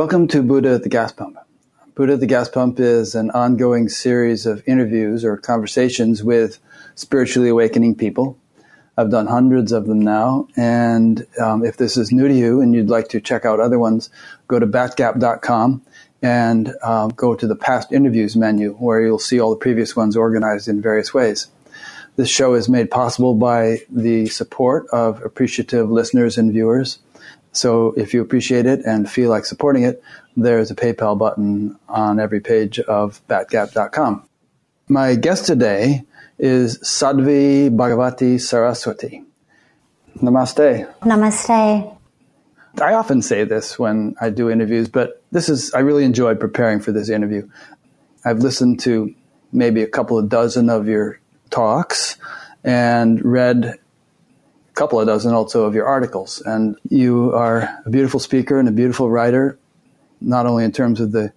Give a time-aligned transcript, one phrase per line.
[0.00, 1.36] Welcome to Buddha at the Gas Pump.
[1.94, 6.58] Buddha at the Gas Pump is an ongoing series of interviews or conversations with
[6.94, 8.38] spiritually awakening people.
[8.96, 12.74] I've done hundreds of them now, and um, if this is new to you and
[12.74, 14.08] you'd like to check out other ones,
[14.48, 15.82] go to batgap.com
[16.22, 20.16] and um, go to the past interviews menu where you'll see all the previous ones
[20.16, 21.48] organized in various ways.
[22.16, 27.00] This show is made possible by the support of appreciative listeners and viewers.
[27.52, 30.02] So if you appreciate it and feel like supporting it,
[30.36, 34.24] there's a PayPal button on every page of batgap.com.
[34.88, 36.04] My guest today
[36.38, 39.24] is Sadhvi Bhagawati Saraswati.
[40.16, 40.92] Namaste.
[41.00, 41.96] Namaste.
[42.80, 46.80] I often say this when I do interviews, but this is, I really enjoyed preparing
[46.80, 47.48] for this interview.
[48.24, 49.14] I've listened to
[49.52, 52.16] maybe a couple of dozen of your talks
[52.62, 53.78] and read
[54.80, 56.40] couple of dozen also of your articles.
[56.40, 59.58] And you are a beautiful speaker and a beautiful writer,
[60.22, 61.34] not only in terms of the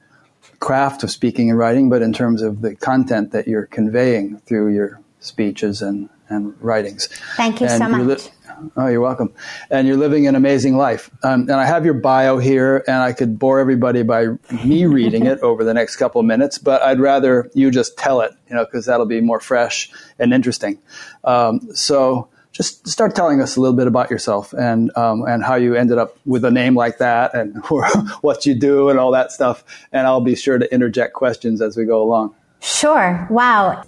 [0.62, 4.74] craft of speaking and writing, but in terms of the content that you're conveying through
[4.74, 7.10] your speeches and, and writings.
[7.36, 8.24] Thank you and so much.
[8.24, 9.34] Li- oh, you're welcome.
[9.70, 11.12] And you're living an amazing life.
[11.22, 14.28] Um, and I have your bio here, and I could bore everybody by
[14.64, 18.22] me reading it over the next couple of minutes, but I'd rather you just tell
[18.22, 20.80] it, you know, because that'll be more fresh and interesting.
[21.26, 25.56] Um, so just start telling us a little bit about yourself and um, and how
[25.56, 27.58] you ended up with a name like that and
[28.22, 29.64] what you do and all that stuff.
[29.92, 32.36] And I'll be sure to interject questions as we go along.
[32.62, 33.28] Sure.
[33.30, 33.84] Wow.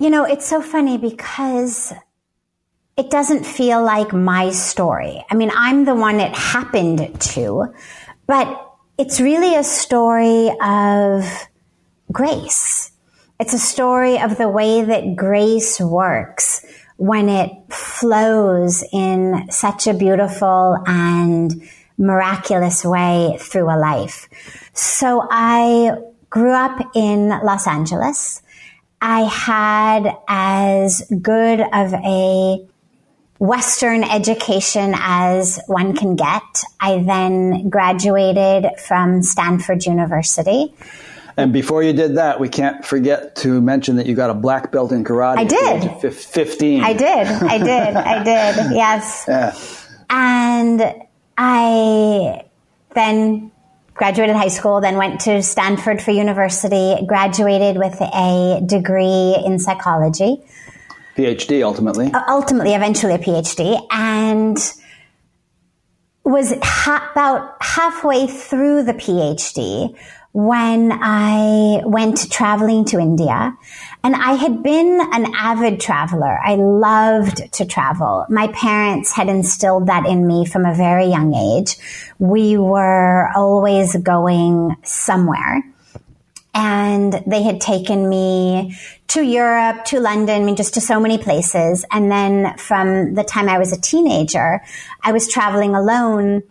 [0.00, 1.92] You know, it's so funny because
[2.96, 5.24] it doesn't feel like my story.
[5.30, 7.72] I mean, I'm the one it happened to,
[8.26, 8.64] but
[8.98, 11.24] it's really a story of
[12.10, 12.90] grace.
[13.38, 16.66] It's a story of the way that grace works
[16.98, 21.62] when it flows in such a beautiful and
[21.96, 24.28] miraculous way through a life.
[24.74, 25.96] So I
[26.28, 28.42] grew up in Los Angeles.
[29.00, 32.66] I had as good of a
[33.38, 36.42] Western education as one can get.
[36.80, 40.74] I then graduated from Stanford University.
[41.38, 44.72] And before you did that, we can't forget to mention that you got a black
[44.72, 45.38] belt in karate.
[45.38, 46.12] I did.
[46.12, 46.82] 15.
[46.82, 47.06] I did.
[47.06, 47.96] I did.
[47.96, 48.72] I did.
[48.74, 49.24] Yes.
[49.28, 49.56] Yeah.
[50.10, 50.94] And
[51.38, 52.44] I
[52.94, 53.52] then
[53.94, 60.42] graduated high school, then went to Stanford for university, graduated with a degree in psychology.
[61.16, 62.12] PhD ultimately.
[62.12, 64.56] Uh, ultimately, eventually a PhD, and
[66.24, 69.96] was ha- about halfway through the PhD
[70.38, 73.58] when I went traveling to India.
[74.04, 76.38] And I had been an avid traveler.
[76.38, 78.24] I loved to travel.
[78.28, 81.76] My parents had instilled that in me from a very young age.
[82.20, 85.64] We were always going somewhere.
[86.54, 88.76] And they had taken me
[89.08, 91.84] to Europe, to London, I mean, just to so many places.
[91.90, 94.62] And then from the time I was a teenager,
[95.02, 96.44] I was traveling alone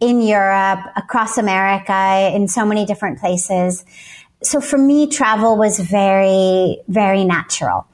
[0.00, 3.84] in Europe, across America, in so many different places.
[4.42, 7.86] So for me, travel was very, very natural.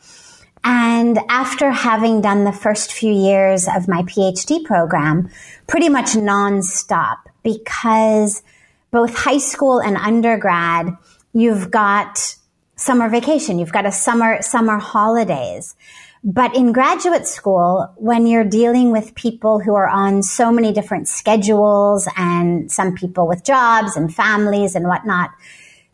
[0.64, 5.30] And after having done the first few years of my PhD program,
[5.66, 8.42] pretty much nonstop, because
[8.90, 10.88] both high school and undergrad,
[11.32, 12.36] you've got
[12.76, 15.76] summer vacation, you've got a summer, summer holidays.
[16.22, 21.08] But in graduate school, when you're dealing with people who are on so many different
[21.08, 25.30] schedules and some people with jobs and families and whatnot,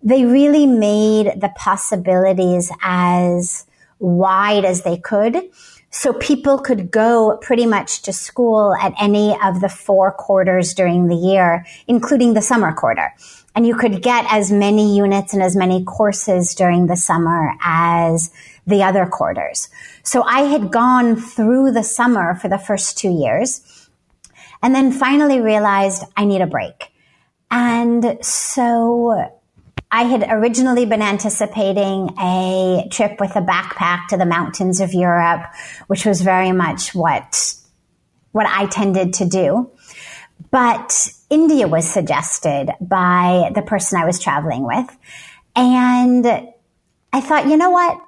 [0.03, 3.67] they really made the possibilities as
[4.01, 5.49] wide as they could.
[5.91, 11.07] So people could go pretty much to school at any of the four quarters during
[11.07, 13.15] the year, including the summer quarter.
[13.55, 18.31] And you could get as many units and as many courses during the summer as
[18.67, 19.69] the other quarters.
[20.03, 23.89] So I had gone through the summer for the first two years
[24.63, 26.93] and then finally realized I need a break.
[27.51, 29.31] And so
[29.91, 35.43] I had originally been anticipating a trip with a backpack to the mountains of Europe,
[35.87, 37.55] which was very much what,
[38.33, 39.71] what I tended to do.
[40.51, 44.97] But India was suggested by the person I was traveling with.
[45.55, 46.27] And
[47.13, 47.99] I thought, you know what?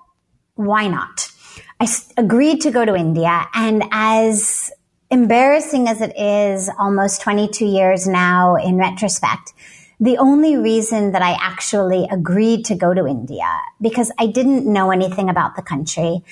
[0.59, 1.31] Why not?
[1.79, 4.73] I agreed to go to India and as
[5.09, 9.53] embarrassing as it is almost 22 years now in retrospect,
[10.01, 14.91] the only reason that I actually agreed to go to India because I didn't know
[14.91, 16.25] anything about the country.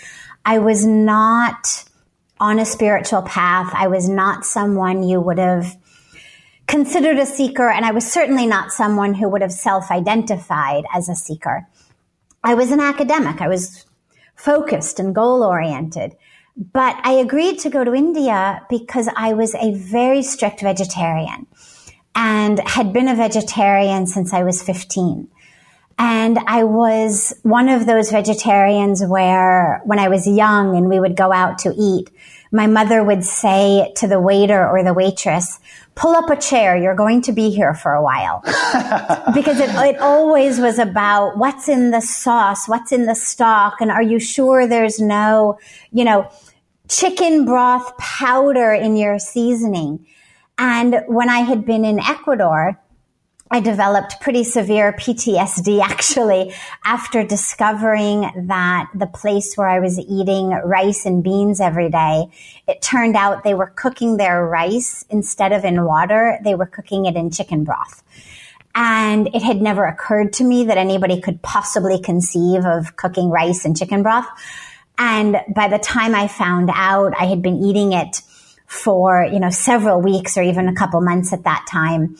[0.44, 1.84] I was not
[2.40, 3.72] on a spiritual path.
[3.74, 5.76] I was not someone you would have
[6.66, 11.08] considered a seeker, and I was certainly not someone who would have self identified as
[11.08, 11.66] a seeker.
[12.42, 13.40] I was an academic.
[13.40, 13.85] I was
[14.36, 16.16] focused and goal oriented.
[16.56, 21.46] But I agreed to go to India because I was a very strict vegetarian
[22.14, 25.28] and had been a vegetarian since I was 15.
[25.98, 31.16] And I was one of those vegetarians where when I was young and we would
[31.16, 32.10] go out to eat,
[32.52, 35.58] my mother would say to the waiter or the waitress,
[35.96, 36.76] pull up a chair.
[36.76, 38.42] You're going to be here for a while.
[39.34, 43.90] because it, it always was about what's in the sauce, what's in the stock, and
[43.90, 45.58] are you sure there's no,
[45.90, 46.30] you know,
[46.88, 50.06] chicken broth powder in your seasoning?
[50.58, 52.80] And when I had been in Ecuador,
[53.50, 56.52] I developed pretty severe PTSD actually
[56.84, 62.26] after discovering that the place where I was eating rice and beans every day,
[62.66, 67.06] it turned out they were cooking their rice instead of in water, they were cooking
[67.06, 68.02] it in chicken broth.
[68.74, 73.64] And it had never occurred to me that anybody could possibly conceive of cooking rice
[73.64, 74.26] in chicken broth.
[74.98, 78.20] And by the time I found out, I had been eating it
[78.66, 82.16] for, you know, several weeks or even a couple months at that time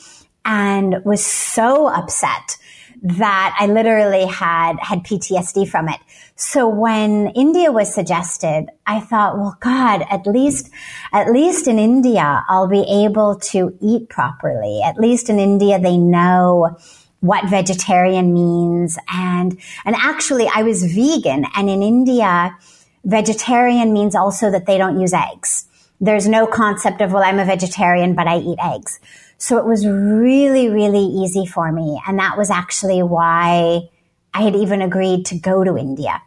[0.47, 2.57] and was so upset
[3.03, 6.01] that I literally had had PTSD from it.
[6.35, 10.71] So when India was suggested, I thought, well, God, at least,
[11.13, 14.81] at least in India, I'll be able to eat properly.
[14.83, 16.77] At least in India, they know
[17.21, 18.99] what vegetarian means.
[19.13, 22.57] And, and actually I was vegan and in India,
[23.05, 25.67] vegetarian means also that they don't use eggs.
[26.01, 29.01] There's no concept of, well, I'm a vegetarian, but I eat eggs.
[29.39, 32.01] So it was really, really easy for me.
[32.07, 33.89] And that was actually why
[34.33, 36.23] I had even agreed to go to India.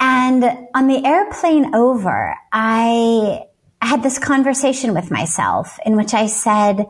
[0.00, 0.44] And
[0.74, 3.44] on the airplane over, I
[3.80, 6.86] had this conversation with myself in which I said,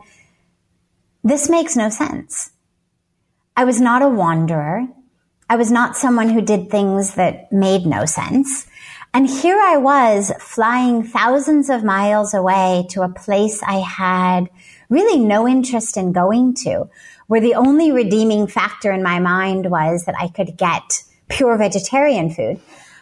[1.23, 2.51] this makes no sense.
[3.55, 4.87] I was not a wanderer.
[5.49, 8.67] I was not someone who did things that made no sense.
[9.13, 14.49] And here I was flying thousands of miles away to a place I had
[14.93, 16.87] really no interest in going to,
[17.27, 22.29] where the only redeeming factor in my mind was that I could get pure vegetarian
[22.29, 22.59] food.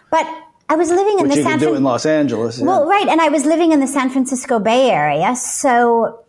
[0.09, 0.25] But
[0.69, 2.59] I was living in Which the you San do in Los Angeles.
[2.59, 2.65] yeah.
[2.65, 6.23] well, right, and I was living in the San Francisco Bay Area, so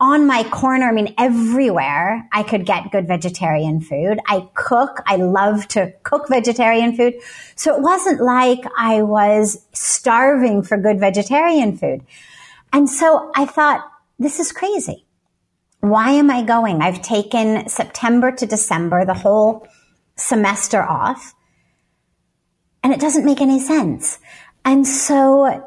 [0.00, 4.20] on my corner, I mean, everywhere I could get good vegetarian food.
[4.28, 5.02] I cook.
[5.06, 7.14] I love to cook vegetarian food.
[7.56, 12.02] So it wasn't like I was starving for good vegetarian food.
[12.72, 13.84] And so I thought,
[14.18, 15.06] this is crazy.
[15.80, 16.82] Why am I going?
[16.82, 19.66] I've taken September to December, the whole
[20.16, 21.34] semester off,
[22.82, 24.18] and it doesn't make any sense.
[24.64, 25.64] And so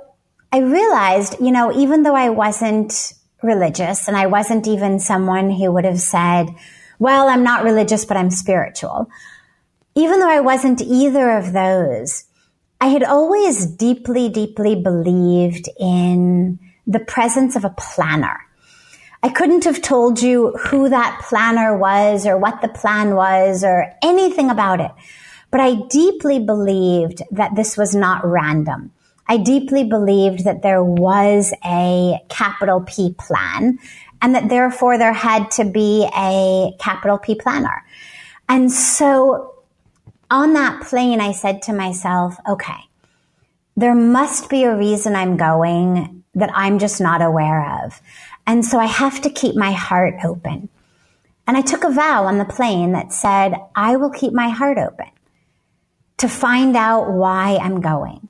[0.52, 5.72] I realized, you know, even though I wasn't religious and I wasn't even someone who
[5.72, 6.48] would have said,
[7.00, 9.10] well, I'm not religious, but I'm spiritual.
[9.96, 12.26] Even though I wasn't either of those,
[12.80, 18.40] I had always deeply, deeply believed in the presence of a planner.
[19.24, 23.94] I couldn't have told you who that planner was or what the plan was or
[24.02, 24.92] anything about it.
[25.52, 28.92] But I deeply believed that this was not random.
[29.28, 33.78] I deeply believed that there was a capital P plan
[34.22, 37.84] and that therefore there had to be a capital P planner.
[38.50, 39.54] And so
[40.30, 42.90] on that plane, I said to myself, okay,
[43.78, 48.02] there must be a reason I'm going that I'm just not aware of.
[48.46, 50.70] And so I have to keep my heart open.
[51.48, 54.78] And I took a vow on the plane that said, I will keep my heart
[54.78, 55.08] open
[56.18, 58.28] to find out why I'm going.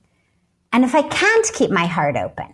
[0.73, 2.53] And if I can't keep my heart open,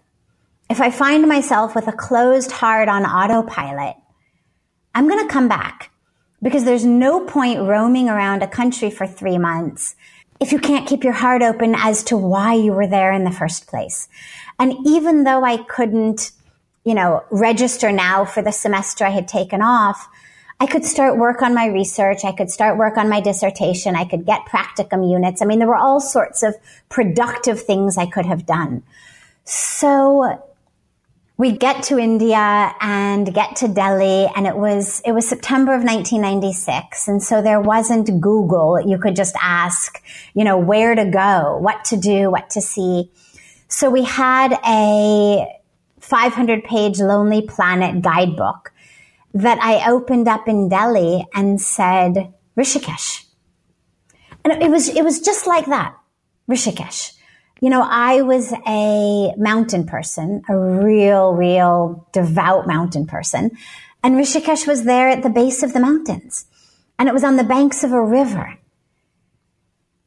[0.69, 3.95] if I find myself with a closed heart on autopilot,
[4.93, 5.91] I'm going to come back
[6.41, 9.95] because there's no point roaming around a country for three months
[10.39, 13.31] if you can't keep your heart open as to why you were there in the
[13.31, 14.07] first place.
[14.59, 16.31] And even though I couldn't,
[16.87, 20.07] you know, register now for the semester I had taken off,
[20.57, 22.23] I could start work on my research.
[22.23, 23.93] I could start work on my dissertation.
[23.93, 25.41] I could get practicum units.
[25.41, 26.55] I mean, there were all sorts of
[26.87, 28.83] productive things I could have done.
[29.43, 30.41] So
[31.35, 35.83] we get to India and get to Delhi and it was, it was September of
[35.83, 37.09] 1996.
[37.09, 38.79] And so there wasn't Google.
[38.79, 40.01] You could just ask,
[40.33, 43.11] you know, where to go, what to do, what to see.
[43.67, 45.56] So we had a
[46.07, 48.71] 500 page Lonely Planet guidebook
[49.33, 53.25] that I opened up in Delhi and said, Rishikesh.
[54.43, 55.95] And it was, it was just like that.
[56.49, 57.13] Rishikesh.
[57.59, 63.51] you know, I was a mountain person, a real, real devout mountain person.
[64.01, 66.45] And Rishikesh was there at the base of the mountains.
[66.97, 68.57] And it was on the banks of a river.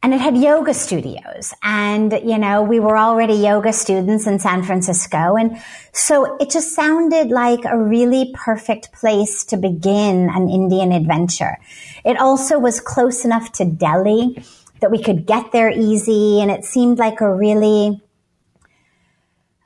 [0.02, 1.52] And it had yoga studios.
[1.62, 5.36] And, you know, we were already yoga students in San Francisco.
[5.36, 5.58] And
[5.92, 11.58] so it just sounded like a really perfect place to begin an Indian adventure.
[12.02, 14.42] It also was close enough to Delhi
[14.80, 16.40] that we could get there easy.
[16.40, 18.00] And it seemed like a really,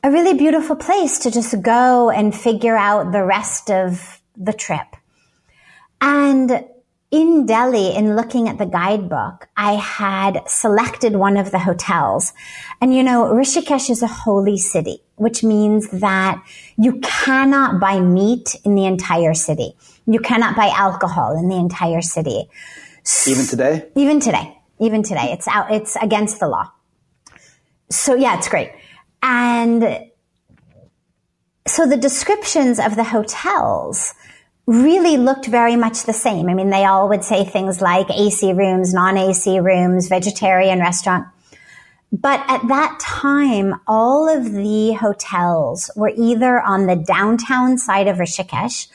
[0.02, 4.96] a really beautiful place to just go and figure out the rest of the trip.
[6.00, 6.66] And
[7.14, 12.32] in Delhi, in looking at the guidebook, I had selected one of the hotels.
[12.80, 16.42] And you know, Rishikesh is a holy city, which means that
[16.76, 19.76] you cannot buy meat in the entire city.
[20.06, 22.50] You cannot buy alcohol in the entire city.
[23.26, 23.88] Even today?
[23.94, 25.32] Even today even today.
[25.32, 26.70] It's out, it's against the law.
[27.90, 28.72] So yeah, it's great.
[29.22, 30.06] And
[31.66, 34.14] so the descriptions of the hotels
[34.66, 36.48] really looked very much the same.
[36.48, 41.26] I mean, they all would say things like AC rooms, non-AC rooms, vegetarian restaurant.
[42.12, 48.18] But at that time, all of the hotels were either on the downtown side of
[48.18, 48.86] Rishikesh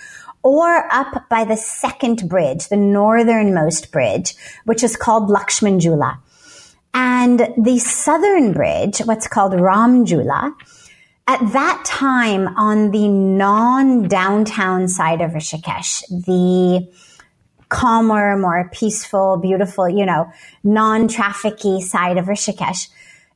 [0.41, 6.17] or up by the second bridge, the northernmost bridge, which is called Lakshman Jhula.
[6.93, 10.53] And the southern bridge, what's called Ram Jhula,
[11.29, 16.91] at that time on the non-downtown side of Rishikesh, the
[17.69, 20.31] calmer, more peaceful, beautiful, you know,
[20.63, 22.89] non-trafficy side of Rishikesh,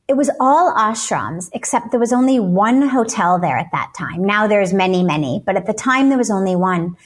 [0.08, 4.24] it was all ashrams, except there was only one hotel there at that time.
[4.24, 6.96] Now there's many, many, but at the time there was only one.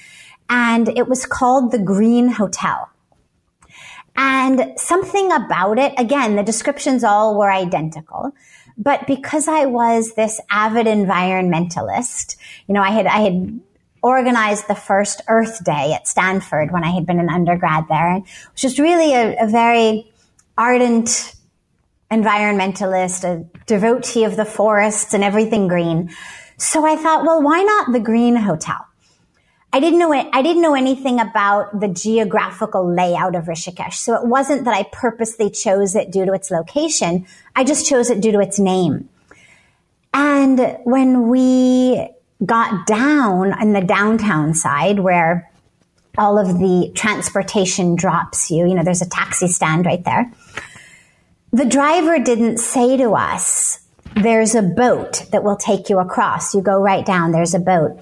[0.48, 2.88] And it was called the Green Hotel.
[4.16, 8.32] And something about it, again, the descriptions all were identical.
[8.78, 12.36] But because I was this avid environmentalist,
[12.68, 13.60] you know, I had, I had
[14.02, 18.14] organized the first Earth Day at Stanford when I had been an undergrad there.
[18.14, 20.12] And was just really a, a very
[20.56, 21.34] ardent
[22.10, 26.10] environmentalist, a devotee of the forests and everything green.
[26.56, 28.87] So I thought, well, why not the Green Hotel?
[29.72, 33.94] I didn't know I didn't know anything about the geographical layout of Rishikesh.
[33.94, 37.26] So it wasn't that I purposely chose it due to its location.
[37.54, 39.08] I just chose it due to its name.
[40.14, 42.08] And when we
[42.44, 45.50] got down in the downtown side where
[46.16, 50.32] all of the transportation drops you, you know, there's a taxi stand right there
[51.52, 53.80] the driver didn't say to us,
[54.14, 56.54] there's a boat that will take you across.
[56.54, 57.98] You go right down, there's a boat.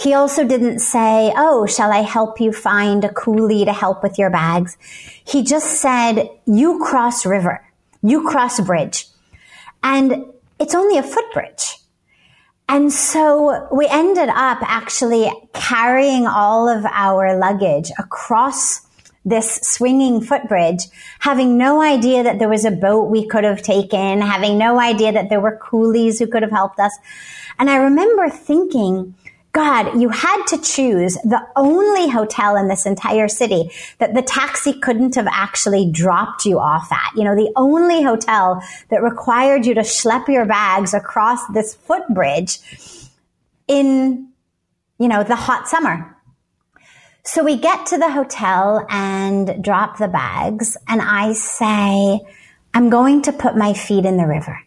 [0.00, 4.18] He also didn't say, Oh, shall I help you find a coolie to help with
[4.18, 4.78] your bags?
[4.80, 7.62] He just said, You cross river,
[8.02, 9.06] you cross bridge.
[9.82, 10.24] And
[10.58, 11.76] it's only a footbridge.
[12.66, 18.86] And so we ended up actually carrying all of our luggage across
[19.24, 20.84] this swinging footbridge,
[21.18, 25.12] having no idea that there was a boat we could have taken, having no idea
[25.12, 26.96] that there were coolies who could have helped us.
[27.58, 29.14] And I remember thinking,
[29.52, 34.72] God, you had to choose the only hotel in this entire city that the taxi
[34.78, 37.16] couldn't have actually dropped you off at.
[37.16, 42.60] You know, the only hotel that required you to schlep your bags across this footbridge
[43.66, 44.28] in,
[44.98, 46.16] you know, the hot summer.
[47.24, 52.20] So we get to the hotel and drop the bags and I say,
[52.72, 54.60] I'm going to put my feet in the river.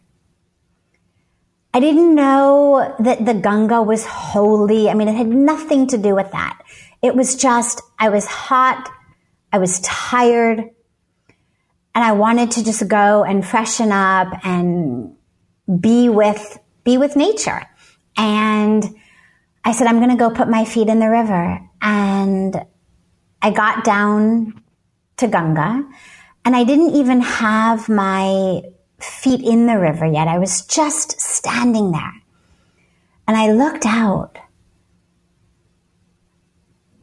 [1.73, 4.89] I didn't know that the Ganga was holy.
[4.89, 6.61] I mean, it had nothing to do with that.
[7.01, 8.89] It was just, I was hot.
[9.51, 15.15] I was tired and I wanted to just go and freshen up and
[15.79, 17.67] be with, be with nature.
[18.17, 18.83] And
[19.65, 21.59] I said, I'm going to go put my feet in the river.
[21.81, 22.65] And
[23.41, 24.61] I got down
[25.17, 25.87] to Ganga
[26.45, 28.61] and I didn't even have my
[29.03, 30.27] feet in the river yet.
[30.27, 32.13] I was just standing there.
[33.27, 34.37] And I looked out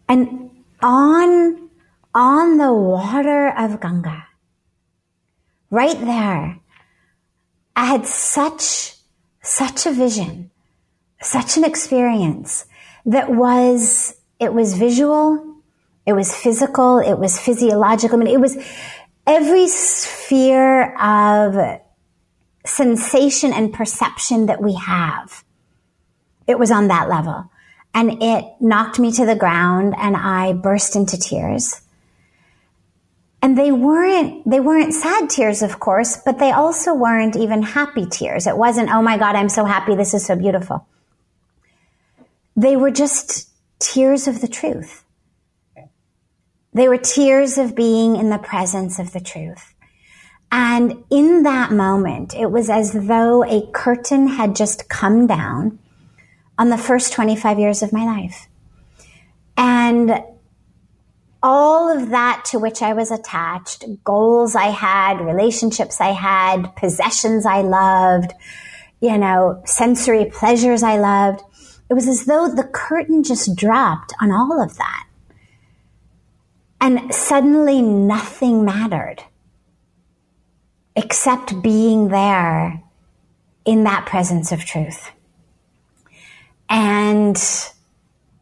[0.09, 0.50] and
[0.83, 1.71] on,
[2.14, 4.26] on the water of Ganga,
[5.71, 6.59] right there,
[7.76, 8.97] I had such,
[9.40, 10.50] such a vision
[11.21, 12.64] such an experience
[13.07, 15.57] that was, it was visual,
[16.07, 18.16] it was physical, it was physiological.
[18.21, 18.57] I mean, it was
[19.26, 21.80] every sphere of
[22.67, 25.45] sensation and perception that we have.
[26.47, 27.50] It was on that level.
[27.95, 31.81] And it knocked me to the ground and I burst into tears.
[33.43, 38.07] and they weren't they weren't sad tears of course but they also weren't even happy
[38.07, 40.87] tears it wasn't oh my god i'm so happy this is so beautiful
[42.57, 43.49] they were just
[43.79, 45.05] tears of the truth
[46.73, 49.70] they were tears of being in the presence of the truth
[50.52, 55.78] and in that moment it was as though a curtain had just come down
[56.59, 58.49] on the first 25 years of my life
[59.57, 60.23] and
[61.42, 67.47] all of that to which I was attached, goals I had, relationships I had, possessions
[67.47, 68.33] I loved,
[69.00, 71.42] you know, sensory pleasures I loved.
[71.88, 75.07] It was as though the curtain just dropped on all of that.
[76.80, 79.25] And suddenly nothing mattered
[81.02, 82.83] except being there
[83.64, 85.11] in that presence of truth.
[86.69, 87.37] And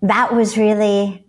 [0.03, 1.25] that was really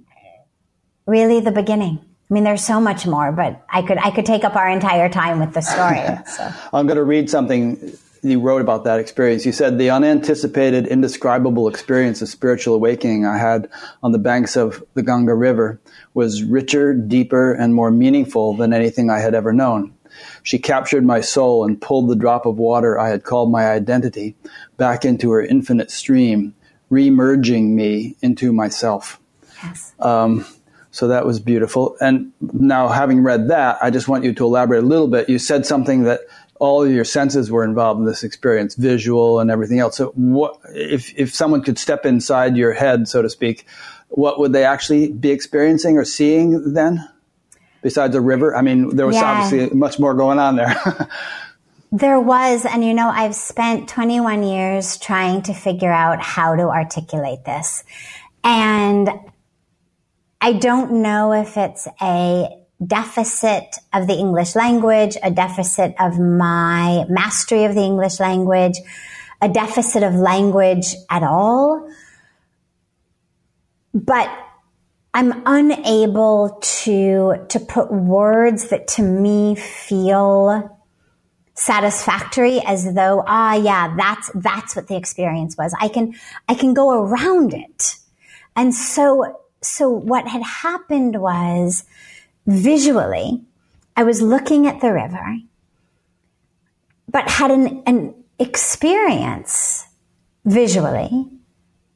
[1.09, 1.99] really the beginning.
[2.29, 5.09] I mean, there's so much more, but I could I could take up our entire
[5.09, 6.01] time with the story.
[6.29, 6.51] So.
[6.73, 9.45] I'm going to read something you wrote about that experience.
[9.45, 13.69] You said the unanticipated, indescribable experience of spiritual awakening I had
[14.03, 15.79] on the banks of the Ganga River
[16.13, 19.93] was richer, deeper, and more meaningful than anything I had ever known.
[20.43, 24.35] She captured my soul and pulled the drop of water I had called my identity
[24.77, 26.55] back into her infinite stream,
[26.91, 29.19] remerging me into myself.
[29.63, 29.93] Yes.
[29.99, 30.45] Um,
[30.91, 31.95] so that was beautiful.
[32.01, 35.29] And now, having read that, I just want you to elaborate a little bit.
[35.29, 36.21] You said something that
[36.59, 39.97] all of your senses were involved in this experience, visual and everything else.
[39.97, 43.65] So, what if if someone could step inside your head, so to speak?
[44.09, 47.07] What would they actually be experiencing or seeing then?
[47.81, 49.41] Besides a river, I mean, there was yeah.
[49.41, 50.75] obviously much more going on there.
[51.91, 56.69] There was, and you know, I've spent 21 years trying to figure out how to
[56.69, 57.83] articulate this.
[58.43, 59.09] And
[60.39, 62.47] I don't know if it's a
[62.85, 68.77] deficit of the English language, a deficit of my mastery of the English language,
[69.41, 71.89] a deficit of language at all.
[73.95, 74.29] But
[75.13, 80.77] I'm unable to, to put words that to me feel
[81.55, 85.73] satisfactory as though, ah, yeah, that's, that's what the experience was.
[85.79, 86.15] I can,
[86.47, 87.95] I can go around it.
[88.55, 91.83] And so so what had happened was
[92.45, 93.41] visually,
[93.95, 95.37] I was looking at the river,
[97.09, 99.85] but had an, an experience
[100.45, 101.27] visually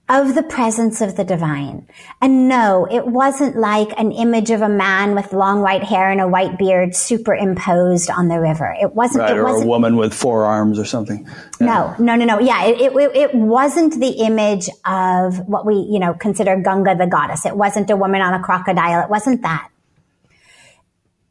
[0.10, 1.88] of the presence of the divine.
[2.22, 6.20] And no, it wasn't like an image of a man with long white hair and
[6.20, 8.76] a white beard superimposed on the river.
[8.82, 11.26] It wasn't, right, it or wasn't, a woman with four arms or something.
[11.60, 11.68] Yeah.
[11.68, 12.40] No, no, no, no.
[12.40, 17.08] Yeah, it, it, it wasn't the image of what we, you know, consider Ganga the
[17.08, 17.46] goddess.
[17.46, 19.04] It wasn't a woman on a crocodile.
[19.04, 19.70] It wasn't that.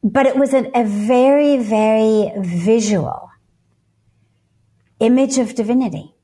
[0.02, 3.30] But it was a, a very, very visual
[4.98, 6.14] image of divinity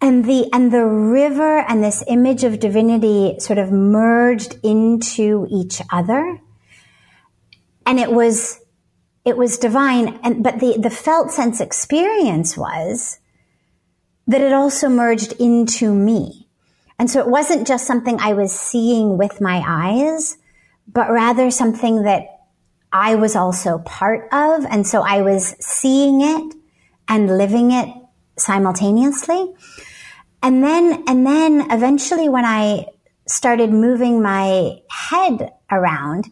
[0.00, 5.80] and the and the river and this image of divinity sort of merged into each
[5.90, 6.40] other.
[7.86, 8.60] And it was
[9.24, 10.20] it was divine.
[10.22, 13.18] And but the the felt sense experience was
[14.26, 16.48] that it also merged into me.
[16.98, 20.38] And so it wasn't just something i was seeing with my eyes
[20.88, 22.22] but rather something that
[22.92, 24.64] i was also part of.
[24.66, 26.54] And so i was seeing it
[27.08, 27.88] and living it
[28.36, 29.54] simultaneously
[30.42, 32.86] and then, and then eventually when I
[33.26, 36.30] started moving my head around,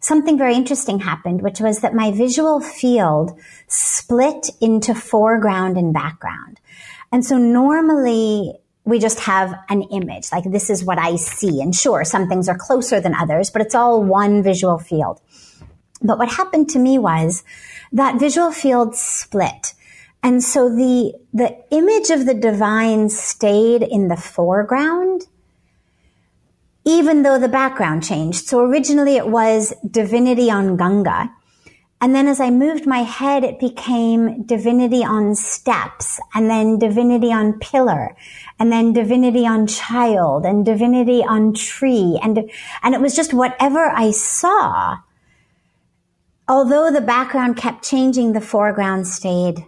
[0.00, 6.60] something very interesting happened, which was that my visual field split into foreground and background.
[7.10, 8.52] And so normally
[8.84, 11.62] we just have an image, like this is what I see.
[11.62, 15.22] And sure, some things are closer than others, but it's all one visual field.
[16.02, 17.44] But what happened to me was
[17.92, 19.72] that visual field split
[20.24, 25.26] and so the, the image of the divine stayed in the foreground,
[26.86, 28.46] even though the background changed.
[28.46, 31.30] So originally it was divinity on Ganga.
[32.00, 37.30] And then as I moved my head, it became divinity on steps and then divinity
[37.30, 38.16] on pillar
[38.58, 42.18] and then divinity on child and divinity on tree.
[42.22, 42.50] And,
[42.82, 44.96] and it was just whatever I saw.
[46.48, 49.66] Although the background kept changing, the foreground stayed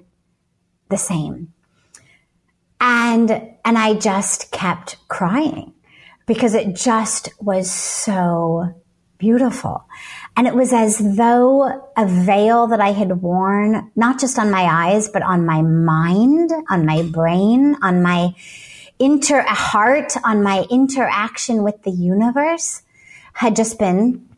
[0.89, 1.53] the same.
[2.81, 3.31] And,
[3.65, 5.73] and I just kept crying
[6.27, 8.75] because it just was so
[9.19, 9.87] beautiful.
[10.37, 14.65] And it was as though a veil that I had worn, not just on my
[14.65, 18.35] eyes, but on my mind, on my brain, on my
[18.99, 22.83] inter heart, on my interaction with the universe
[23.33, 24.29] had just been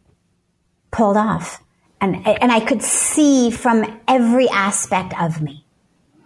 [0.90, 1.62] pulled off.
[2.00, 5.64] and and I could see from every aspect of me.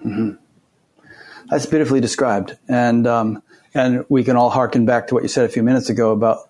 [0.04, 0.30] Mm-hmm.
[1.48, 3.42] That's beautifully described, and um,
[3.74, 6.48] and we can all harken back to what you said a few minutes ago about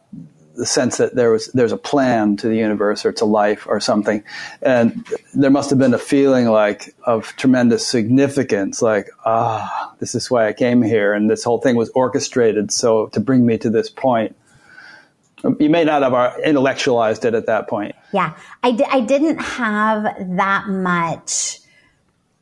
[0.54, 3.80] the sense that there was there's a plan to the universe or to life or
[3.80, 4.22] something,
[4.60, 10.30] and there must have been a feeling like of tremendous significance, like ah, this is
[10.30, 13.70] why I came here, and this whole thing was orchestrated so to bring me to
[13.70, 14.36] this point.
[15.58, 17.96] You may not have intellectualized it at that point.
[18.12, 20.04] Yeah, I, I didn't have
[20.36, 21.61] that much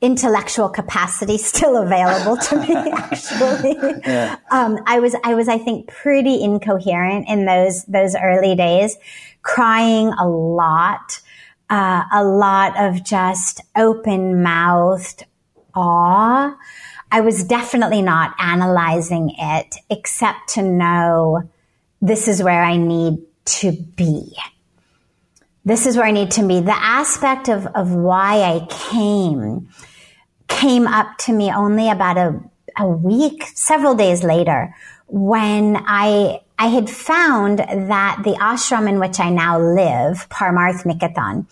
[0.01, 4.37] intellectual capacity still available to me actually yeah.
[4.51, 8.97] um, i was i was i think pretty incoherent in those those early days
[9.43, 11.21] crying a lot
[11.69, 15.25] uh, a lot of just open mouthed
[15.75, 16.57] awe
[17.13, 21.43] i was definitely not analyzing it except to know
[22.01, 24.35] this is where i need to be
[25.65, 26.61] this is where I need to be.
[26.61, 29.69] The aspect of, of why I came
[30.51, 32.39] came up to me only about a,
[32.77, 34.75] a week, several days later,
[35.07, 41.47] when I I had found that the ashram in which I now live, Parmarth Niketan,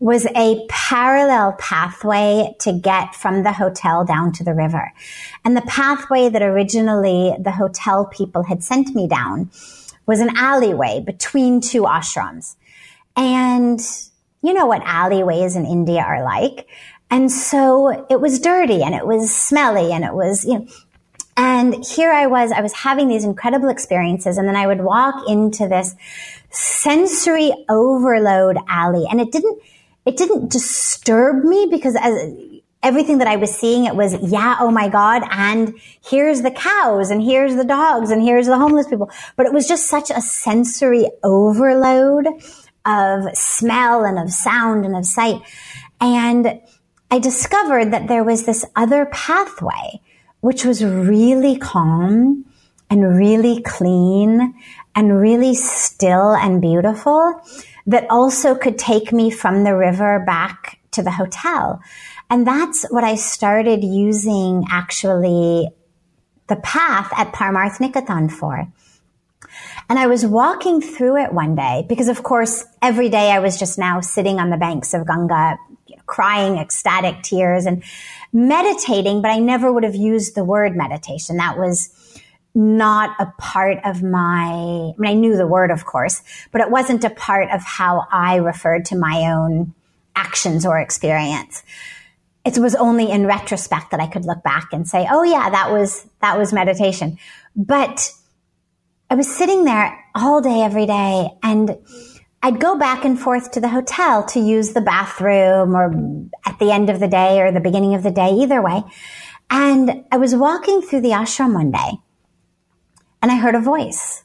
[0.00, 4.90] was a parallel pathway to get from the hotel down to the river.
[5.44, 9.50] And the pathway that originally the hotel people had sent me down
[10.06, 12.56] was an alleyway between two ashrams.
[13.16, 13.80] And
[14.40, 16.68] you know what alleyways in India are like.
[17.10, 20.66] And so it was dirty and it was smelly and it was, you know,
[21.36, 25.28] and here I was, I was having these incredible experiences and then I would walk
[25.28, 25.94] into this
[26.50, 29.62] sensory overload alley and it didn't,
[30.04, 32.34] it didn't disturb me because as,
[32.82, 35.22] everything that I was seeing, it was, yeah, oh my God.
[35.30, 39.10] And here's the cows and here's the dogs and here's the homeless people.
[39.36, 42.26] But it was just such a sensory overload
[42.84, 45.40] of smell and of sound and of sight.
[46.00, 46.60] And
[47.10, 50.00] I discovered that there was this other pathway,
[50.40, 52.44] which was really calm
[52.90, 54.54] and really clean
[54.94, 57.40] and really still and beautiful
[57.86, 61.80] that also could take me from the river back to the hotel.
[62.30, 65.70] And that's what I started using actually
[66.48, 68.70] the path at Parmarth Niketan for.
[69.88, 73.58] And I was walking through it one day because of course every day I was
[73.58, 75.58] just now sitting on the banks of Ganga,
[76.08, 77.84] crying ecstatic tears and
[78.32, 81.36] meditating, but I never would have used the word meditation.
[81.36, 81.94] That was
[82.54, 86.70] not a part of my, I mean, I knew the word, of course, but it
[86.70, 89.74] wasn't a part of how I referred to my own
[90.16, 91.62] actions or experience.
[92.44, 95.70] It was only in retrospect that I could look back and say, oh yeah, that
[95.70, 97.18] was, that was meditation.
[97.54, 98.12] But
[99.10, 101.76] I was sitting there all day, every day, and
[102.42, 105.92] I'd go back and forth to the hotel to use the bathroom or
[106.46, 108.82] at the end of the day or the beginning of the day, either way.
[109.50, 111.98] And I was walking through the ashram one day
[113.20, 114.24] and I heard a voice.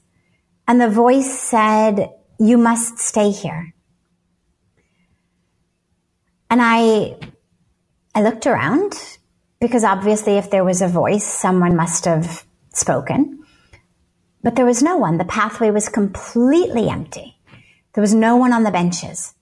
[0.67, 3.73] And the voice said, You must stay here.
[6.49, 7.17] And I,
[8.13, 8.93] I looked around
[9.59, 13.43] because obviously if there was a voice, someone must have spoken.
[14.43, 15.17] But there was no one.
[15.17, 17.32] The pathway was completely empty.
[17.93, 19.33] There was no one on the benches.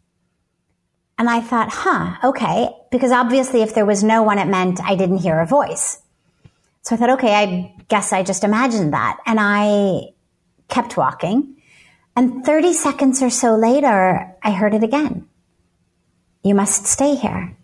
[1.18, 4.96] And I thought, huh, okay, because obviously if there was no one, it meant I
[4.96, 6.02] didn't hear a voice.
[6.82, 9.20] So I thought, okay, I guess I just imagined that.
[9.26, 10.14] And I
[10.68, 11.58] kept walking.
[12.16, 15.28] And 30 seconds or so later, I heard it again.
[16.44, 17.56] You must stay here.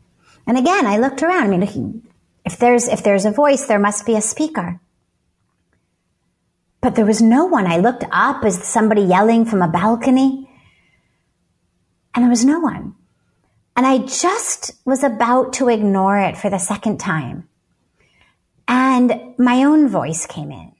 [0.46, 1.52] And again, I looked around.
[1.52, 2.08] I mean,
[2.46, 4.80] if there's, if there's a voice, there must be a speaker.
[6.80, 7.66] But there was no one.
[7.66, 10.47] I looked up as somebody yelling from a balcony
[12.18, 12.96] and there was no one.
[13.76, 17.48] And I just was about to ignore it for the second time.
[18.68, 20.72] And my own voice came in.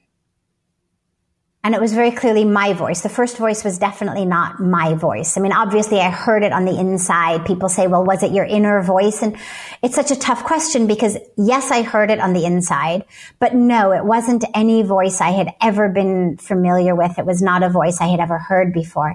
[1.62, 3.02] And it was very clearly my voice.
[3.02, 5.36] The first voice was definitely not my voice.
[5.36, 7.46] I mean, obviously I heard it on the inside.
[7.46, 9.22] People say, well, was it your inner voice?
[9.22, 9.36] And
[9.80, 13.04] it's such a tough question because yes, I heard it on the inside,
[13.38, 17.16] but no, it wasn't any voice I had ever been familiar with.
[17.16, 19.14] It was not a voice I had ever heard before.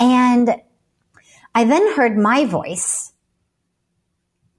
[0.00, 0.60] And
[1.54, 3.12] I then heard my voice,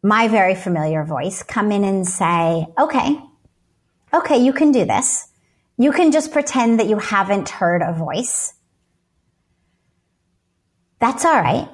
[0.02, 3.20] my very familiar voice come in and say, okay,
[4.14, 5.28] okay, you can do this
[5.78, 8.54] you can just pretend that you haven't heard a voice.
[11.00, 11.70] That's all right.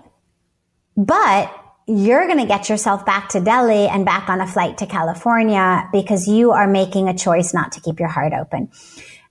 [0.97, 1.53] But
[1.87, 5.87] you're going to get yourself back to Delhi and back on a flight to California
[5.91, 8.69] because you are making a choice not to keep your heart open.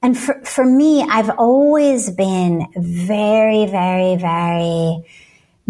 [0.03, 5.05] And for, for me, I've always been very, very, very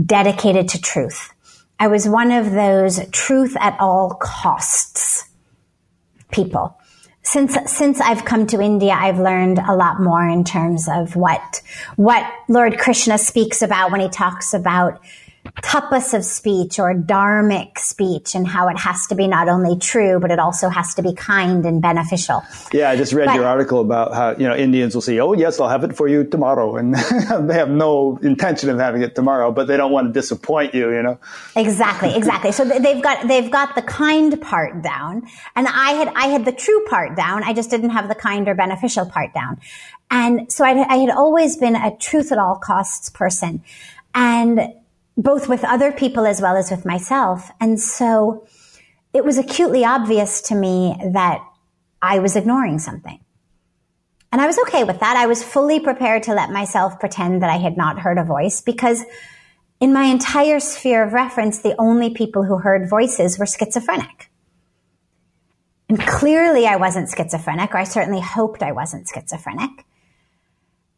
[0.05, 1.33] dedicated to truth.
[1.79, 5.29] I was one of those truth at all costs
[6.31, 6.77] people.
[7.23, 11.63] Since, since I've come to India, I've learned a lot more in terms of what,
[11.97, 15.01] what Lord Krishna speaks about when he talks about
[15.63, 20.21] tapas of speech or dharmic speech and how it has to be not only true,
[20.21, 22.43] but it also has to be kind and beneficial.
[22.73, 25.33] Yeah, I just read but, your article about how, you know, Indians will say, oh,
[25.33, 26.77] yes, I'll have it for you tomorrow.
[26.77, 26.95] And
[27.49, 30.93] they have no intention of having it tomorrow, but they don't want to disappoint you,
[30.95, 31.19] you know?
[31.57, 32.53] Exactly, exactly.
[32.53, 35.27] so they've got, they've got the kind part down.
[35.57, 37.45] And I had, I had the true part down.
[37.45, 39.61] I just didn't have the kind or beneficial part down.
[40.11, 43.63] And so I, I had always been a truth at all costs person.
[44.15, 44.75] And
[45.17, 47.51] both with other people as well as with myself.
[47.61, 48.47] And so
[49.13, 51.45] it was acutely obvious to me that
[52.01, 53.19] I was ignoring something.
[54.33, 55.17] And I was okay with that.
[55.17, 58.61] I was fully prepared to let myself pretend that I had not heard a voice
[58.61, 59.05] because
[59.81, 64.31] in my entire sphere of reference, the only people who heard voices were schizophrenic.
[65.89, 69.85] And clearly I wasn't schizophrenic, or I certainly hoped I wasn't schizophrenic.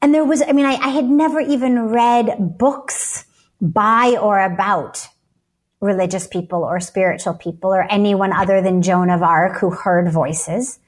[0.03, 3.25] And there was, I mean, I, I had never even read books
[3.63, 5.09] by or about
[5.81, 10.81] religious people or spiritual people or anyone other than Joan of Arc who heard voices.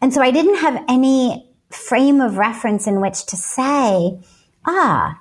[0.00, 4.20] And so I didn't have any frame of reference in which to say,
[4.66, 5.20] ah,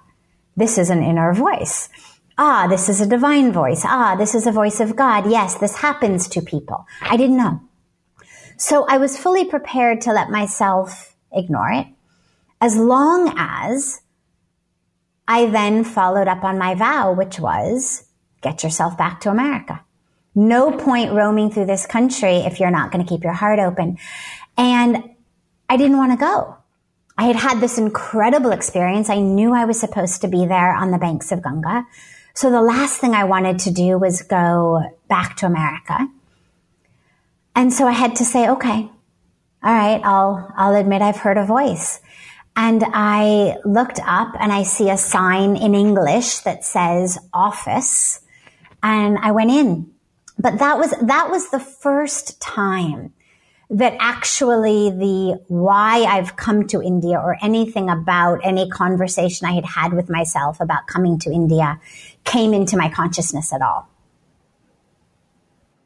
[0.56, 1.89] this is an inner voice.
[2.38, 3.82] Ah, this is a divine voice.
[3.86, 5.30] Ah, this is a voice of God.
[5.30, 6.86] Yes, this happens to people.
[7.02, 7.62] I didn't know.
[8.58, 11.88] So I was fully prepared to let myself ignore it
[12.60, 14.02] as long as
[15.28, 18.06] I then followed up on my vow, which was
[18.42, 19.84] get yourself back to America.
[20.36, 23.98] No point roaming through this country if you're not going to keep your heart open.
[24.56, 25.04] And
[25.68, 26.58] I didn't want to go.
[27.18, 29.10] I had had this incredible experience.
[29.10, 31.86] I knew I was supposed to be there on the banks of Ganga.
[32.36, 36.08] So the last thing I wanted to do was go back to America.
[37.56, 38.92] And so I had to say, okay,
[39.63, 42.00] all right, I'll, I'll admit I've heard a voice.
[42.60, 48.22] And I looked up and I see a sign in English that says office
[48.82, 49.91] and I went in.
[50.39, 53.13] But that was, that was the first time
[53.70, 59.65] that actually the why I've come to India or anything about any conversation I had
[59.65, 61.80] had with myself about coming to India
[62.24, 63.88] came into my consciousness at all.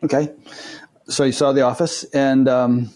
[0.04, 0.32] Okay.
[1.10, 2.94] So you saw the office and, um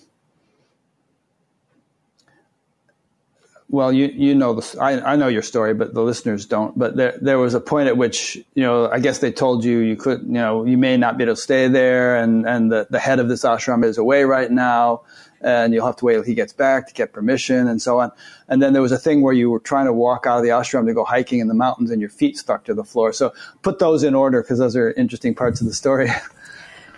[3.76, 4.78] well, you you know this.
[4.78, 6.80] I, I know your story, but the listeners don't.
[6.80, 9.80] But there there was a point at which you know I guess they told you
[9.80, 12.88] you could you know you may not be able to stay there, and and the,
[12.90, 15.02] the head of this ashram is away right now,
[15.42, 18.14] and you'll have to wait till he gets back to get permission and so on.
[18.48, 20.52] And then there was a thing where you were trying to walk out of the
[20.52, 23.12] ashram to go hiking in the mountains, and your feet stuck to the floor.
[23.12, 26.10] So put those in order because those are interesting parts of the story.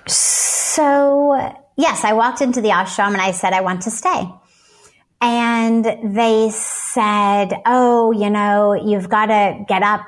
[0.10, 1.36] So
[1.76, 4.30] yes, I walked into the ashram and I said I want to stay.
[5.20, 10.06] And they said, Oh, you know, you've got to get up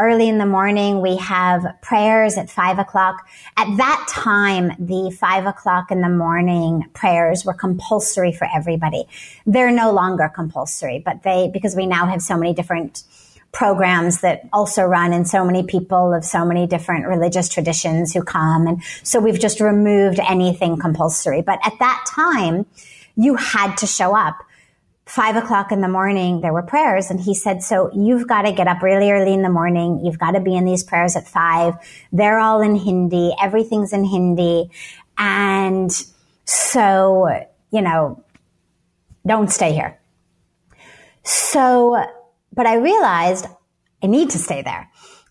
[0.00, 1.02] early in the morning.
[1.02, 3.28] We have prayers at five o'clock.
[3.56, 9.04] At that time, the five o'clock in the morning prayers were compulsory for everybody.
[9.46, 13.02] They're no longer compulsory, but they, because we now have so many different
[13.52, 18.22] programs that also run and so many people of so many different religious traditions who
[18.22, 18.66] come.
[18.66, 21.42] And so we've just removed anything compulsory.
[21.42, 22.64] But at that time,
[23.16, 24.36] you had to show up
[25.10, 27.10] five o'clock in the morning, there were prayers.
[27.10, 30.00] And he said, so you've got to get up really early in the morning.
[30.04, 31.74] You've got to be in these prayers at five.
[32.12, 33.34] They're all in Hindi.
[33.42, 34.70] Everything's in Hindi.
[35.18, 35.90] And
[36.44, 37.28] so,
[37.72, 38.22] you know,
[39.26, 39.98] don't stay here.
[41.24, 42.00] So,
[42.52, 43.46] but I realized
[44.04, 44.88] I need to stay there.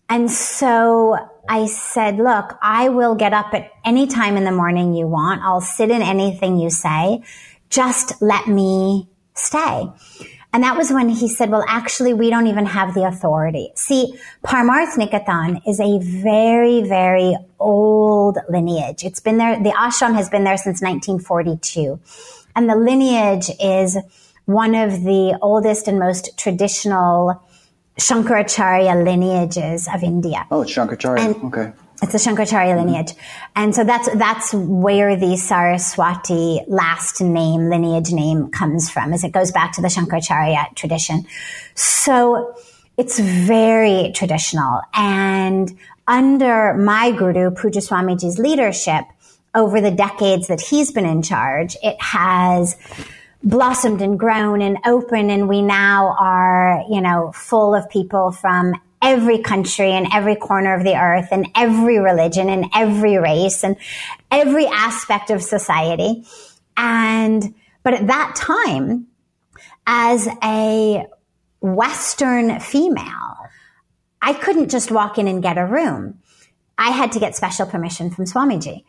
[0.09, 4.93] And so I said, look, I will get up at any time in the morning
[4.93, 5.41] you want.
[5.41, 7.23] I'll sit in anything you say.
[7.69, 9.07] Just let me
[9.39, 9.87] stay.
[10.51, 13.69] And that was when he said, well, actually, we don't even have the authority.
[13.75, 19.03] See, Parmarth Niketan is a very, very old lineage.
[19.03, 21.99] It's been there, the ashram has been there since 1942.
[22.55, 23.97] And the lineage is
[24.45, 27.43] one of the oldest and most traditional
[27.99, 30.47] Shankaracharya lineages of India.
[30.49, 31.19] Oh, it's Shankaracharya.
[31.19, 31.73] And, okay.
[32.01, 32.87] It's the Shankaracharya mm-hmm.
[32.87, 33.13] lineage.
[33.55, 39.31] And so that's, that's where the Saraswati last name, lineage name comes from, as it
[39.31, 41.25] goes back to the Shankaracharya tradition.
[41.75, 42.55] So
[42.97, 44.81] it's very traditional.
[44.93, 49.05] And under my guru, Pujya Swamiji's leadership,
[49.55, 52.77] over the decades that he's been in charge, it has
[53.43, 58.73] blossomed and grown and open and we now are, you know, full of people from
[59.01, 63.77] every country and every corner of the earth and every religion and every race and
[64.29, 66.23] every aspect of society.
[66.75, 69.07] And, but at that time,
[69.87, 71.05] as a
[71.61, 73.37] Western female,
[74.21, 76.19] I couldn't just walk in and get a room.
[76.77, 78.83] I had to get special permission from Swamiji.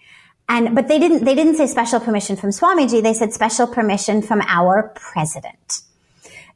[0.48, 3.02] And, but they didn't, they didn't say special permission from Swamiji.
[3.02, 5.82] They said special permission from our president.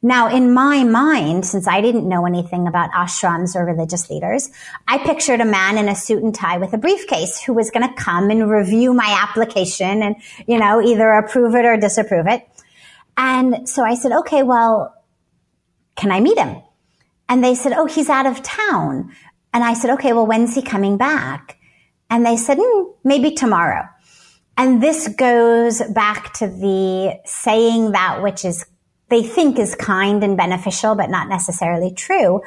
[0.05, 4.51] Now, in my mind, since I didn't know anything about ashrams or religious leaders,
[4.87, 7.89] I pictured a man in a suit and tie with a briefcase who was going
[7.89, 10.15] to come and review my application and,
[10.45, 12.47] you know, either approve it or disapprove it.
[13.17, 14.93] And so I said, okay, well,
[15.95, 16.61] can I meet him?
[17.27, 19.11] And they said, oh, he's out of town.
[19.55, 21.57] And I said, okay, well, when's he coming back?
[22.11, 23.89] And they said, mm, maybe tomorrow.
[24.55, 28.67] And this goes back to the saying that which is,
[29.09, 32.41] they think is kind and beneficial, but not necessarily true,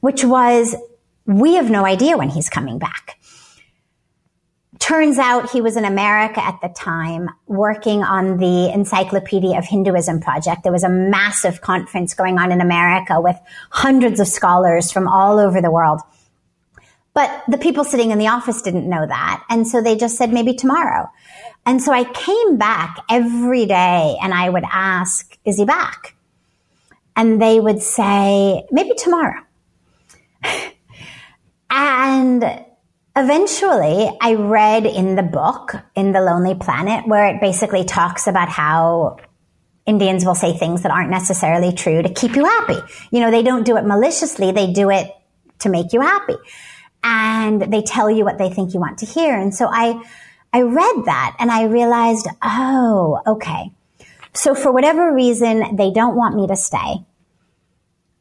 [0.00, 0.74] which was,
[1.26, 3.18] we have no idea when he's coming back.
[4.78, 10.20] Turns out he was in America at the time working on the Encyclopedia of Hinduism
[10.20, 10.64] project.
[10.64, 13.36] There was a massive conference going on in America with
[13.70, 16.00] hundreds of scholars from all over the world.
[17.14, 19.44] But the people sitting in the office didn't know that.
[19.48, 21.08] And so they just said maybe tomorrow.
[21.64, 26.14] And so I came back every day and I would ask, is he back?
[27.16, 29.40] And they would say, maybe tomorrow.
[31.70, 32.64] and
[33.14, 38.48] eventually I read in the book, in The Lonely Planet, where it basically talks about
[38.48, 39.18] how
[39.84, 42.78] Indians will say things that aren't necessarily true to keep you happy.
[43.10, 44.52] You know, they don't do it maliciously.
[44.52, 45.10] They do it
[45.60, 46.36] to make you happy
[47.04, 49.38] and they tell you what they think you want to hear.
[49.38, 50.02] And so I,
[50.52, 53.72] I read that and I realized, oh, okay.
[54.34, 57.04] So for whatever reason, they don't want me to stay,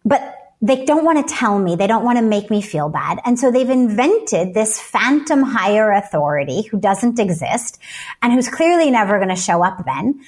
[0.03, 1.75] but they don't want to tell me.
[1.75, 3.19] They don't want to make me feel bad.
[3.25, 7.79] And so they've invented this phantom higher authority who doesn't exist
[8.21, 10.21] and who's clearly never going to show up then,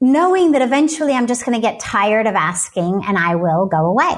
[0.00, 3.86] knowing that eventually I'm just going to get tired of asking and I will go
[3.86, 4.16] away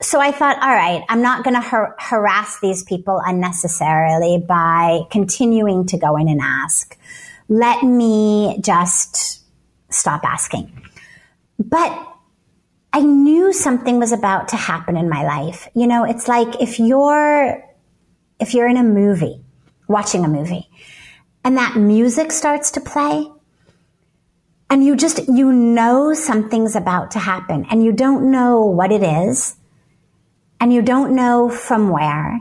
[0.00, 5.00] so I thought, all right, I'm not going to har- harass these people unnecessarily by
[5.10, 6.96] continuing to go in and ask.
[7.48, 9.42] Let me just
[9.90, 10.82] stop asking.
[11.58, 12.06] But
[12.92, 15.68] I knew something was about to happen in my life.
[15.74, 17.62] You know, it's like if you're,
[18.40, 19.40] if you're in a movie,
[19.88, 20.68] watching a movie,
[21.44, 23.30] and that music starts to play,
[24.70, 29.02] and you just, you know something's about to happen, and you don't know what it
[29.02, 29.56] is,
[30.60, 32.40] and you don't know from where,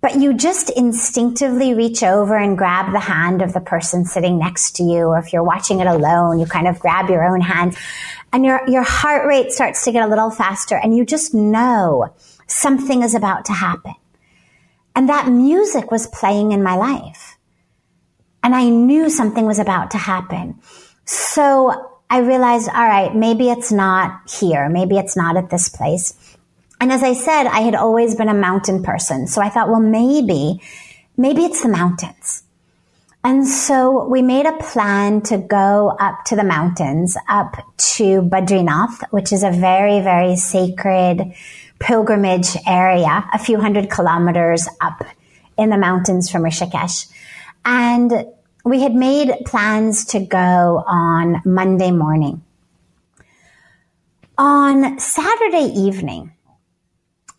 [0.00, 4.76] but you just instinctively reach over and grab the hand of the person sitting next
[4.76, 5.06] to you.
[5.06, 7.76] Or if you're watching it alone, you kind of grab your own hand
[8.32, 12.14] and your, your heart rate starts to get a little faster and you just know
[12.46, 13.94] something is about to happen.
[14.94, 17.36] And that music was playing in my life.
[18.42, 20.60] And I knew something was about to happen.
[21.04, 24.68] So I realized, all right, maybe it's not here.
[24.68, 26.14] Maybe it's not at this place.
[26.80, 29.26] And as I said, I had always been a mountain person.
[29.26, 30.62] So I thought, well, maybe,
[31.16, 32.42] maybe it's the mountains.
[33.22, 37.54] And so we made a plan to go up to the mountains, up
[37.96, 41.34] to Badrinath, which is a very, very sacred
[41.78, 45.04] pilgrimage area, a few hundred kilometers up
[45.58, 47.12] in the mountains from Rishikesh.
[47.62, 48.26] And
[48.64, 52.42] we had made plans to go on Monday morning.
[54.38, 56.32] On Saturday evening,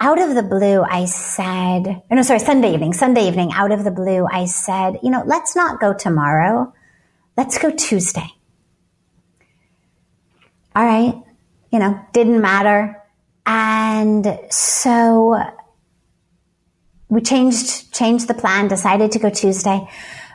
[0.01, 3.91] out of the blue, I said, no, sorry, Sunday evening, Sunday evening, out of the
[3.91, 6.73] blue, I said, you know, let's not go tomorrow.
[7.37, 8.27] Let's go Tuesday.
[10.75, 11.13] All right.
[11.71, 12.97] You know, didn't matter.
[13.45, 15.39] And so
[17.07, 19.87] we changed, changed the plan, decided to go Tuesday.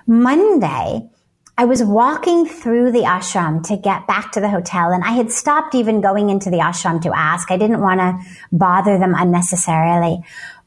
[0.06, 1.10] Monday,
[1.58, 5.32] I was walking through the ashram to get back to the hotel and I had
[5.32, 7.50] stopped even going into the ashram to ask.
[7.50, 8.18] I didn't want to
[8.52, 10.22] bother them unnecessarily.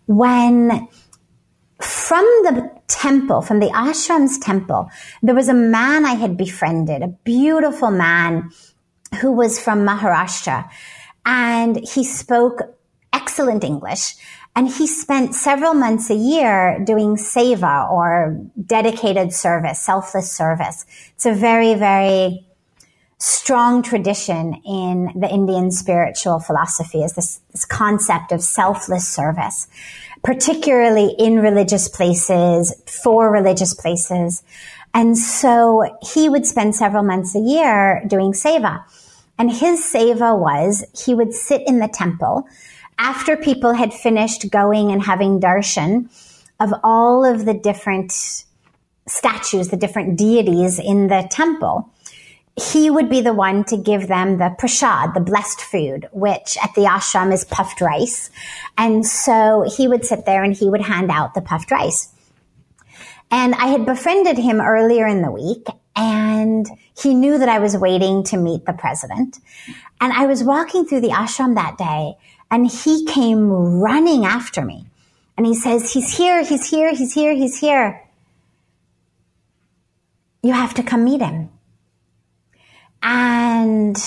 [0.07, 0.87] When
[1.79, 4.89] from the temple, from the ashram's temple,
[5.21, 8.49] there was a man I had befriended, a beautiful man
[9.21, 10.69] who was from Maharashtra
[11.23, 12.61] and he spoke
[13.13, 14.15] excellent English
[14.59, 20.85] and he spent several months a year doing seva or dedicated service, selfless service.
[21.15, 22.45] It's a very, very
[23.19, 29.69] strong tradition in the Indian spiritual philosophy is this, this concept of selfless service,
[30.23, 34.43] particularly in religious places, for religious places.
[34.93, 38.83] And so he would spend several months a year doing seva.
[39.37, 42.45] And his seva was he would sit in the temple
[42.99, 46.09] after people had finished going and having darshan
[46.59, 48.11] of all of the different
[49.07, 51.89] statues, the different deities in the temple,
[52.61, 56.73] he would be the one to give them the prasad, the blessed food, which at
[56.75, 58.29] the ashram is puffed rice.
[58.77, 62.13] And so he would sit there and he would hand out the puffed rice.
[63.31, 67.77] And I had befriended him earlier in the week and he knew that I was
[67.77, 69.39] waiting to meet the president.
[70.01, 72.15] And I was walking through the ashram that day
[72.51, 74.85] and he came running after me.
[75.37, 78.03] And he says, he's here, he's here, he's here, he's here.
[80.43, 81.49] You have to come meet him
[83.01, 83.97] and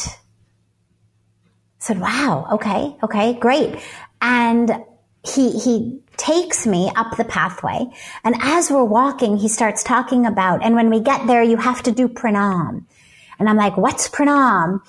[1.78, 3.76] said, wow, okay, okay, great.
[4.20, 4.84] And
[5.24, 7.86] he, he takes me up the pathway.
[8.24, 11.82] And as we're walking, he starts talking about, and when we get there, you have
[11.84, 12.84] to do pranam.
[13.38, 14.80] And I'm like, what's pranam?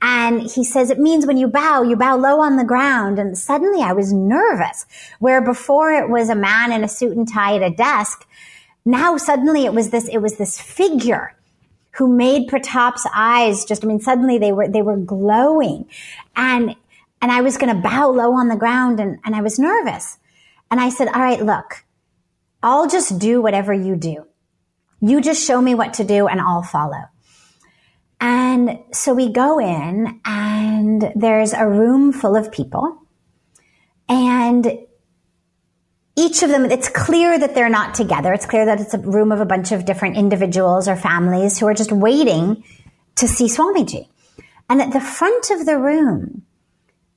[0.00, 3.18] And he says, it means when you bow, you bow low on the ground.
[3.18, 4.86] And suddenly I was nervous,
[5.18, 8.26] where before it was a man in a suit and tie at a desk.
[8.84, 11.34] Now suddenly it was this, it was this figure
[11.92, 15.86] who made Pratap's eyes just, I mean, suddenly they were, they were glowing.
[16.36, 16.76] And,
[17.20, 20.18] and I was going to bow low on the ground and, and I was nervous.
[20.70, 21.84] And I said, all right, look,
[22.62, 24.26] I'll just do whatever you do.
[25.00, 27.04] You just show me what to do and I'll follow.
[28.20, 32.98] And so we go in and there's a room full of people
[34.08, 34.66] and
[36.16, 38.32] each of them, it's clear that they're not together.
[38.32, 41.66] It's clear that it's a room of a bunch of different individuals or families who
[41.66, 42.64] are just waiting
[43.16, 44.08] to see Swamiji.
[44.68, 46.42] And at the front of the room,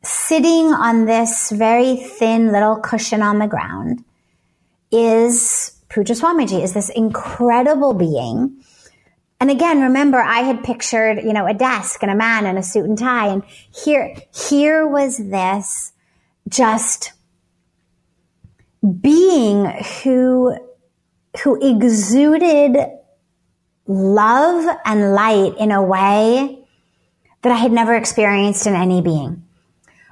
[0.03, 4.03] sitting on this very thin little cushion on the ground,
[4.91, 8.61] is Pujya Swamiji, is this incredible being.
[9.41, 12.63] And again, remember, I had pictured, you know, a desk and a man in a
[12.63, 13.25] suit and tie.
[13.25, 13.41] And
[13.73, 15.93] here, here was this
[16.47, 17.13] just
[19.01, 19.65] being
[20.03, 20.55] who,
[21.43, 22.77] who exuded
[23.87, 26.63] love and light in a way
[27.41, 29.43] that I had never experienced in any being.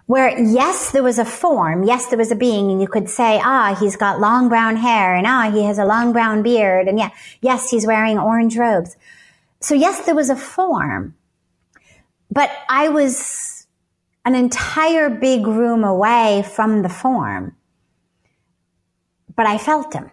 [0.07, 3.39] Where yes, there was a form, yes, there was a being, and you could say,
[3.43, 6.97] ah, he's got long brown hair, and ah, he has a long brown beard, and
[6.97, 7.11] yeah,
[7.41, 8.97] yes, he's wearing orange robes.
[9.61, 11.15] So yes, there was a form,
[12.31, 13.67] but I was
[14.25, 17.55] an entire big room away from the form
[19.39, 20.11] but I felt him.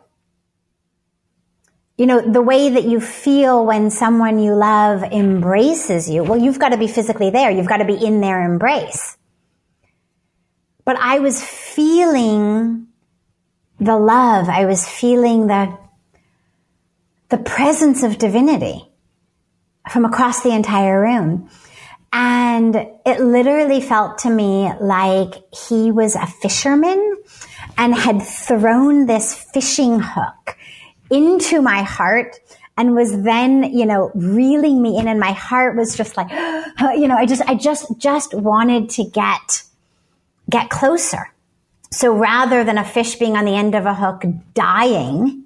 [1.98, 6.60] You know, the way that you feel when someone you love embraces you, well, you've
[6.60, 7.50] got to be physically there.
[7.50, 9.16] You've got to be in their embrace.
[10.84, 12.86] But I was feeling
[13.80, 14.48] the love.
[14.48, 15.76] I was feeling the,
[17.28, 18.85] the presence of divinity
[19.90, 21.48] from across the entire room.
[22.12, 22.74] And
[23.04, 27.16] it literally felt to me like he was a fisherman
[27.76, 30.56] and had thrown this fishing hook
[31.10, 32.36] into my heart
[32.78, 36.30] and was then, you know, reeling me in and my heart was just like,
[36.96, 39.62] you know, I just, I just, just wanted to get,
[40.48, 41.32] get closer.
[41.90, 44.24] So rather than a fish being on the end of a hook
[44.54, 45.45] dying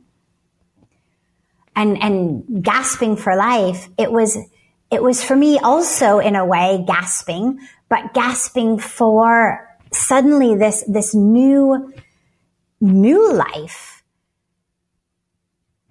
[1.80, 4.36] and, and gasping for life, it was,
[4.90, 7.58] it was for me also in a way gasping,
[7.88, 11.90] but gasping for suddenly this, this new,
[12.82, 14.02] new life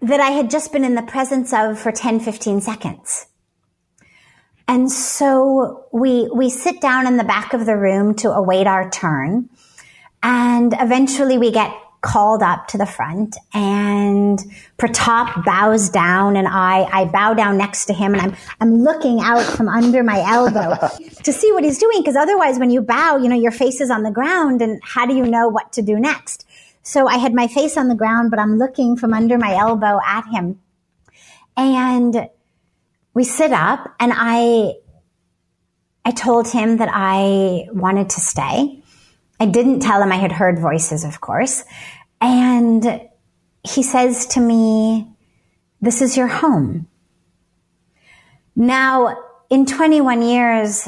[0.03, 3.25] that I had just been in the presence of for 10, 15 seconds.
[4.67, 8.91] And so we, we sit down in the back of the room to await our
[8.91, 9.49] turn.
[10.21, 14.39] And eventually we get called up to the front and
[14.77, 19.19] Pratap bows down and I, I bow down next to him and I'm, I'm looking
[19.21, 20.75] out from under my elbow
[21.23, 22.03] to see what he's doing.
[22.03, 25.05] Cause otherwise when you bow, you know, your face is on the ground and how
[25.05, 26.45] do you know what to do next?
[26.83, 29.99] So I had my face on the ground, but I'm looking from under my elbow
[30.05, 30.61] at him.
[31.57, 32.29] And
[33.13, 34.75] we sit up and I,
[36.05, 38.81] I told him that I wanted to stay.
[39.39, 41.63] I didn't tell him I had heard voices, of course.
[42.21, 43.01] And
[43.63, 45.07] he says to me,
[45.81, 46.87] this is your home.
[48.55, 49.17] Now,
[49.49, 50.87] in 21 years,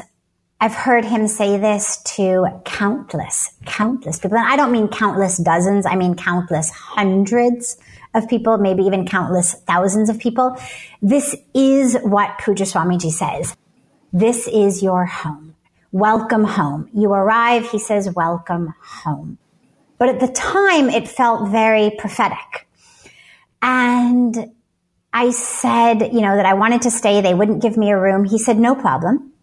[0.59, 4.37] I've heard him say this to countless, countless people.
[4.37, 5.85] And I don't mean countless dozens.
[5.85, 7.77] I mean countless hundreds
[8.13, 10.55] of people, maybe even countless thousands of people.
[11.01, 13.55] This is what Pujya Swamiji says.
[14.13, 15.50] This is your home.
[15.91, 16.89] Welcome home.
[16.93, 19.37] You arrive, he says, welcome home.
[19.97, 22.67] But at the time, it felt very prophetic.
[23.61, 24.51] And
[25.13, 27.21] I said, you know, that I wanted to stay.
[27.21, 28.23] They wouldn't give me a room.
[28.23, 29.33] He said, no problem.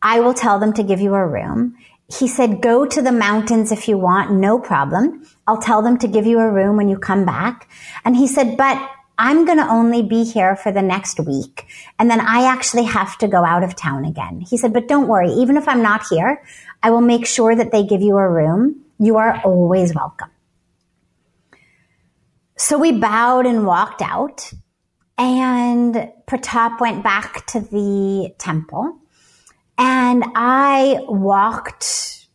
[0.00, 1.76] I will tell them to give you a room.
[2.08, 5.26] he said, go to the mountains if you want, no problem.
[5.46, 7.68] I'll tell them to give you a room when you come back.
[8.04, 8.78] And he said, but
[9.18, 11.66] I'm going to only be here for the next week.
[11.98, 14.40] And then I actually have to go out of town again.
[14.40, 15.30] He said, but don't worry.
[15.30, 16.42] Even if I'm not here,
[16.82, 18.84] I will make sure that they give you a room.
[18.98, 20.30] You are always welcome.
[22.56, 24.52] So we bowed and walked out
[25.18, 25.94] and
[26.26, 28.98] Pratap went back to the temple
[29.78, 32.26] and I walked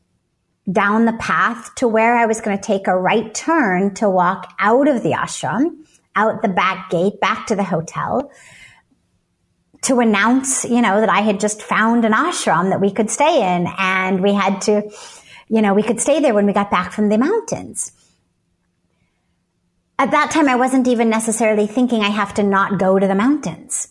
[0.71, 4.53] down the path to where I was going to take a right turn to walk
[4.59, 8.31] out of the ashram, out the back gate, back to the hotel
[9.83, 13.55] to announce, you know, that I had just found an ashram that we could stay
[13.55, 14.91] in and we had to,
[15.47, 17.91] you know, we could stay there when we got back from the mountains.
[19.97, 23.15] At that time, I wasn't even necessarily thinking I have to not go to the
[23.15, 23.87] mountains.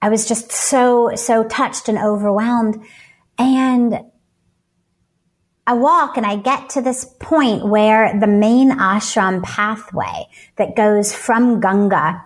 [0.00, 2.80] I was just so, so touched and overwhelmed.
[3.38, 4.00] And
[5.66, 11.12] I walk and I get to this point where the main ashram pathway that goes
[11.12, 12.24] from Ganga,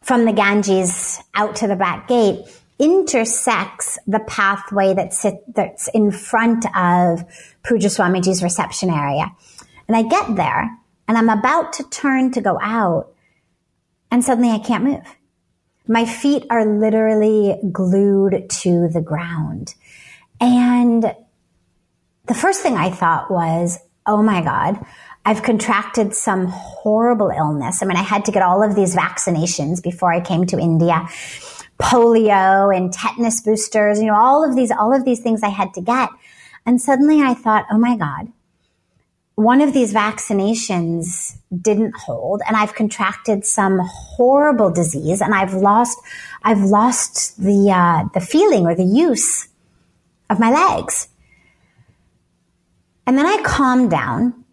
[0.00, 2.46] from the Ganges out to the back gate,
[2.78, 7.24] intersects the pathway that sit, that's in front of
[7.64, 9.30] Pujya Swamiji's reception area.
[9.86, 13.12] And I get there and I'm about to turn to go out
[14.10, 15.02] and suddenly I can't move.
[15.86, 19.74] My feet are literally glued to the ground.
[20.40, 21.14] And
[22.26, 24.84] the first thing I thought was, oh my God,
[25.26, 27.82] I've contracted some horrible illness.
[27.82, 31.08] I mean, I had to get all of these vaccinations before I came to India.
[31.80, 35.72] Polio and tetanus boosters, you know, all of these, all of these things I had
[35.74, 36.10] to get.
[36.66, 38.28] And suddenly I thought, oh my God,
[39.34, 45.98] one of these vaccinations didn't hold and I've contracted some horrible disease and I've lost,
[46.42, 49.48] I've lost the, uh, the feeling or the use
[50.30, 51.08] of my legs.
[53.06, 54.44] And then I calmed down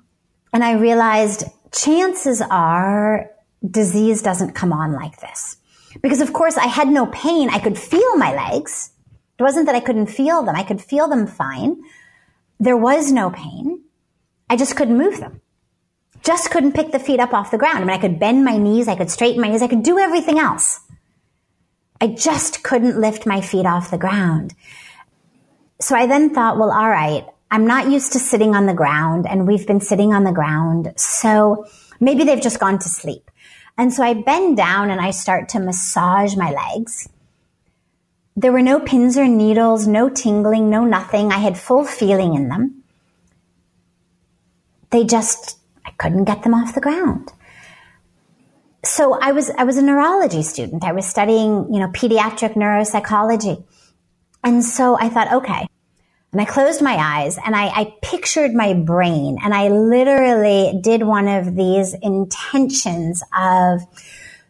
[0.53, 3.29] and I realized chances are
[3.69, 5.57] disease doesn't come on like this.
[6.01, 7.49] Because of course I had no pain.
[7.49, 8.91] I could feel my legs.
[9.37, 10.55] It wasn't that I couldn't feel them.
[10.55, 11.81] I could feel them fine.
[12.59, 13.81] There was no pain.
[14.49, 15.41] I just couldn't move them.
[16.23, 17.77] Just couldn't pick the feet up off the ground.
[17.77, 19.97] I mean, I could bend my knees, I could straighten my knees, I could do
[19.97, 20.79] everything else.
[21.99, 24.53] I just couldn't lift my feet off the ground.
[25.79, 29.27] So I then thought, well, all right, I'm not used to sitting on the ground
[29.27, 30.93] and we've been sitting on the ground.
[30.95, 31.65] So
[31.99, 33.29] maybe they've just gone to sleep.
[33.77, 37.09] And so I bend down and I start to massage my legs.
[38.35, 41.31] There were no pins or needles, no tingling, no nothing.
[41.31, 42.81] I had full feeling in them
[44.91, 47.31] they just, I couldn't get them off the ground.
[48.83, 50.83] So I was, I was a neurology student.
[50.83, 53.63] I was studying, you know, pediatric neuropsychology.
[54.43, 55.67] And so I thought, okay.
[56.31, 61.03] And I closed my eyes and I, I pictured my brain and I literally did
[61.03, 63.81] one of these intentions of,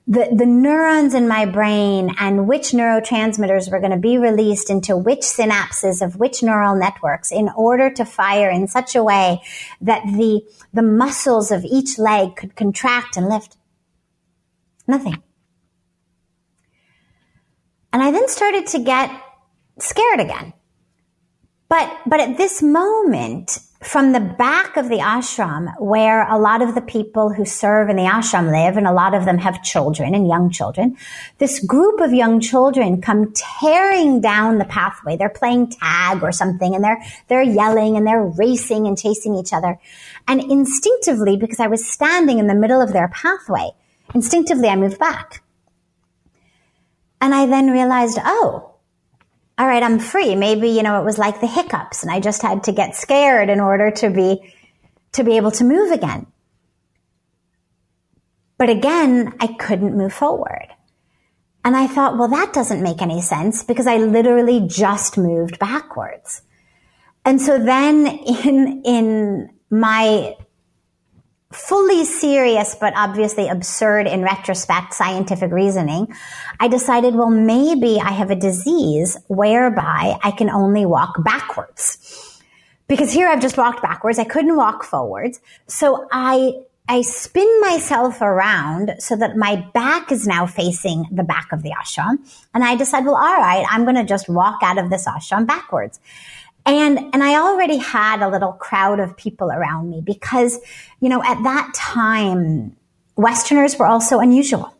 [0.08, 4.98] the, the neurons in my brain and which neurotransmitters were going to be released into
[4.98, 9.42] which synapses of which neural networks in order to fire in such a way
[9.80, 10.42] that the,
[10.74, 13.58] the muscles of each leg could contract and lift.
[14.88, 15.22] Nothing.
[17.94, 19.10] And I then started to get
[19.80, 20.54] scared again.
[21.72, 26.76] But, but at this moment, from the back of the ashram where a lot of
[26.76, 30.14] the people who serve in the ashram live and a lot of them have children
[30.14, 30.98] and young children
[31.38, 35.16] this group of young children come tearing down the pathway.
[35.16, 39.54] They're playing tag or something and they're they're yelling and they're racing and chasing each
[39.54, 39.80] other.
[40.28, 43.70] And instinctively because i was standing in the middle of their pathway
[44.14, 45.42] instinctively i moved back.
[47.22, 48.71] And i then realized oh
[49.62, 50.34] all right, I'm free.
[50.36, 53.48] Maybe, you know, it was like the hiccups and I just had to get scared
[53.48, 54.56] in order to be,
[55.12, 56.26] to be able to move again.
[58.58, 60.66] But again, I couldn't move forward.
[61.64, 66.42] And I thought, well, that doesn't make any sense because I literally just moved backwards.
[67.24, 70.38] And so then in, in my
[71.52, 76.14] fully serious, but obviously absurd in retrospect scientific reasoning,
[76.60, 82.40] I decided, well, maybe I have a disease whereby I can only walk backwards.
[82.88, 84.20] Because here I've just walked backwards.
[84.20, 85.40] I couldn't walk forwards.
[85.68, 86.54] So I,
[86.90, 91.72] I spin myself around so that my back is now facing the back of the
[91.72, 92.18] ashram.
[92.54, 95.48] And I decide, well, all right, I'm going to just walk out of this ashram
[95.48, 96.02] backwards.
[96.66, 100.60] And, and I already had a little crowd of people around me because,
[101.00, 102.76] you know, at that time,
[103.16, 104.74] Westerners were also unusual.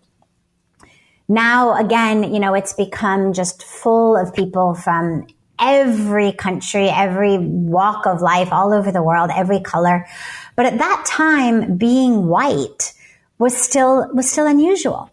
[1.28, 5.28] Now, again, you know, it's become just full of people from
[5.60, 10.08] every country, every walk of life, all over the world, every color.
[10.56, 12.94] But at that time, being white
[13.38, 15.10] was still, was still unusual.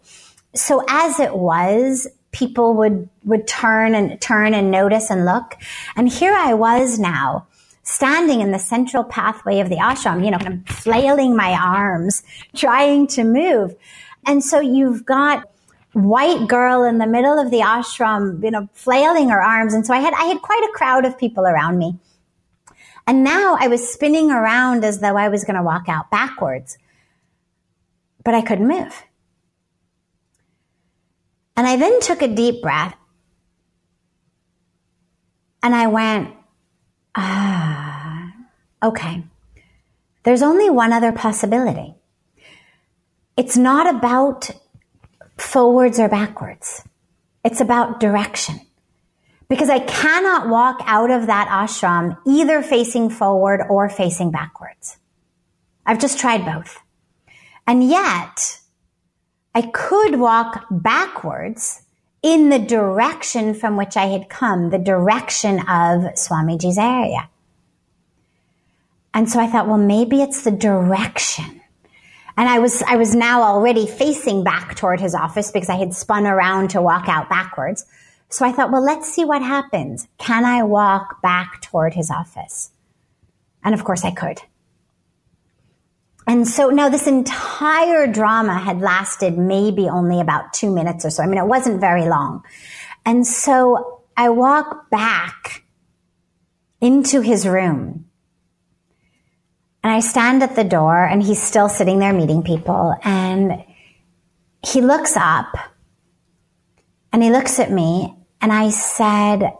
[0.55, 5.55] So as it was, people would, would turn and turn and notice and look.
[5.95, 7.47] And here I was now
[7.83, 12.23] standing in the central pathway of the ashram, you know, kind of flailing my arms,
[12.55, 13.75] trying to move.
[14.25, 15.49] And so you've got
[15.93, 19.73] white girl in the middle of the ashram, you know, flailing her arms.
[19.73, 21.97] And so I had, I had quite a crowd of people around me.
[23.07, 26.77] And now I was spinning around as though I was going to walk out backwards,
[28.23, 29.03] but I couldn't move.
[31.59, 32.95] And I then took a deep breath
[35.61, 36.33] and I went,
[37.15, 38.31] ah,
[38.81, 39.25] okay.
[40.23, 41.95] There's only one other possibility.
[43.35, 44.51] It's not about
[45.35, 46.81] forwards or backwards.
[47.43, 48.61] It's about direction.
[49.49, 54.95] Because I cannot walk out of that ashram either facing forward or facing backwards.
[55.85, 56.79] I've just tried both.
[57.67, 58.58] And yet,
[59.53, 61.81] I could walk backwards
[62.21, 67.29] in the direction from which I had come, the direction of Swamiji's area.
[69.13, 71.61] And so I thought, well, maybe it's the direction.
[72.37, 75.93] And I was, I was now already facing back toward his office because I had
[75.93, 77.85] spun around to walk out backwards.
[78.29, 80.07] So I thought, well, let's see what happens.
[80.19, 82.71] Can I walk back toward his office?
[83.63, 84.41] And of course I could.
[86.29, 91.23] And so now this entire drama had lasted maybe only about two minutes or so.
[91.23, 92.43] I mean, it wasn't very long.
[93.03, 95.63] And so I walk back
[96.81, 98.05] into his room
[99.83, 103.63] and I stand at the door and he's still sitting there meeting people and
[104.63, 105.57] he looks up
[107.11, 109.51] and he looks at me and I said,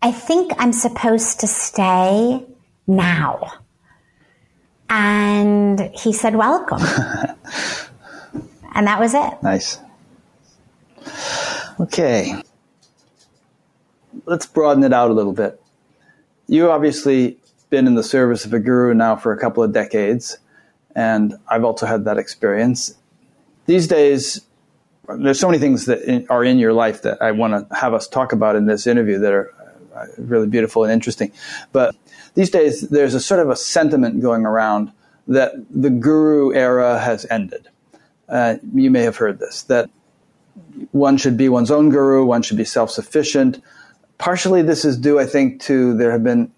[0.00, 2.46] I think I'm supposed to stay
[2.86, 3.64] now.
[4.90, 6.80] And he said, welcome.
[8.74, 9.42] and that was it.
[9.42, 9.78] Nice.
[11.80, 12.42] Okay.
[14.24, 15.60] Let's broaden it out a little bit.
[16.46, 17.38] You obviously
[17.70, 20.38] been in the service of a guru now for a couple of decades,
[20.96, 22.94] and I've also had that experience.
[23.66, 24.40] These days,
[25.08, 28.08] there's so many things that are in your life that I want to have us
[28.08, 29.54] talk about in this interview that are
[29.94, 31.32] uh, really beautiful and interesting.
[31.72, 31.94] But
[32.38, 34.92] these days there's a sort of a sentiment going around
[35.26, 37.66] that the guru era has ended.
[38.28, 39.90] Uh, you may have heard this that
[40.92, 43.60] one should be one's own guru, one should be self-sufficient.
[44.18, 46.52] Partially, this is due, I think, to there have been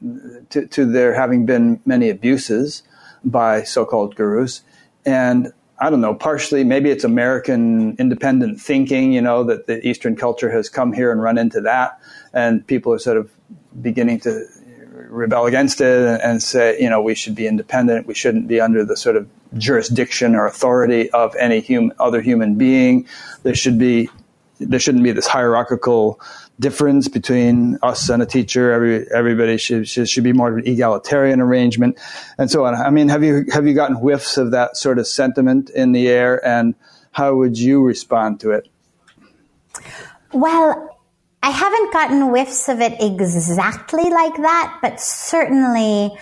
[0.51, 2.83] to, to there having been many abuses
[3.25, 4.61] by so-called gurus,
[5.07, 6.15] and I don't know.
[6.15, 9.15] Partially, maybe it's American independent thinking.
[9.15, 11.99] You know that the Eastern culture has come here and run into that,
[12.35, 13.31] and people are sort of
[13.81, 14.45] beginning to
[14.91, 18.07] rebel against it and say, you know, we should be independent.
[18.07, 22.57] We shouldn't be under the sort of jurisdiction or authority of any human, other human
[22.57, 23.07] being.
[23.43, 24.09] There should be,
[24.59, 26.21] there shouldn't be this hierarchical
[26.59, 28.73] difference between us and a teacher.
[28.73, 31.99] Every, everybody should, should, should be more of an egalitarian arrangement
[32.37, 32.75] and so on.
[32.75, 36.09] I mean, have you, have you gotten whiffs of that sort of sentiment in the
[36.09, 36.75] air and
[37.13, 38.69] how would you respond to it?
[40.33, 40.90] Well,
[41.43, 46.13] I haven't gotten whiffs of it exactly like that, but certainly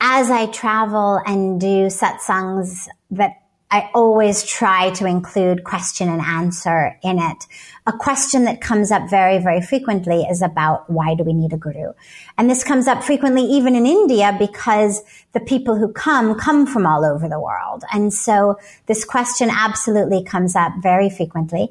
[0.00, 3.40] as I travel and do satsangs that
[3.72, 7.46] I always try to include question and answer in it.
[7.86, 11.56] A question that comes up very, very frequently is about why do we need a
[11.56, 11.92] guru?
[12.36, 15.02] And this comes up frequently even in India because
[15.34, 17.84] the people who come come from all over the world.
[17.92, 21.68] And so this question absolutely comes up very frequently.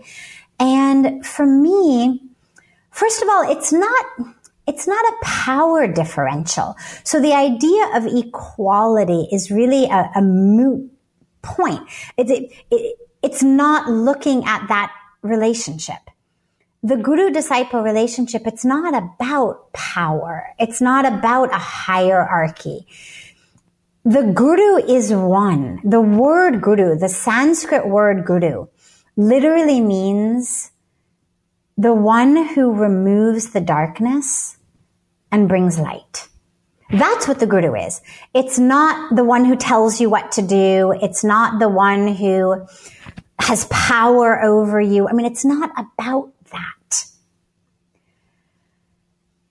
[0.57, 2.28] And for me,
[2.99, 4.05] First of all, it's not,
[4.67, 6.75] it's not a power differential.
[7.05, 10.91] So the idea of equality is really a, a moot
[11.41, 11.79] point.
[12.17, 14.91] It, it, it, it's not looking at that
[15.21, 16.01] relationship.
[16.83, 20.47] The guru disciple relationship, it's not about power.
[20.59, 22.85] It's not about a hierarchy.
[24.03, 25.79] The guru is one.
[25.85, 28.67] The word guru, the Sanskrit word guru,
[29.15, 30.71] literally means
[31.80, 34.57] the one who removes the darkness
[35.32, 36.27] and brings light.
[36.91, 38.01] That's what the guru is.
[38.34, 40.93] It's not the one who tells you what to do.
[41.01, 42.67] It's not the one who
[43.39, 45.07] has power over you.
[45.07, 47.05] I mean, it's not about that.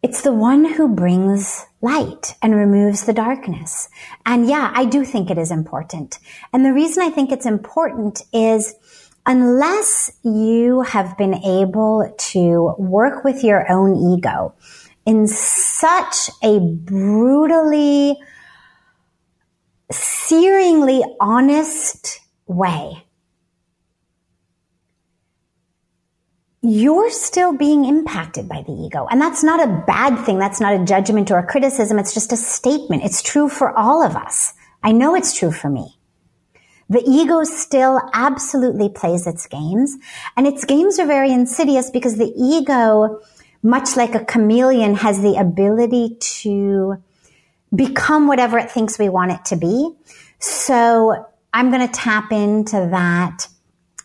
[0.02, 3.88] It's the one who brings light and removes the darkness.
[4.26, 6.18] And yeah, I do think it is important.
[6.52, 8.74] And the reason I think it's important is
[9.28, 14.54] unless you have been able to work with your own ego
[15.04, 18.16] in such a brutally,
[19.92, 23.04] searingly honest way.
[26.62, 29.06] You're still being impacted by the ego.
[29.10, 30.38] And that's not a bad thing.
[30.38, 31.98] That's not a judgment or a criticism.
[31.98, 33.04] It's just a statement.
[33.04, 34.54] It's true for all of us.
[34.82, 35.97] I know it's true for me.
[36.88, 39.96] The ego still absolutely plays its games.
[40.36, 43.20] And its games are very insidious because the ego,
[43.62, 47.02] much like a chameleon, has the ability to
[47.74, 49.90] become whatever it thinks we want it to be.
[50.38, 53.48] So I'm going to tap into that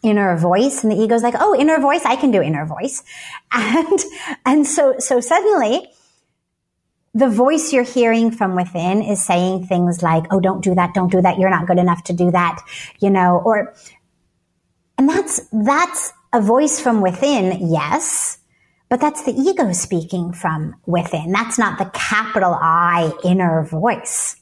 [0.02, 2.04] inner voice and the ego's like, Oh, inner voice.
[2.04, 3.04] I can do inner voice.
[3.56, 4.00] And,
[4.46, 5.88] and so, so suddenly
[7.14, 10.94] the voice you're hearing from within is saying things like, Oh, don't do that.
[10.94, 11.38] Don't do that.
[11.38, 12.60] You're not good enough to do that.
[13.00, 13.74] You know, or,
[14.98, 17.70] and that's, that's a voice from within.
[17.72, 18.40] Yes.
[18.90, 21.32] But that's the ego speaking from within.
[21.32, 24.36] That's not the capital I inner voice.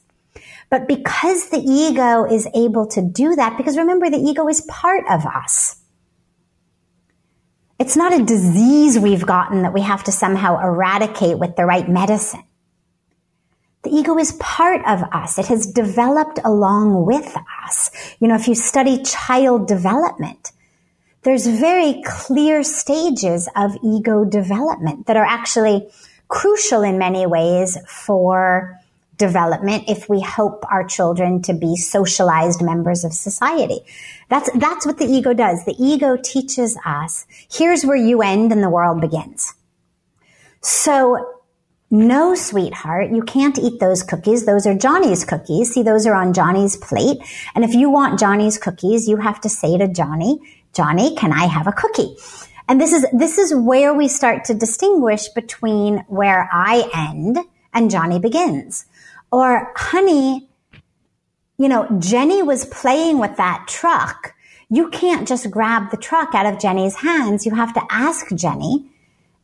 [0.68, 5.04] But because the ego is able to do that, because remember, the ego is part
[5.10, 5.76] of us.
[7.78, 11.88] It's not a disease we've gotten that we have to somehow eradicate with the right
[11.88, 12.44] medicine.
[13.82, 15.38] The ego is part of us.
[15.38, 17.90] It has developed along with us.
[18.20, 20.52] You know, if you study child development,
[21.22, 25.88] there's very clear stages of ego development that are actually
[26.28, 28.78] crucial in many ways for
[29.18, 33.80] development if we hope our children to be socialized members of society.
[34.28, 35.64] That's, that's what the ego does.
[35.64, 39.54] The ego teaches us, here's where you end and the world begins.
[40.60, 41.41] So
[41.92, 44.46] no, sweetheart, you can't eat those cookies.
[44.46, 45.74] Those are Johnny's cookies.
[45.74, 47.18] See, those are on Johnny's plate.
[47.54, 50.40] And if you want Johnny's cookies, you have to say to Johnny,
[50.72, 52.16] Johnny, can I have a cookie?
[52.66, 57.36] And this is, this is where we start to distinguish between where I end
[57.74, 58.86] and Johnny begins.
[59.30, 60.48] Or, honey,
[61.58, 64.34] you know, Jenny was playing with that truck.
[64.70, 67.44] You can't just grab the truck out of Jenny's hands.
[67.44, 68.91] You have to ask Jenny,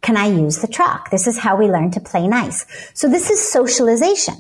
[0.03, 1.11] can I use the truck?
[1.11, 2.67] This is how we learn to play nice.
[2.95, 4.37] So this is socialization,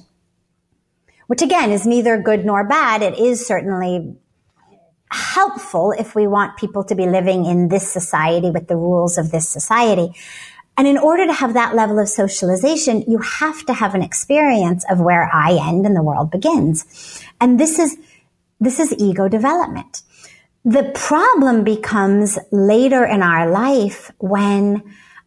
[1.26, 3.02] which again is neither good nor bad.
[3.02, 4.16] It is certainly
[5.10, 9.30] helpful if we want people to be living in this society with the rules of
[9.30, 10.12] this society.
[10.76, 14.84] And in order to have that level of socialization, you have to have an experience
[14.88, 17.20] of where I end and the world begins.
[17.40, 17.96] And this is,
[18.60, 20.02] this is ego development.
[20.64, 24.82] The problem becomes later in our life when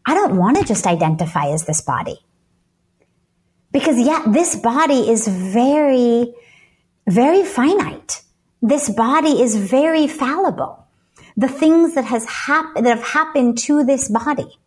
[0.05, 2.19] I don't want to just identify as this body.
[3.71, 6.33] Because yet this body is very,
[7.07, 8.23] very finite.
[8.61, 10.85] This body is very fallible.
[11.37, 14.59] The things that has happened, that have happened to this body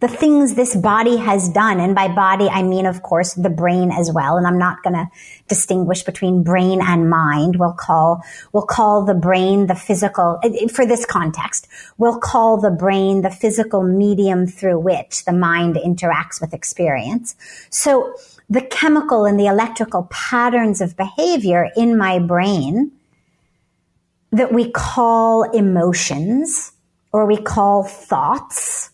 [0.00, 1.78] the things this body has done.
[1.78, 4.38] And by body, I mean, of course, the brain as well.
[4.38, 5.08] And I'm not going to
[5.46, 7.56] distinguish between brain and mind.
[7.56, 8.22] We'll call,
[8.52, 13.20] we'll call the brain the physical, eh, eh, for this context, we'll call the brain
[13.20, 17.36] the physical medium through which the mind interacts with experience.
[17.68, 18.14] So
[18.48, 22.92] the chemical and the electrical patterns of behavior in my brain
[24.32, 26.72] that we call emotions
[27.12, 28.89] or we call thoughts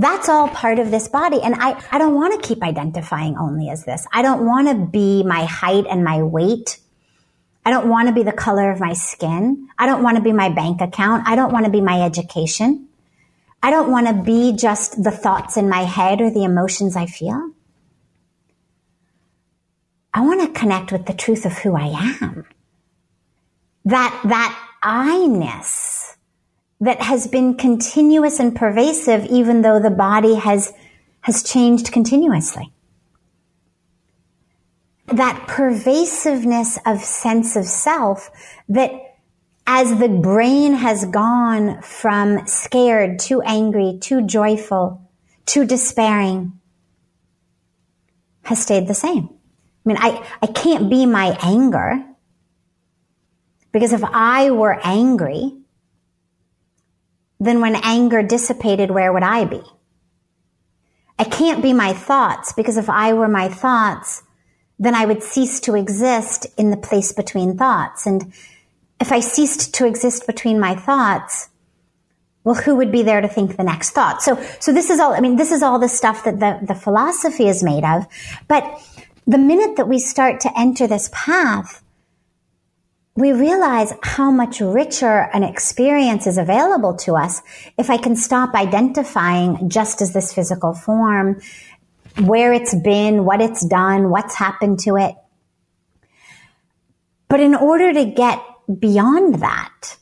[0.00, 1.40] that's all part of this body.
[1.42, 4.06] And I, I don't want to keep identifying only as this.
[4.12, 6.80] I don't want to be my height and my weight.
[7.66, 9.68] I don't want to be the color of my skin.
[9.78, 11.28] I don't want to be my bank account.
[11.28, 12.88] I don't want to be my education.
[13.62, 17.04] I don't want to be just the thoughts in my head or the emotions I
[17.04, 17.50] feel.
[20.14, 22.46] I want to connect with the truth of who I am.
[23.84, 25.99] That, that I-ness
[26.80, 30.72] that has been continuous and pervasive even though the body has,
[31.20, 32.72] has changed continuously.
[35.06, 38.30] That pervasiveness of sense of self
[38.68, 38.92] that
[39.66, 45.10] as the brain has gone from scared to angry to joyful
[45.46, 46.52] to despairing
[48.42, 49.28] has stayed the same.
[49.28, 52.04] I mean, I, I can't be my anger
[53.72, 55.59] because if I were angry,
[57.40, 59.62] then when anger dissipated, where would I be?
[61.18, 64.22] I can't be my thoughts because if I were my thoughts,
[64.78, 68.06] then I would cease to exist in the place between thoughts.
[68.06, 68.32] And
[69.00, 71.48] if I ceased to exist between my thoughts,
[72.44, 74.22] well, who would be there to think the next thought?
[74.22, 76.74] So, so this is all, I mean, this is all the stuff that the, the
[76.74, 78.06] philosophy is made of.
[78.48, 78.64] But
[79.26, 81.82] the minute that we start to enter this path,
[83.20, 87.42] we realize how much richer an experience is available to us
[87.76, 91.40] if I can stop identifying just as this physical form,
[92.18, 95.14] where it's been, what it's done, what's happened to it.
[97.28, 98.42] But in order to get
[98.78, 99.98] beyond that,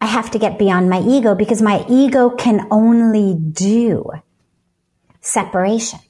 [0.00, 4.10] I have to get beyond my ego because my ego can only do
[5.20, 6.00] separation.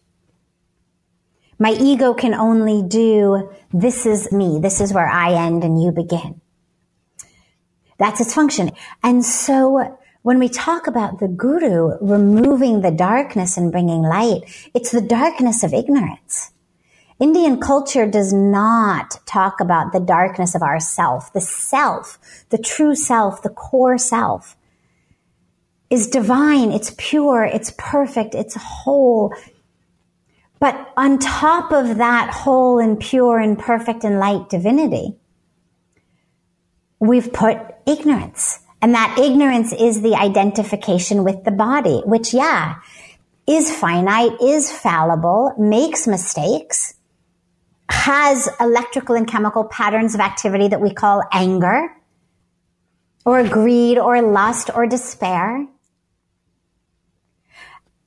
[1.58, 5.90] My ego can only do, this is me, this is where I end and you
[5.90, 6.40] begin.
[7.98, 8.72] That's its function.
[9.02, 14.42] And so when we talk about the guru removing the darkness and bringing light,
[14.74, 16.50] it's the darkness of ignorance.
[17.18, 21.32] Indian culture does not talk about the darkness of our self.
[21.32, 22.18] The self,
[22.50, 24.56] the true self, the core self
[25.88, 26.72] is divine.
[26.72, 27.44] It's pure.
[27.44, 28.34] It's perfect.
[28.34, 29.34] It's whole.
[30.58, 35.16] But on top of that whole and pure and perfect and light divinity,
[36.98, 38.60] we've put ignorance.
[38.80, 42.76] And that ignorance is the identification with the body, which, yeah,
[43.46, 46.94] is finite, is fallible, makes mistakes,
[47.88, 51.88] has electrical and chemical patterns of activity that we call anger,
[53.24, 55.66] or greed, or lust, or despair.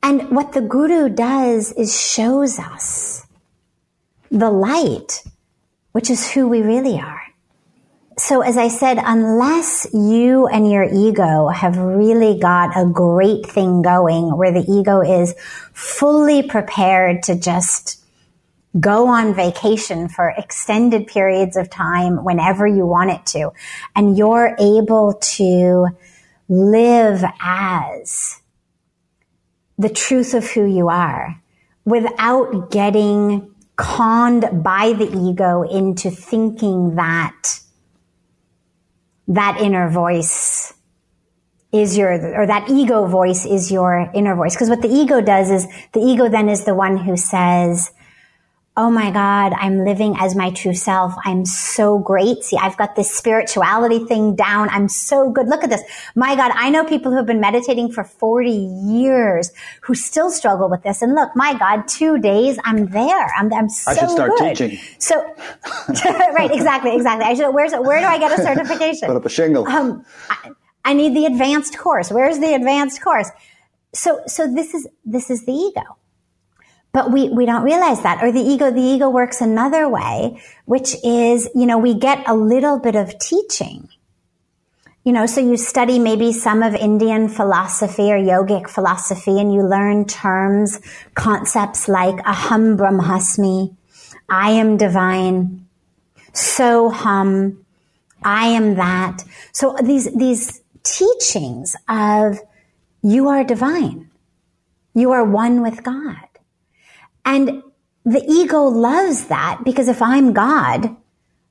[0.01, 3.25] And what the guru does is shows us
[4.31, 5.23] the light,
[5.91, 7.21] which is who we really are.
[8.17, 13.81] So as I said, unless you and your ego have really got a great thing
[13.81, 15.35] going where the ego is
[15.73, 18.03] fully prepared to just
[18.77, 23.51] go on vacation for extended periods of time whenever you want it to,
[23.95, 25.87] and you're able to
[26.49, 28.41] live as
[29.79, 31.41] the truth of who you are
[31.85, 37.61] without getting conned by the ego into thinking that
[39.29, 40.73] that inner voice
[41.71, 44.53] is your, or that ego voice is your inner voice.
[44.53, 47.91] Because what the ego does is the ego then is the one who says,
[48.79, 51.13] oh my God, I'm living as my true self.
[51.25, 52.45] I'm so great.
[52.45, 54.69] See, I've got this spirituality thing down.
[54.69, 55.49] I'm so good.
[55.49, 55.81] Look at this.
[56.15, 59.51] My God, I know people who have been meditating for 40 years
[59.81, 61.01] who still struggle with this.
[61.01, 63.27] And look, my God, two days, I'm there.
[63.37, 64.55] I'm, I'm so I should start good.
[64.55, 64.79] teaching.
[64.97, 65.15] So,
[66.07, 67.25] right, exactly, exactly.
[67.25, 69.07] I should, where's, where do I get a certification?
[69.07, 69.67] Put up a shingle.
[69.67, 70.51] Um, I,
[70.85, 72.11] I need the advanced course.
[72.11, 73.29] Where's the advanced course?
[73.93, 75.98] So, so this is, this is the ego.
[76.91, 78.23] But we, we don't realize that.
[78.23, 82.35] Or the ego, the ego works another way, which is, you know, we get a
[82.35, 83.89] little bit of teaching.
[85.03, 89.61] You know, so you study maybe some of Indian philosophy or yogic philosophy and you
[89.63, 90.79] learn terms,
[91.13, 93.75] concepts like aham brahmasmi,
[94.29, 95.67] I am divine,
[96.33, 97.65] so hum,
[98.23, 99.23] I am that.
[99.51, 102.39] So these, these teachings of
[103.01, 104.09] you are divine.
[104.93, 106.28] You are one with God.
[107.25, 107.63] And
[108.05, 110.95] the ego loves that because if I'm God,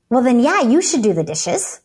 [0.09, 1.81] well then yeah, you should do the dishes.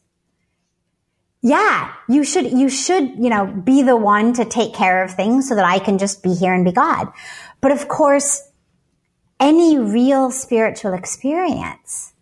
[1.42, 5.46] Yeah, you should, you should, you know, be the one to take care of things
[5.46, 7.12] so that I can just be here and be God.
[7.60, 8.50] But of course,
[9.38, 12.14] any real spiritual experience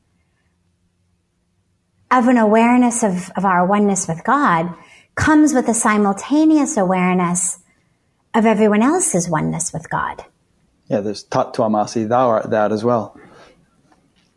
[2.11, 4.75] of an awareness of, of our oneness with God
[5.15, 7.61] comes with a simultaneous awareness
[8.35, 10.25] of everyone else's oneness with God
[10.93, 13.18] yeah, there's tat twamasi, thou art that as well.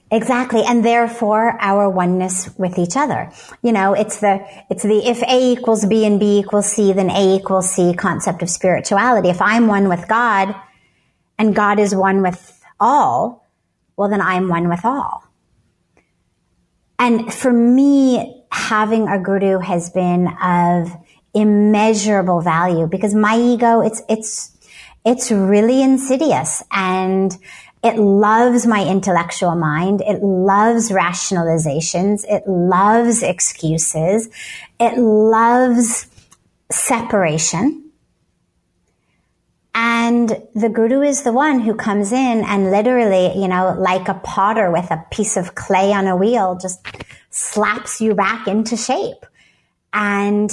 [0.10, 0.64] Exactly.
[0.66, 3.30] And therefore our oneness with each other.
[3.62, 4.40] You know, it's the,
[4.70, 8.42] it's the if A equals B and B equals C, then A equals C concept
[8.42, 9.28] of spirituality.
[9.28, 10.56] If I'm one with God
[11.38, 13.46] and God is one with all,
[13.98, 15.24] well, then I'm one with all.
[16.98, 20.96] And for me, having a guru has been of
[21.34, 24.55] immeasurable value because my ego, it's, it's,
[25.06, 27.38] it's really insidious and
[27.84, 30.02] it loves my intellectual mind.
[30.02, 32.26] It loves rationalizations.
[32.28, 34.28] It loves excuses.
[34.80, 36.08] It loves
[36.72, 37.92] separation.
[39.76, 44.16] And the guru is the one who comes in and literally, you know, like a
[44.16, 46.80] potter with a piece of clay on a wheel, just
[47.30, 49.26] slaps you back into shape.
[49.94, 50.50] And,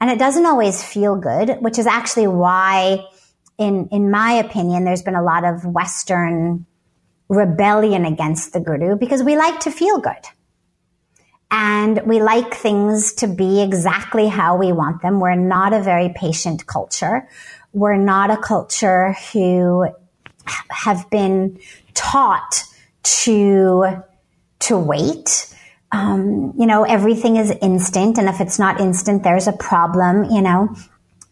[0.00, 3.04] and it doesn't always feel good, which is actually why
[3.62, 6.66] in in my opinion, there's been a lot of Western
[7.28, 10.24] rebellion against the guru because we like to feel good.
[11.54, 15.20] And we like things to be exactly how we want them.
[15.20, 17.28] We're not a very patient culture.
[17.72, 19.86] We're not a culture who
[20.70, 21.58] have been
[21.94, 22.64] taught
[23.02, 24.02] to,
[24.60, 25.54] to wait.
[25.92, 28.18] um, you know, everything is instant.
[28.18, 30.74] And if it's not instant, there's a problem, you know.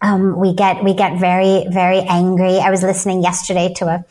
[0.02, 2.58] Um, we get, we get very, very angry.
[2.58, 4.04] I was listening yesterday to a,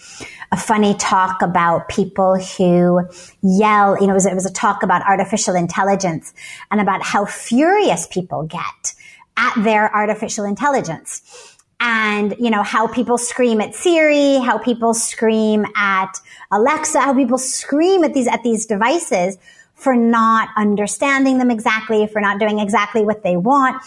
[0.52, 3.08] a funny talk about people who
[3.42, 6.34] yell, you know, it was, it was a talk about artificial intelligence
[6.70, 8.94] and about how furious people get
[9.38, 15.66] at their artificial intelligence and you know how people scream at Siri, how people scream
[15.76, 16.20] at
[16.52, 19.38] Alexa, how people scream at these at these devices
[19.76, 23.82] for not understanding them exactly, for not doing exactly what they want,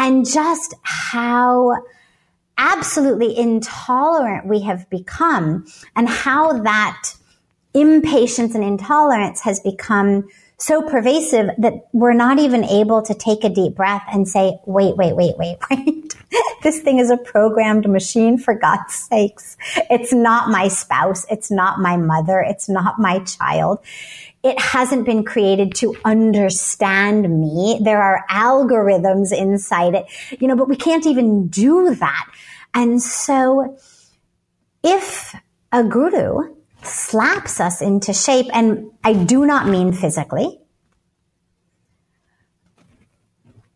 [0.00, 1.76] and just how
[2.56, 7.12] absolutely intolerant we have become and how that
[7.74, 10.26] impatience and intolerance has become
[10.56, 14.96] so pervasive that we're not even able to take a deep breath and say, wait,
[14.96, 16.16] wait, wait, wait, wait.
[16.62, 19.58] this thing is a programmed machine for God's sakes.
[19.90, 21.26] It's not my spouse.
[21.30, 22.40] It's not my mother.
[22.40, 23.80] It's not my child.
[24.42, 27.78] It hasn't been created to understand me.
[27.82, 30.06] There are algorithms inside it,
[30.40, 32.30] you know, but we can't even do that.
[32.72, 33.78] And so
[34.82, 35.34] if
[35.72, 38.46] a guru slaps us into shape.
[38.52, 40.58] And I do not mean physically.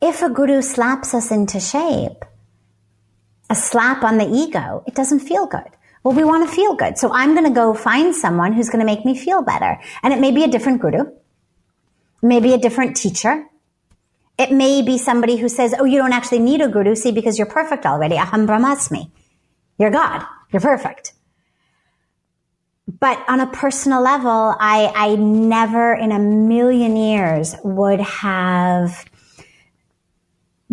[0.01, 2.25] If a guru slaps us into shape,
[3.49, 5.71] a slap on the ego, it doesn't feel good.
[6.05, 6.99] Well, we want to feel good.
[6.99, 9.81] So I'm going to go find someone who's going to make me feel better.
[10.03, 11.05] And it may be a different guru,
[12.23, 13.47] maybe a different teacher.
[14.39, 16.95] It may be somebody who says, Oh, you don't actually need a guru.
[16.95, 18.17] See, because you're perfect already.
[18.17, 19.11] Aham Brahmasmi.
[19.79, 20.25] You're God.
[20.53, 21.15] You're perfect
[23.01, 29.05] but on a personal level, I, I never in a million years would have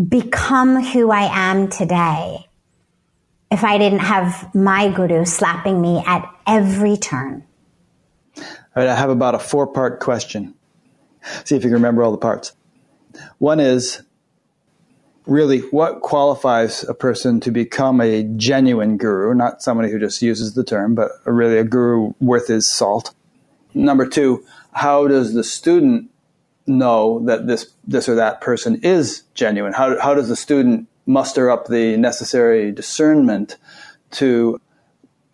[0.08, 2.48] become who I am today
[3.52, 7.44] if I didn't have my guru slapping me at every turn.
[8.38, 8.44] All
[8.78, 10.56] right, I have about a four part question.
[11.44, 12.54] See if you can remember all the parts.
[13.38, 14.02] One is
[15.26, 20.54] really what qualifies a person to become a genuine guru, not somebody who just uses
[20.54, 23.14] the term, but really a guru worth his salt.
[23.74, 26.10] Number two, how does the student
[26.66, 29.74] know that this this or that person is genuine?
[29.74, 33.58] How how does the student muster up the necessary discernment
[34.12, 34.60] to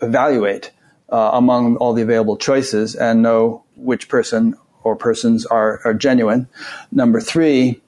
[0.01, 0.71] evaluate
[1.09, 6.47] uh, among all the available choices and know which person or persons are, are genuine?
[6.91, 7.81] Number three,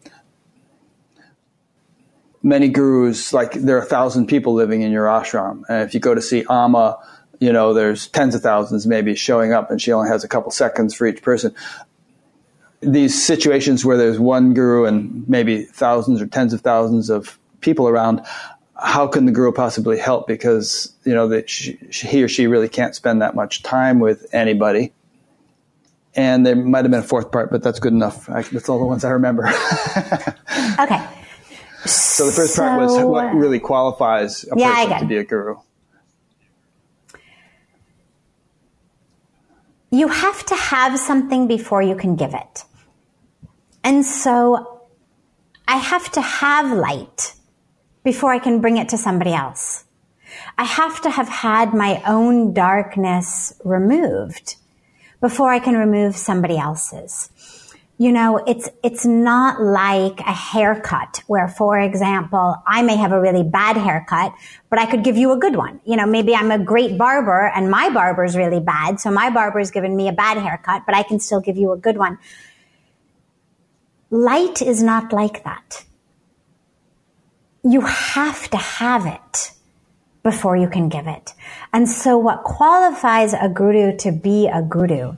[2.44, 5.64] many gurus, like there are a thousand people living in your ashram.
[5.68, 6.98] And if you go to see Amma,
[7.40, 10.52] you know, there's tens of thousands maybe showing up and she only has a couple
[10.52, 11.56] seconds for each person.
[12.82, 17.88] These situations where there's one guru and maybe thousands or tens of thousands of people
[17.88, 18.22] around,
[18.82, 20.28] how can the guru possibly help?
[20.28, 24.94] Because, you know, that he or she really can't spend that much time with anybody.
[26.16, 28.30] And there might have been a fourth part, but that's good enough.
[28.30, 29.48] I, that's all the ones I remember.
[30.80, 31.06] okay.
[31.86, 35.24] So the first so, part was what really qualifies a yeah, person to be a
[35.24, 35.58] guru.
[39.92, 42.64] You have to have something before you can give it.
[43.84, 44.82] And so
[45.68, 47.34] I have to have light
[48.04, 49.86] before I can bring it to somebody else.
[50.58, 54.56] I have to have had my own darkness removed
[55.22, 57.30] before I can remove somebody else's
[58.00, 63.20] you know, it's, it's not like a haircut where, for example, I may have a
[63.20, 64.32] really bad haircut,
[64.70, 65.82] but I could give you a good one.
[65.84, 69.02] You know, maybe I'm a great barber and my barber's really bad.
[69.02, 71.78] So my barber's given me a bad haircut, but I can still give you a
[71.78, 72.18] good one.
[74.10, 75.84] Light is not like that.
[77.64, 79.52] You have to have it
[80.24, 81.34] before you can give it.
[81.74, 85.16] And so what qualifies a guru to be a guru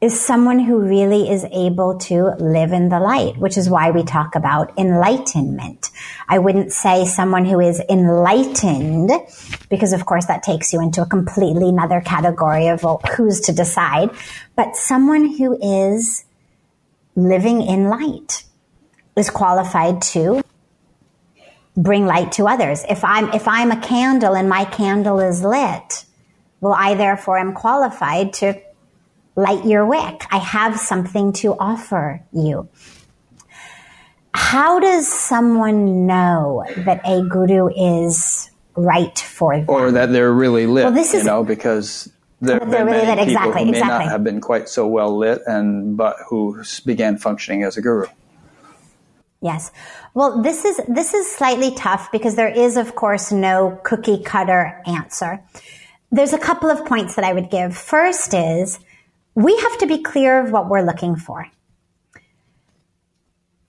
[0.00, 4.04] is someone who really is able to live in the light, which is why we
[4.04, 5.90] talk about enlightenment.
[6.28, 9.10] I wouldn't say someone who is enlightened,
[9.70, 12.84] because of course that takes you into a completely another category of
[13.16, 14.10] who's to decide,
[14.54, 16.26] but someone who is
[17.14, 18.44] living in light
[19.16, 20.42] is qualified to
[21.76, 22.84] bring light to others.
[22.88, 26.04] If I'm, if I'm a candle and my candle is lit,
[26.60, 28.60] well, I therefore am qualified to
[29.36, 30.24] light your wick.
[30.30, 32.68] I have something to offer you.
[34.34, 39.68] How does someone know that a guru is right for them?
[39.68, 42.10] Or that they're really lit, well, this is, you know, because
[42.40, 43.28] there have been really many lit.
[43.28, 44.04] Exactly, who may exactly.
[44.04, 48.06] not have been quite so well lit and but who began functioning as a guru.
[49.40, 49.70] Yes.
[50.16, 54.80] Well, this is this is slightly tough because there is of course no cookie cutter
[54.86, 55.42] answer.
[56.10, 57.76] There's a couple of points that I would give.
[57.76, 58.78] First is
[59.34, 61.46] we have to be clear of what we're looking for.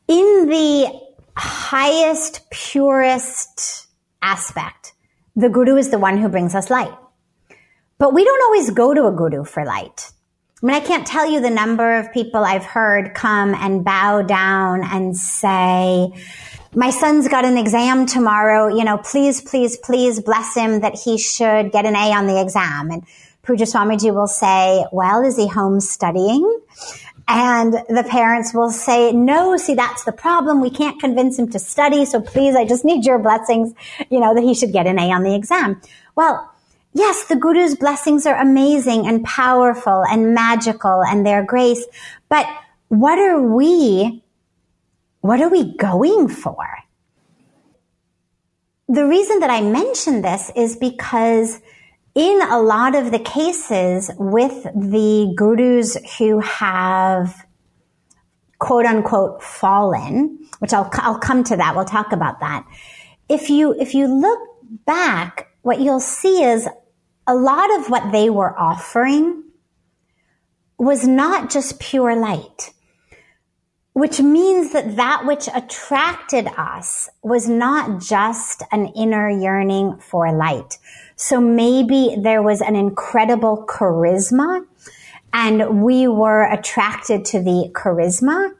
[0.07, 0.87] in the
[1.35, 3.87] highest, purest
[4.21, 4.93] aspect,
[5.35, 6.95] the guru is the one who brings us light.
[7.97, 10.13] But we don't always go to a guru for light.
[10.61, 14.23] I mean, I can't tell you the number of people I've heard come and bow
[14.23, 16.09] down and say,
[16.73, 18.67] my son's got an exam tomorrow.
[18.67, 22.41] You know, please, please, please bless him that he should get an A on the
[22.41, 22.89] exam.
[22.89, 23.05] And
[23.43, 26.59] Pujya Swamiji will say, well, is he home studying?
[27.27, 30.59] And the parents will say, no, see, that's the problem.
[30.59, 32.03] We can't convince him to study.
[32.05, 33.75] So please, I just need your blessings,
[34.09, 35.79] you know, that he should get an A on the exam.
[36.15, 36.51] Well,
[36.97, 41.85] yes, the Guru's blessings are amazing and powerful and magical and their grace.
[42.29, 42.47] But
[42.87, 44.23] what are we,
[45.21, 46.65] what are we going for?
[48.89, 51.59] The reason that I mention this is because
[52.15, 57.45] in a lot of the cases with the gurus who have
[58.59, 61.75] quote unquote fallen, which I'll, I'll come to that.
[61.75, 62.65] We'll talk about that.
[63.29, 64.39] If you, if you look
[64.85, 66.67] back, what you'll see is
[67.27, 69.43] a lot of what they were offering
[70.77, 72.71] was not just pure light
[73.97, 80.77] which means that that which attracted us was not just an inner yearning for light.
[81.15, 84.63] So maybe there was an incredible charisma
[85.33, 88.51] and we were attracted to the charisma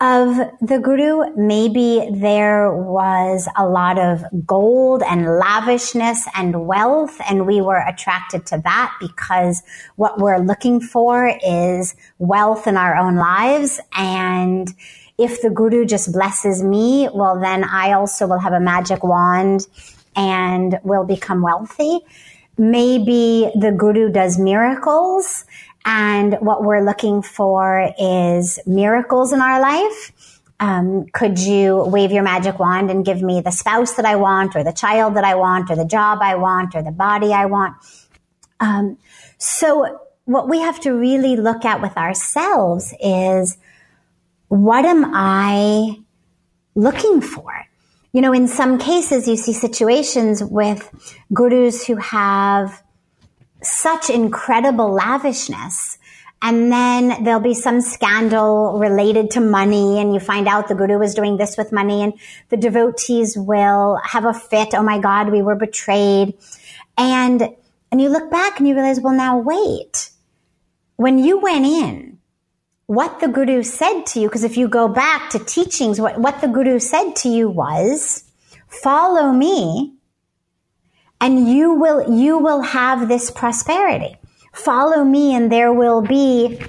[0.00, 1.34] of the guru.
[1.36, 8.44] Maybe there was a lot of gold and lavishness and wealth and we were attracted
[8.46, 9.62] to that because
[9.96, 14.74] what we're looking for is wealth in our own lives and
[15.18, 19.66] if the guru just blesses me, well, then I also will have a magic wand
[20.14, 22.00] and will become wealthy.
[22.58, 25.46] Maybe the guru does miracles
[25.86, 30.40] and what we're looking for is miracles in our life.
[30.58, 34.56] Um, could you wave your magic wand and give me the spouse that I want
[34.56, 37.46] or the child that I want or the job I want or the body I
[37.46, 37.76] want?
[38.58, 38.98] Um,
[39.38, 43.56] so what we have to really look at with ourselves is
[44.48, 46.00] what am I
[46.74, 47.52] looking for?
[48.12, 50.90] You know, in some cases, you see situations with
[51.32, 52.82] gurus who have
[53.66, 55.98] such incredible lavishness.
[56.42, 60.98] And then there'll be some scandal related to money and you find out the guru
[60.98, 62.12] was doing this with money and
[62.50, 64.74] the devotees will have a fit.
[64.74, 66.34] Oh my God, we were betrayed.
[66.98, 67.48] And,
[67.90, 70.10] and you look back and you realize, well, now wait.
[70.96, 72.18] When you went in,
[72.86, 76.40] what the guru said to you, because if you go back to teachings, what, what
[76.40, 78.24] the guru said to you was,
[78.68, 79.95] follow me
[81.20, 84.16] and you will, you will have this prosperity.
[84.52, 86.60] Follow me and there will be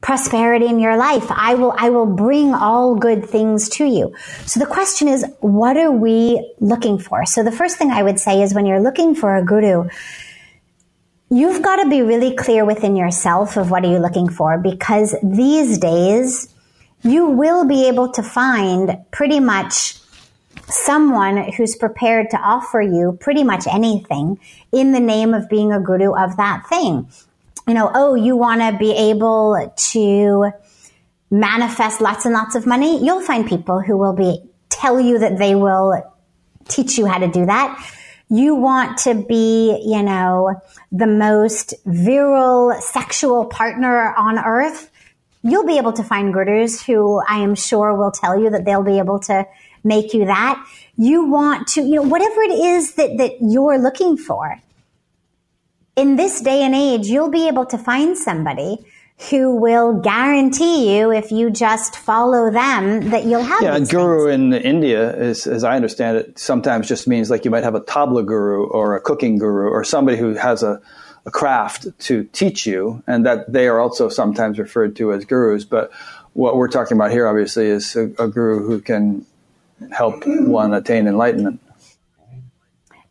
[0.00, 1.26] prosperity in your life.
[1.30, 4.14] I will, I will bring all good things to you.
[4.44, 7.26] So the question is, what are we looking for?
[7.26, 9.88] So the first thing I would say is when you're looking for a guru,
[11.28, 15.16] you've got to be really clear within yourself of what are you looking for because
[15.22, 16.54] these days
[17.02, 19.96] you will be able to find pretty much
[20.66, 24.38] someone who's prepared to offer you pretty much anything
[24.72, 27.08] in the name of being a guru of that thing.
[27.66, 30.50] You know, oh, you want to be able to
[31.30, 33.04] manifest lots and lots of money?
[33.04, 36.02] You'll find people who will be tell you that they will
[36.68, 37.92] teach you how to do that
[38.28, 40.60] you want to be, you know,
[40.90, 44.90] the most virile sexual partner on earth,
[45.42, 48.82] you'll be able to find gurus who I am sure will tell you that they'll
[48.82, 49.46] be able to
[49.86, 50.66] make you that.
[50.96, 54.60] You want to, you know, whatever it is that, that you're looking for.
[55.94, 58.84] In this day and age, you'll be able to find somebody
[59.30, 63.62] who will guarantee you if you just follow them that you'll have.
[63.62, 67.64] Yeah, guru in India, is, as I understand it, sometimes just means like you might
[67.64, 70.82] have a tabla guru or a cooking guru or somebody who has a,
[71.24, 75.64] a craft to teach you, and that they are also sometimes referred to as gurus.
[75.64, 75.90] But
[76.34, 79.24] what we're talking about here, obviously, is a, a guru who can
[79.92, 81.60] help one attain enlightenment.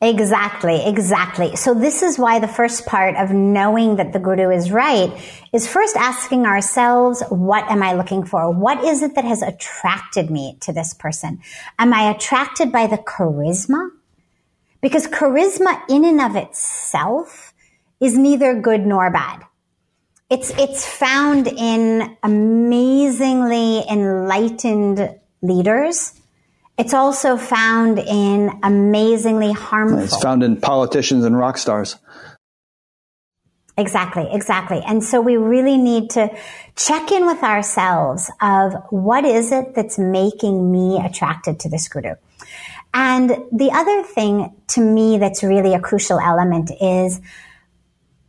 [0.02, 1.56] Exactly, exactly.
[1.56, 5.12] So this is why the first part of knowing that the guru is right
[5.54, 8.52] is first asking ourselves, what am I looking for?
[8.52, 11.40] What is it that has attracted me to this person?
[11.80, 13.90] Am I attracted by the charisma?
[14.82, 17.54] Because charisma in and of itself
[18.00, 19.44] is neither good nor bad.
[20.30, 26.20] It's, it's found in amazingly enlightened leaders
[26.77, 29.99] it's also found in amazingly harmful.
[29.99, 31.97] It's found in politicians and rock stars.
[33.77, 34.81] Exactly, exactly.
[34.85, 36.30] And so we really need to
[36.76, 42.15] check in with ourselves of what is it that's making me attracted to this guru?
[42.93, 47.19] And the other thing to me that's really a crucial element is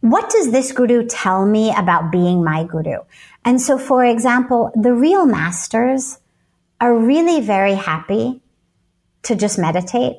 [0.00, 2.98] what does this guru tell me about being my guru?
[3.44, 6.18] And so, for example, the real masters
[6.80, 8.42] are really very happy
[9.22, 10.16] to just meditate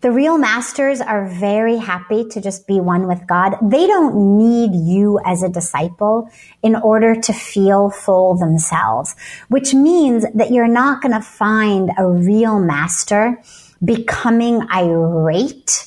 [0.00, 3.56] the real masters are very happy to just be one with God.
[3.60, 6.30] They don't need you as a disciple
[6.62, 9.16] in order to feel full themselves,
[9.48, 13.42] which means that you're not going to find a real master
[13.84, 15.84] becoming irate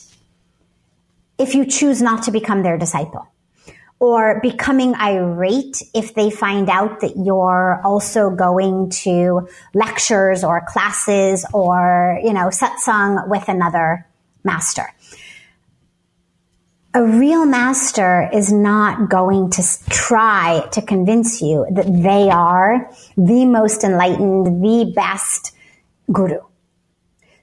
[1.37, 3.30] if you choose not to become their disciple
[4.01, 11.45] or becoming irate if they find out that you're also going to lectures or classes
[11.53, 14.07] or, you know, satsang with another
[14.43, 14.87] master.
[16.95, 23.45] A real master is not going to try to convince you that they are the
[23.45, 25.55] most enlightened, the best
[26.11, 26.39] guru.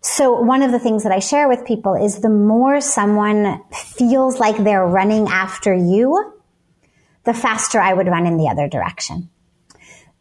[0.01, 4.41] So one of the things that I share with people is the more someone feels
[4.41, 6.35] like they're running after you,
[7.29, 9.29] the faster I would run in the other direction.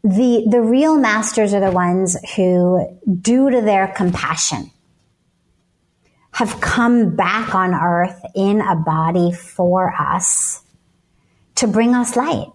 [0.04, 2.86] The, the real masters are the ones who,
[3.22, 4.72] due to their compassion,
[6.34, 10.64] have come back on earth in a body for us
[11.56, 12.52] to bring us light.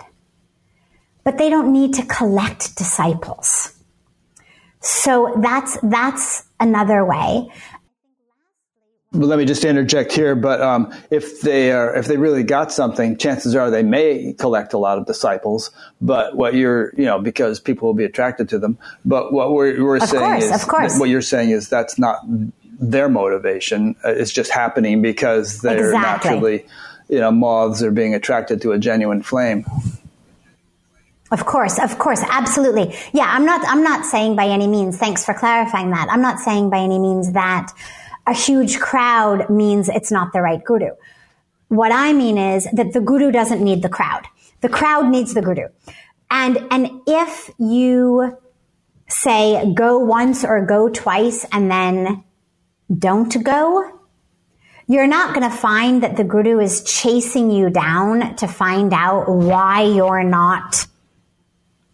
[1.24, 3.72] But they don't need to collect disciples.
[4.80, 7.48] So that's, that's another way
[9.12, 10.34] let me just interject here.
[10.34, 14.72] But um, if they are, if they really got something, chances are they may collect
[14.72, 15.70] a lot of disciples.
[16.00, 18.78] But what you're, you know, because people will be attracted to them.
[19.04, 20.98] But what we're, we're saying course, is, of course.
[20.98, 22.20] what you're saying is that's not
[22.80, 23.96] their motivation.
[24.04, 26.30] Uh, it's just happening because they're exactly.
[26.30, 26.66] naturally,
[27.08, 29.64] you know, moths are being attracted to a genuine flame.
[31.30, 32.94] Of course, of course, absolutely.
[33.14, 33.66] Yeah, I'm not.
[33.66, 34.98] I'm not saying by any means.
[34.98, 36.08] Thanks for clarifying that.
[36.10, 37.72] I'm not saying by any means that
[38.26, 40.90] a huge crowd means it's not the right guru.
[41.68, 44.26] What I mean is that the guru doesn't need the crowd.
[44.60, 45.68] The crowd needs the guru.
[46.30, 48.38] And, and if you
[49.08, 52.24] say go once or go twice and then
[52.96, 54.00] don't go,
[54.86, 59.28] you're not going to find that the guru is chasing you down to find out
[59.28, 60.86] why you're not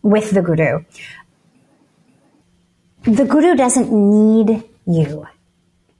[0.02, 0.84] with the guru.
[3.02, 5.26] The guru doesn't need you.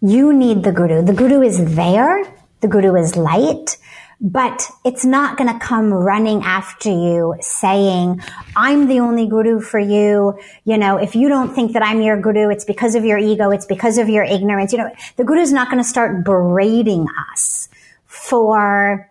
[0.01, 1.03] You need the guru.
[1.03, 2.25] The guru is there.
[2.61, 3.77] The guru is light,
[4.21, 8.21] but it's not going to come running after you saying,
[8.57, 10.39] I'm the only guru for you.
[10.65, 13.51] You know, if you don't think that I'm your guru, it's because of your ego.
[13.51, 14.73] It's because of your ignorance.
[14.73, 17.69] You know, the guru is not going to start berating us
[18.07, 19.09] for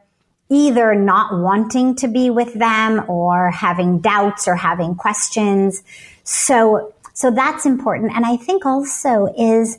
[0.49, 5.83] either not wanting to be with them or having doubts or having questions.
[6.23, 8.13] So, so that's important.
[8.13, 9.77] And I think also is,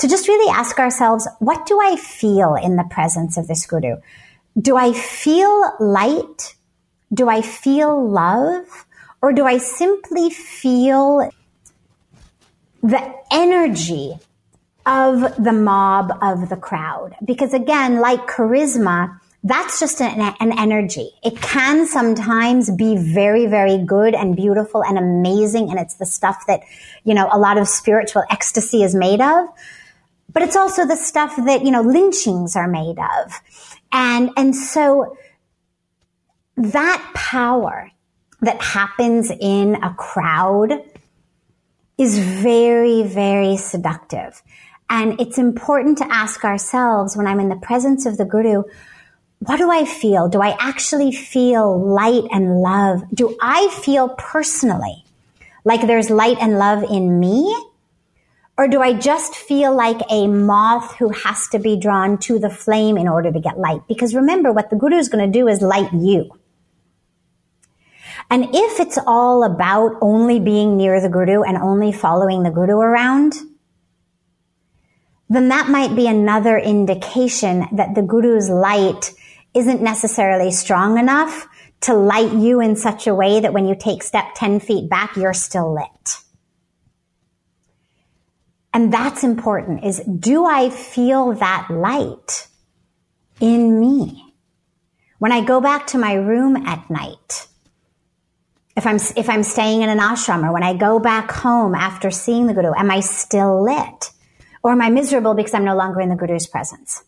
[0.00, 3.96] to just really ask ourselves, what do I feel in the presence of this guru?
[4.58, 6.54] Do I feel light?
[7.12, 8.86] Do I feel love?
[9.20, 11.30] Or do I simply feel
[12.82, 14.14] the energy
[14.86, 17.14] of the mob of the crowd?
[17.22, 21.10] Because again, like charisma, that's just an, an, energy.
[21.22, 25.68] It can sometimes be very, very good and beautiful and amazing.
[25.70, 26.60] And it's the stuff that,
[27.04, 29.48] you know, a lot of spiritual ecstasy is made of
[30.32, 33.40] but it's also the stuff that, you know, lynchings are made of.
[33.92, 35.16] And, and so
[36.56, 37.90] that power
[38.40, 40.72] that happens in a crowd
[41.98, 44.42] is very, very seductive.
[44.88, 48.64] And it's important to ask ourselves when I'm in the presence of the guru,
[49.40, 50.28] what do I feel?
[50.28, 53.02] Do I actually feel light and love?
[53.14, 55.04] Do I feel personally
[55.64, 57.54] like there's light and love in me?
[58.60, 62.50] Or do I just feel like a moth who has to be drawn to the
[62.50, 63.80] flame in order to get light?
[63.88, 66.28] Because remember, what the guru is going to do is light you.
[68.28, 72.76] And if it's all about only being near the guru and only following the guru
[72.76, 73.32] around,
[75.30, 79.14] then that might be another indication that the guru's light
[79.54, 81.48] isn't necessarily strong enough
[81.80, 85.16] to light you in such a way that when you take step 10 feet back,
[85.16, 86.19] you're still lit.
[88.72, 92.48] And that's important is do I feel that light
[93.40, 94.34] in me?
[95.18, 97.48] When I go back to my room at night,
[98.76, 102.10] if I'm, if I'm staying in an ashram or when I go back home after
[102.10, 104.12] seeing the guru, am I still lit?
[104.62, 107.02] Or am I miserable because I'm no longer in the guru's presence?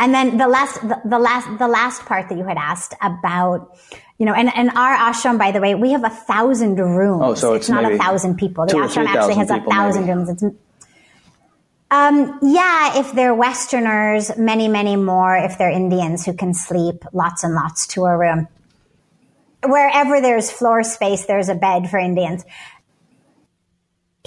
[0.00, 3.78] And then the last, the, the, last, the last part that you had asked about,
[4.18, 7.22] you know, and, and our ashram, by the way, we have a thousand rooms.
[7.22, 8.64] Oh, so it's, it's not a thousand people.
[8.64, 10.14] The ashram actually has a thousand maybe.
[10.14, 10.28] rooms.
[10.30, 10.42] It's,
[11.90, 15.36] um, yeah, if they're Westerners, many, many more.
[15.36, 18.48] If they're Indians who can sleep lots and lots to a room.
[19.62, 22.42] Wherever there's floor space, there's a bed for Indians.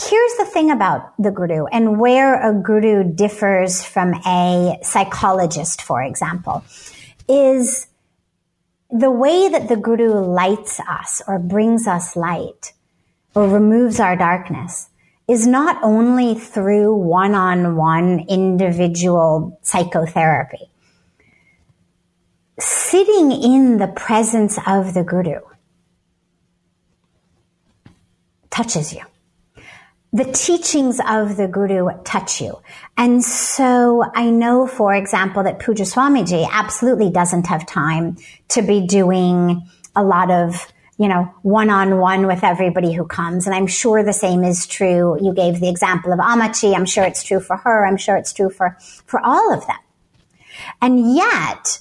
[0.02, 6.02] Here's the thing about the guru and where a guru differs from a psychologist, for
[6.02, 6.64] example,
[7.30, 7.88] is
[8.90, 12.74] the way that the guru lights us or brings us light
[13.36, 14.90] or removes our darkness
[15.28, 20.70] is not only through one-on-one individual psychotherapy.
[22.60, 25.40] Sitting in the presence of the guru
[28.50, 29.02] touches you
[30.14, 32.62] the teachings of the guru touch you.
[32.96, 38.18] And so I know, for example, that Pujya Swamiji absolutely doesn't have time
[38.50, 43.48] to be doing a lot of, you know, one on one with everybody who comes.
[43.48, 45.18] And I'm sure the same is true.
[45.20, 46.76] You gave the example of Ammachi.
[46.76, 47.84] I'm sure it's true for her.
[47.84, 48.78] I'm sure it's true for,
[49.08, 49.78] for all of them.
[50.80, 51.80] And yet,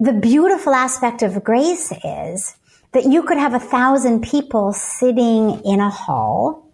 [0.00, 2.55] the beautiful aspect of grace is
[2.96, 6.72] that you could have a thousand people sitting in a hall,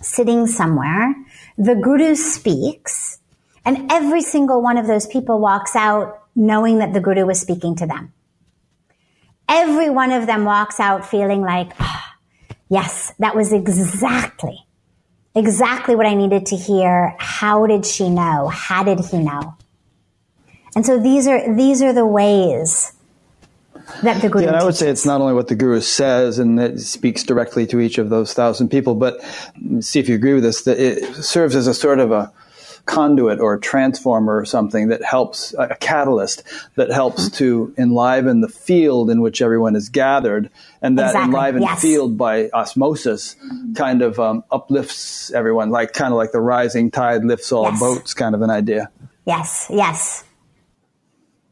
[0.00, 1.14] sitting somewhere.
[1.58, 3.20] The guru speaks,
[3.64, 7.76] and every single one of those people walks out knowing that the guru was speaking
[7.76, 8.12] to them.
[9.48, 12.02] Every one of them walks out feeling like, oh,
[12.68, 14.58] yes, that was exactly,
[15.36, 17.14] exactly what I needed to hear.
[17.20, 18.48] How did she know?
[18.48, 19.54] How did he know?
[20.74, 22.92] And so these are, these are the ways
[24.02, 24.44] that the guru.
[24.44, 27.66] Yeah, I would say it's not only what the guru says and it speaks directly
[27.68, 29.20] to each of those thousand people, but
[29.80, 30.62] see if you agree with this.
[30.62, 32.32] That it serves as a sort of a
[32.86, 36.42] conduit or a transformer or something that helps a catalyst
[36.74, 37.36] that helps mm-hmm.
[37.36, 40.50] to enliven the field in which everyone is gathered
[40.82, 41.28] and that exactly.
[41.28, 41.80] enlivened yes.
[41.80, 43.74] field by osmosis mm-hmm.
[43.74, 47.78] kind of um, uplifts everyone like kind of like the rising tide lifts all yes.
[47.78, 48.90] boats kind of an idea
[49.26, 50.24] yes yes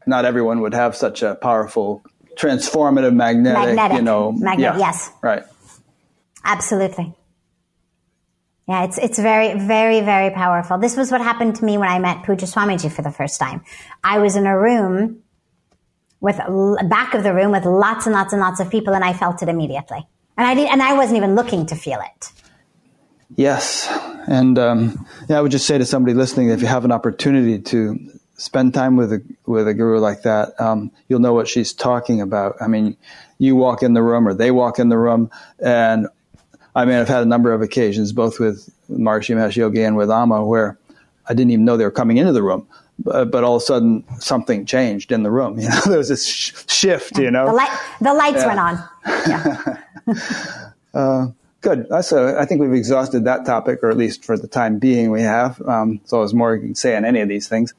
[0.05, 2.03] not everyone would have such a powerful
[2.39, 4.31] transformative magnetic, magnetic you know.
[4.31, 5.11] Magnet, yeah, yes.
[5.21, 5.43] Right.
[6.43, 7.13] Absolutely.
[8.67, 10.77] Yeah, it's it's very very very powerful.
[10.77, 13.63] This was what happened to me when I met Pujya Swamiji for the first time.
[14.03, 15.23] I was in a room
[16.21, 16.37] with
[16.87, 19.41] back of the room with lots and lots and lots of people, and I felt
[19.41, 20.07] it immediately.
[20.37, 22.31] And I didn't and I wasn't even looking to feel it.
[23.35, 23.87] Yes,
[24.27, 27.59] and um, yeah, I would just say to somebody listening, if you have an opportunity
[27.59, 31.73] to spend time with a with a guru like that, um, you'll know what she's
[31.73, 32.55] talking about.
[32.61, 32.97] I mean,
[33.37, 35.29] you walk in the room or they walk in the room,
[35.59, 36.07] and
[36.75, 40.09] I mean, I've had a number of occasions, both with Maharishi Mahesh Yogi and with
[40.09, 40.77] Amma, where
[41.27, 42.67] I didn't even know they were coming into the room,
[42.97, 45.59] but, but all of a sudden something changed in the room.
[45.59, 47.17] You know, there was this sh- shift.
[47.17, 48.47] You know, the, light, the lights yeah.
[48.47, 48.83] went on.
[49.27, 50.63] Yeah.
[50.93, 51.27] uh,
[51.61, 51.87] Good.
[52.03, 55.21] So I think we've exhausted that topic, or at least for the time being, we
[55.21, 55.61] have.
[55.63, 57.73] Um, so as more you can say on any of these things.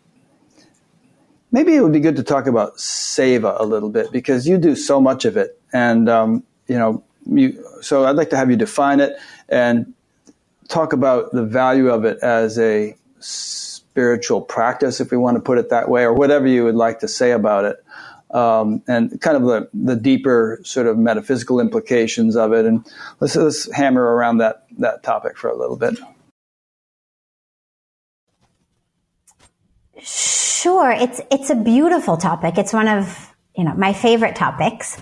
[1.53, 4.77] Maybe it would be good to talk about seva a little bit because you do
[4.77, 8.57] so much of it, and um, you know, you, so I'd like to have you
[8.57, 9.17] define it
[9.49, 9.93] and
[10.69, 15.59] talk about the value of it as a spiritual practice, if we want to put
[15.59, 17.85] it that way, or whatever you would like to say about it,
[18.35, 22.65] um, and kind of the, the deeper sort of metaphysical implications of it.
[22.65, 22.87] And
[23.19, 25.99] let's, let's hammer around that that topic for a little bit.
[30.61, 32.59] Sure, it's it's a beautiful topic.
[32.59, 34.99] It's one of you know my favorite topics.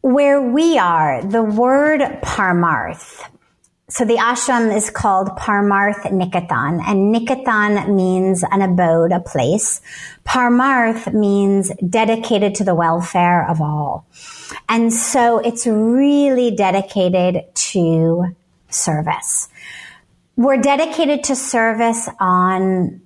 [0.00, 3.22] Where we are, the word parmarth.
[3.90, 9.82] So the ashram is called Parmarth Niketan, and Niketan means an abode, a place.
[10.24, 14.06] Parmarth means dedicated to the welfare of all.
[14.70, 18.34] And so it's really dedicated to
[18.70, 19.48] service.
[20.34, 23.02] We're dedicated to service on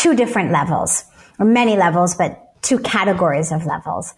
[0.00, 1.04] two different levels,
[1.38, 4.14] or many levels, but two categories of levels.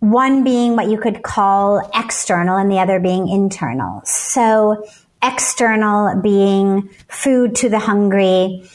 [0.00, 4.02] One being what you could call external and the other being internal.
[4.04, 4.84] So
[5.22, 8.68] external being food to the hungry,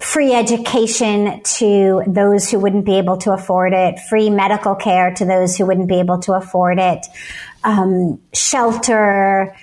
[0.00, 5.24] free education to those who wouldn't be able to afford it, free medical care to
[5.24, 7.06] those who wouldn't be able to afford it,
[7.62, 9.56] um, shelter,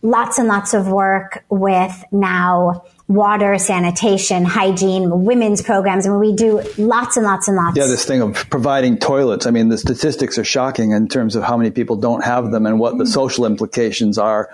[0.00, 6.06] lots and lots of work with now water, sanitation, hygiene, women's programs.
[6.06, 7.76] I mean, we do lots and lots and lots.
[7.76, 9.46] Yeah, this thing of providing toilets.
[9.46, 12.64] I mean, the statistics are shocking in terms of how many people don't have them
[12.64, 14.50] and what the social implications are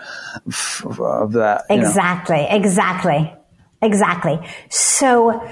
[0.47, 1.65] of that.
[1.71, 2.49] Exactly, know.
[2.51, 3.33] exactly.
[3.83, 4.39] Exactly.
[4.69, 5.49] So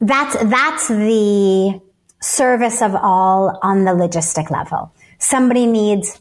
[0.00, 1.80] that's, that's the
[2.20, 4.92] service of all on the logistic level.
[5.18, 6.20] Somebody needs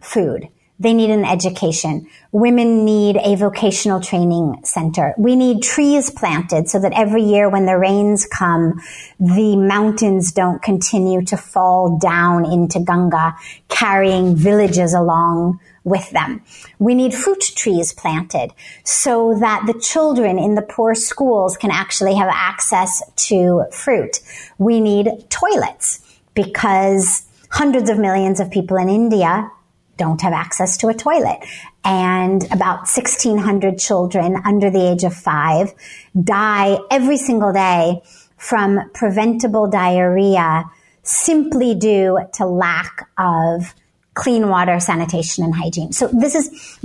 [0.00, 0.48] food.
[0.80, 2.06] They need an education.
[2.30, 5.12] Women need a vocational training center.
[5.18, 8.80] We need trees planted so that every year when the rains come,
[9.18, 13.34] the mountains don't continue to fall down into Ganga,
[13.68, 16.42] carrying villages along with them.
[16.78, 18.52] We need fruit trees planted
[18.84, 24.20] so that the children in the poor schools can actually have access to fruit.
[24.58, 29.50] We need toilets because hundreds of millions of people in India
[29.98, 31.38] don't have access to a toilet.
[31.84, 35.74] And about 1600 children under the age of five
[36.18, 38.00] die every single day
[38.36, 40.64] from preventable diarrhea
[41.02, 43.74] simply due to lack of
[44.14, 45.92] clean water, sanitation, and hygiene.
[45.92, 46.78] So this is,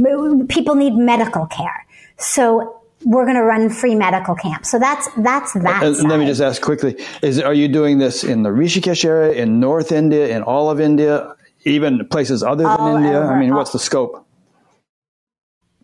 [0.50, 1.86] people need medical care.
[2.18, 4.70] So we're going to run free medical camps.
[4.70, 5.84] So that's that's that.
[5.84, 9.34] Uh, let me just ask quickly: Is are you doing this in the Rishikesh area,
[9.34, 11.36] in North India, in all of India?
[11.66, 13.18] Even places other than All India?
[13.18, 14.26] Over, I mean, what's the scope?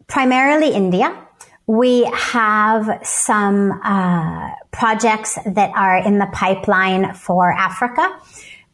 [0.08, 1.26] Primarily India.
[1.68, 8.10] We have some uh, projects that are in the pipeline for Africa,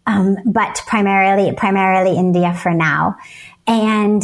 [0.07, 3.17] um, but primarily primarily India for now.
[3.67, 4.23] And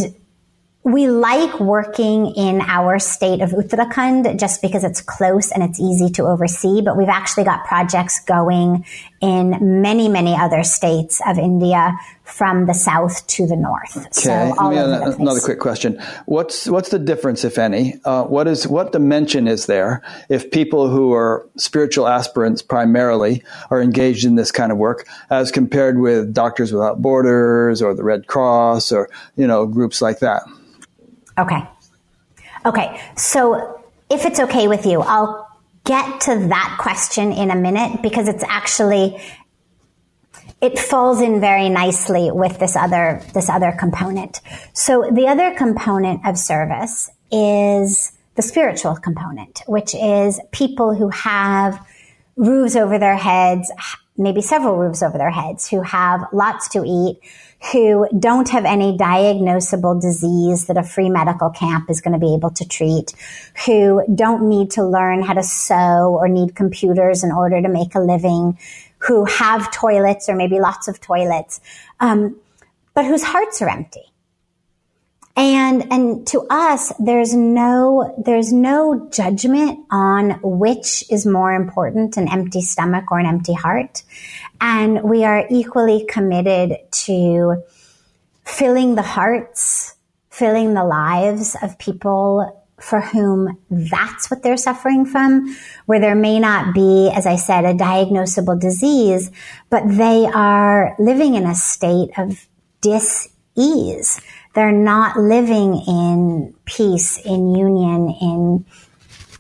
[0.84, 6.10] we like working in our state of Uttarakhand just because it's close and it's easy
[6.14, 8.84] to oversee, but we've actually got projects going
[9.22, 11.94] in many, many other states of India
[12.32, 13.98] from the south to the north.
[13.98, 14.08] Okay.
[14.12, 16.02] So another quick question.
[16.26, 18.00] What's, what's the difference, if any?
[18.06, 23.82] Uh, what is, what dimension is there if people who are spiritual aspirants primarily are
[23.82, 28.28] engaged in this kind of work as compared with Doctors Without Borders or the Red
[28.28, 30.44] Cross or, you know, groups like that?
[31.38, 31.62] Okay.
[32.66, 33.02] Okay.
[33.18, 35.50] So if it's okay with you, I'll
[35.84, 39.20] get to that question in a minute because it's actually
[40.62, 44.42] it falls in very nicely with this other this other component.
[44.74, 51.86] So the other component of service is the spiritual component, which is people who have
[52.36, 53.72] roofs over their heads,
[54.18, 57.20] maybe several roofs over their heads, who have lots to eat,
[57.72, 62.34] who don't have any diagnosable disease that a free medical camp is going to be
[62.34, 63.14] able to treat,
[63.66, 67.94] who don't need to learn how to sew or need computers in order to make
[67.96, 68.58] a living,
[69.08, 71.60] who have toilets or maybe lots of toilets,
[72.00, 72.36] um,
[72.94, 74.04] but whose hearts are empty.
[75.36, 82.30] And, and to us, there's no, there's no judgment on which is more important, an
[82.30, 84.04] empty stomach or an empty heart.
[84.60, 87.64] And we are equally committed to
[88.44, 89.96] filling the hearts,
[90.30, 95.56] filling the lives of people for whom that's what they're suffering from,
[95.86, 99.32] where there may not be, as I said, a diagnosable disease,
[99.70, 102.48] but they are living in a state of
[102.82, 104.22] dis-ease
[104.54, 108.66] they're not living in peace, in union, in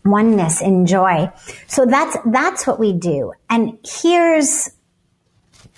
[0.05, 1.31] oneness, in joy.
[1.67, 3.33] So that's, that's what we do.
[3.49, 4.69] And here's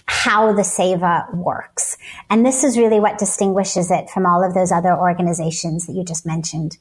[0.06, 1.98] how the Seva works.
[2.30, 6.04] And this is really what distinguishes it from all of those other organizations that you
[6.04, 6.78] just mentioned.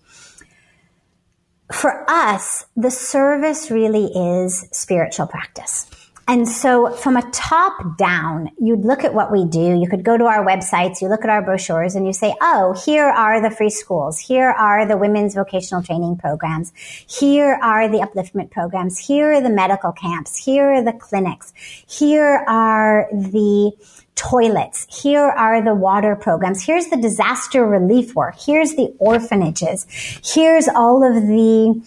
[1.72, 5.86] For us, the service really is spiritual practice.
[6.28, 9.74] And so from a top down, you'd look at what we do.
[9.74, 12.80] You could go to our websites, you look at our brochures and you say, oh,
[12.86, 14.20] here are the free schools.
[14.20, 16.72] Here are the women's vocational training programs.
[16.76, 18.98] Here are the upliftment programs.
[18.98, 20.36] Here are the medical camps.
[20.36, 21.52] Here are the clinics.
[21.88, 23.72] Here are the
[24.14, 24.86] toilets.
[25.02, 26.64] Here are the water programs.
[26.64, 28.36] Here's the disaster relief work.
[28.38, 29.86] Here's the orphanages.
[30.24, 31.82] Here's all of the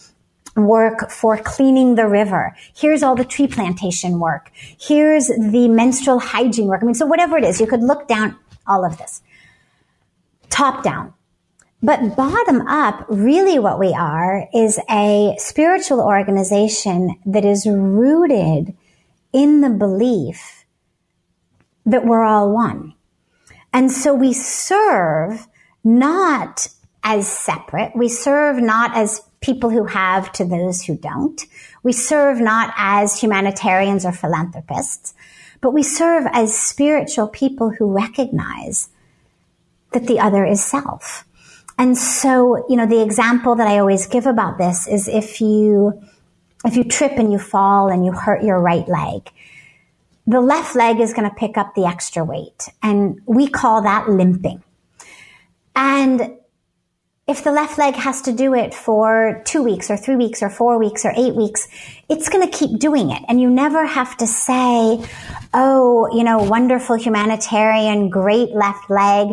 [0.56, 2.56] work for cleaning the river.
[2.76, 4.52] Here's all the tree plantation work.
[4.56, 6.82] Here's the menstrual hygiene work.
[6.82, 9.22] I mean, so whatever it is, you could look down all of this.
[10.50, 11.14] Top down.
[11.82, 18.74] But bottom up, really what we are is a spiritual organization that is rooted
[19.34, 20.65] in the belief
[21.86, 22.94] that we're all one.
[23.74, 25.48] And so we serve
[25.84, 26.68] not
[27.04, 27.96] as separate.
[27.96, 31.46] We serve not as people who have to those who don't.
[31.84, 35.14] We serve not as humanitarians or philanthropists,
[35.62, 38.90] but we serve as spiritual people who recognize
[39.92, 41.26] that the other is self.
[41.78, 46.02] And so, you know, the example that I always give about this is if you,
[46.66, 49.30] if you trip and you fall and you hurt your right leg,
[50.28, 52.70] the left leg is going to pick up the extra weight.
[52.82, 54.64] And we call that limping.
[55.76, 56.38] And
[57.28, 60.50] if the left leg has to do it for two weeks or three weeks or
[60.50, 61.68] four weeks or eight weeks,
[62.08, 63.24] it's going to keep doing it.
[63.28, 65.04] And you never have to say,
[65.54, 69.30] Oh, you know, wonderful humanitarian, great left leg.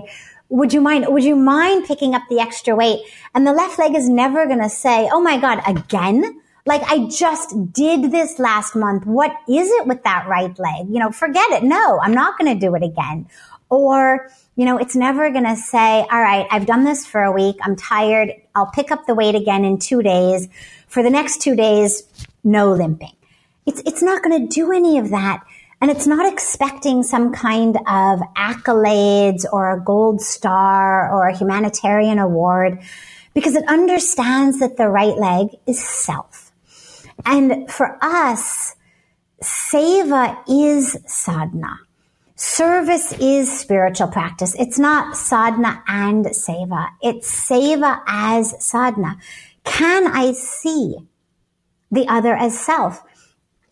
[0.48, 3.00] Would you mind, would you mind picking up the extra weight?
[3.34, 6.41] And the left leg is never going to say, Oh my God, again?
[6.64, 9.04] Like I just did this last month.
[9.04, 10.86] What is it with that right leg?
[10.88, 11.64] You know, forget it.
[11.64, 13.26] No, I'm not going to do it again.
[13.68, 17.32] Or, you know, it's never going to say, all right, I've done this for a
[17.32, 17.56] week.
[17.62, 18.32] I'm tired.
[18.54, 20.48] I'll pick up the weight again in two days.
[20.88, 22.02] For the next two days,
[22.44, 23.16] no limping.
[23.66, 25.42] It's, it's not going to do any of that.
[25.80, 32.20] And it's not expecting some kind of accolades or a gold star or a humanitarian
[32.20, 32.80] award
[33.34, 36.41] because it understands that the right leg is self.
[37.24, 38.74] And for us,
[39.42, 41.80] seva is sadhana.
[42.34, 44.56] Service is spiritual practice.
[44.58, 46.88] It's not sadhana and seva.
[47.00, 49.18] It's seva as sadhana.
[49.64, 50.96] Can I see
[51.90, 53.02] the other as self?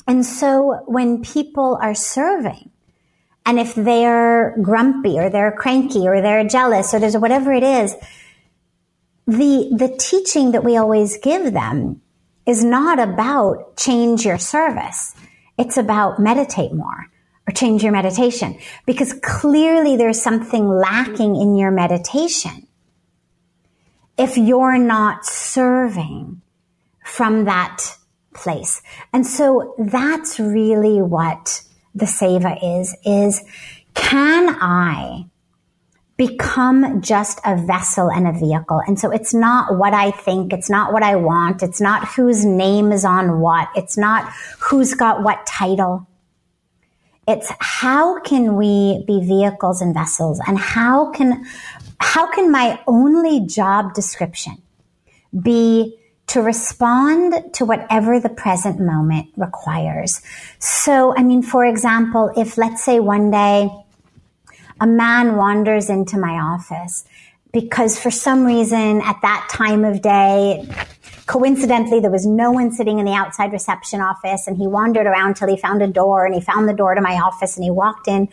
[0.06, 2.70] And so when people are serving,
[3.46, 7.96] and if they're grumpy or they're cranky or they're jealous or there's whatever it is,
[9.26, 12.02] the, the teaching that we always give them
[12.46, 15.14] is not about change your service.
[15.58, 17.06] It's about meditate more
[17.46, 22.66] or change your meditation because clearly there's something lacking in your meditation.
[24.18, 26.42] If you're not serving
[27.04, 27.96] from that
[28.34, 28.82] place.
[29.12, 31.62] And so that's really what
[31.94, 33.42] the seva is, is
[33.94, 35.29] can I
[36.20, 38.82] become just a vessel and a vehicle?
[38.86, 40.52] And so it's not what I think.
[40.52, 41.62] It's not what I want.
[41.62, 43.70] It's not whose name is on what.
[43.74, 46.06] It's not who's got what title.
[47.26, 51.46] It's how can we be vehicles and vessels and how can,
[52.00, 54.60] how can my only job description
[55.32, 60.20] be to respond to whatever the present moment requires.
[60.58, 63.70] So, I mean, for example, if let's say one day
[64.80, 67.04] a man wanders into my office
[67.52, 70.66] because for some reason at that time of day,
[71.26, 75.34] coincidentally, there was no one sitting in the outside reception office and he wandered around
[75.34, 77.70] till he found a door and he found the door to my office and he
[77.70, 78.28] walked in.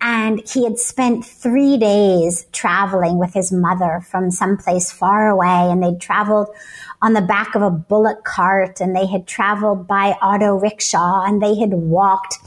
[0.00, 5.82] And he had spent three days traveling with his mother from someplace far away and
[5.82, 6.48] they'd traveled
[7.00, 11.40] on the back of a bullock cart and they had traveled by auto rickshaw and
[11.42, 12.38] they had walked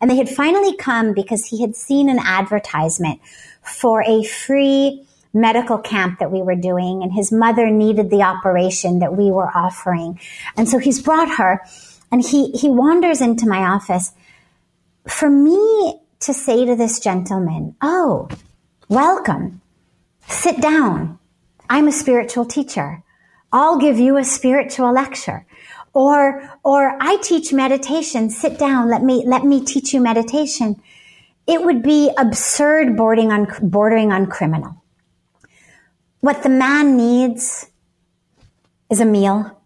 [0.00, 3.20] and they had finally come because he had seen an advertisement
[3.62, 5.04] for a free
[5.34, 9.50] medical camp that we were doing and his mother needed the operation that we were
[9.56, 10.18] offering.
[10.56, 11.60] And so he's brought her
[12.10, 14.12] and he, he wanders into my office.
[15.06, 18.28] For me to say to this gentleman, Oh,
[18.88, 19.60] welcome.
[20.26, 21.18] Sit down.
[21.70, 23.02] I'm a spiritual teacher.
[23.52, 25.46] I'll give you a spiritual lecture.
[25.94, 28.30] Or, or I teach meditation.
[28.30, 28.88] Sit down.
[28.90, 30.76] Let me, let me teach you meditation.
[31.46, 34.82] It would be absurd bordering on, bordering on criminal.
[36.20, 37.70] What the man needs
[38.90, 39.58] is a meal.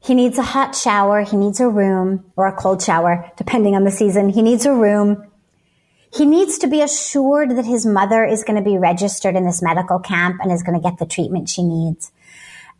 [0.00, 1.22] He needs a hot shower.
[1.22, 4.28] He needs a room or a cold shower, depending on the season.
[4.28, 5.30] He needs a room.
[6.12, 9.62] He needs to be assured that his mother is going to be registered in this
[9.62, 12.12] medical camp and is going to get the treatment she needs.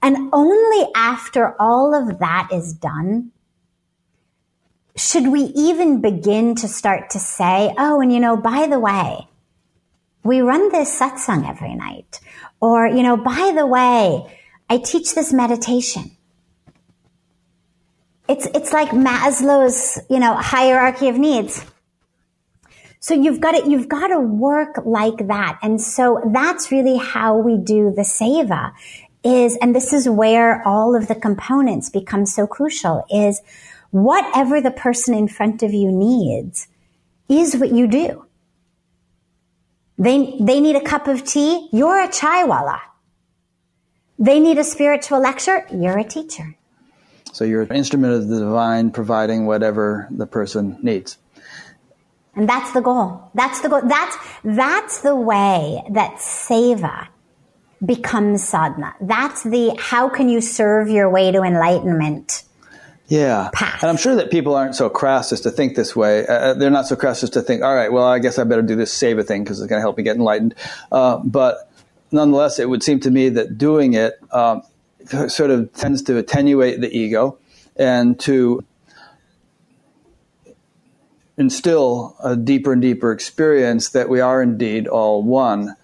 [0.05, 3.33] And only after all of that is done,
[4.95, 9.27] should we even begin to start to say, oh, and you know, by the way,
[10.23, 12.21] we run this satsang every night.
[12.61, 16.11] Or, you know, by the way, I teach this meditation.
[18.29, 21.65] It's, it's like Maslow's, you know, hierarchy of needs.
[23.01, 25.59] So you've got to, you've got to work like that.
[25.63, 28.73] And so that's really how we do the seva
[29.25, 33.41] is, and this is where all of the components become so crucial is
[33.91, 36.69] whatever the person in front of you needs
[37.29, 38.27] is what you do.
[39.97, 41.69] They, they need a cup of tea.
[41.73, 42.81] You're a chaiwala.
[44.19, 45.67] They need a spiritual lecture.
[45.73, 46.57] You're a teacher.
[47.33, 51.19] So you're an instrument of the divine providing whatever the person needs.
[52.37, 53.31] And that's the goal.
[53.35, 53.83] That's the goal.
[53.85, 57.09] That's, that's the way that seva
[57.85, 58.95] becomes sadhana.
[59.01, 62.45] That's the how can you serve your way to enlightenment
[63.07, 63.51] yeah.
[63.53, 63.83] Path.
[63.83, 66.27] And I'm sure that people aren't so crass as to think this way.
[66.27, 68.45] Uh, uh they're not so crass as to think, all right, well, I guess I
[68.45, 70.55] better do this seva thing because it's going to help me get enlightened.
[70.91, 71.71] Uh, but
[72.11, 74.63] nonetheless, it would seem to me that doing it um,
[75.29, 77.39] sort of tends to attenuate the ego
[77.77, 78.65] and to
[81.37, 85.77] instill a deeper and deeper experience that we are indeed all one.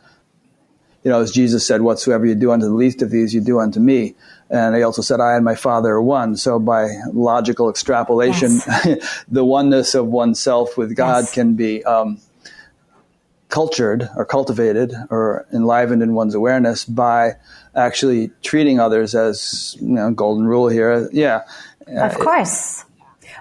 [1.03, 3.59] You know, as Jesus said, whatsoever you do unto the least of these, you do
[3.59, 4.15] unto me.
[4.51, 6.37] And he also said, I and my Father are one.
[6.37, 9.25] So by logical extrapolation, yes.
[9.29, 11.35] the oneness of oneself with God yes.
[11.35, 12.21] can be um,
[13.49, 17.33] cultured or cultivated or enlivened in one's awareness by
[17.75, 21.09] actually treating others as, you know, golden rule here.
[21.13, 21.43] Yeah.
[21.87, 22.85] Of course.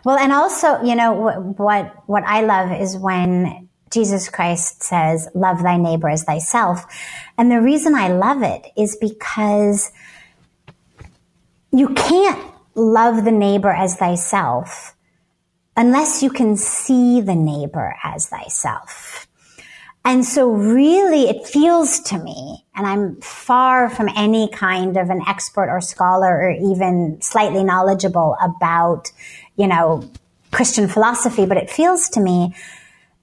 [0.06, 1.14] Well, and also, you know,
[1.58, 6.86] what, what I love is when Jesus Christ says, love thy neighbor as thyself.
[7.38, 9.92] And the reason I love it is because
[11.72, 12.40] you can't
[12.76, 14.96] love the neighbor as thyself
[15.76, 19.28] unless you can see the neighbor as thyself.
[20.06, 25.22] And so really it feels to me, and I'm far from any kind of an
[25.28, 29.12] expert or scholar or even slightly knowledgeable about,
[29.56, 30.10] you know,
[30.52, 32.56] Christian philosophy, but it feels to me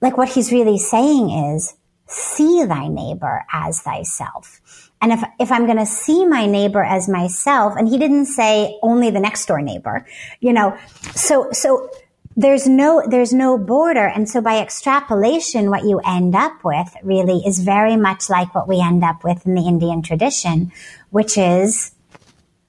[0.01, 1.75] like what he's really saying is
[2.07, 4.61] see thy neighbor as thyself.
[5.01, 8.77] And if, if I'm going to see my neighbor as myself, and he didn't say
[8.81, 10.05] only the next door neighbor,
[10.39, 10.77] you know,
[11.13, 11.89] so, so
[12.35, 14.07] there's no, there's no border.
[14.07, 18.67] And so by extrapolation, what you end up with really is very much like what
[18.67, 20.71] we end up with in the Indian tradition,
[21.09, 21.91] which is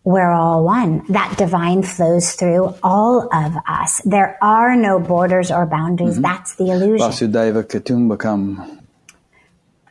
[0.05, 1.05] we're all one.
[1.09, 4.01] That divine flows through all of us.
[4.05, 6.15] There are no borders or boundaries.
[6.15, 6.23] Mm-hmm.
[6.23, 7.07] That's the illusion.
[7.07, 8.79] Vasudeva Kutumbakam.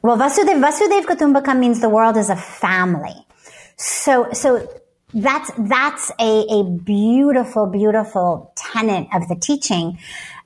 [0.01, 3.15] Well, Vasudev, Vasudev Kutumbakam means the world is a family.
[3.75, 4.67] So, so
[5.13, 9.99] that's, that's a, a beautiful, beautiful tenet of the teaching.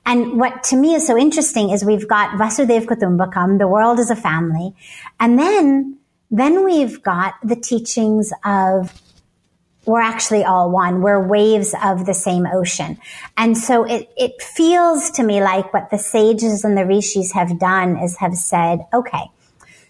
[0.06, 4.10] And what to me is so interesting is we've got Vasudev Kutumbakam, the world is
[4.10, 4.74] a family.
[5.20, 5.98] And then,
[6.32, 9.00] then we've got the teachings of
[9.86, 11.02] we're actually all one.
[11.02, 13.00] We're waves of the same ocean.
[13.36, 17.60] And so it, it feels to me like what the sages and the rishis have
[17.60, 19.24] done is have said, okay,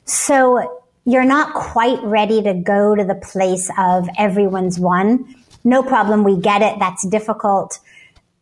[0.05, 5.35] so you're not quite ready to go to the place of everyone's one.
[5.63, 6.23] No problem.
[6.23, 6.79] We get it.
[6.79, 7.79] That's difficult.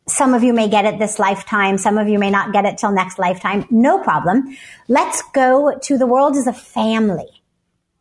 [0.07, 1.77] Some of you may get it this lifetime.
[1.77, 3.65] Some of you may not get it till next lifetime.
[3.69, 4.55] No problem.
[4.87, 7.41] Let's go to the world as a family,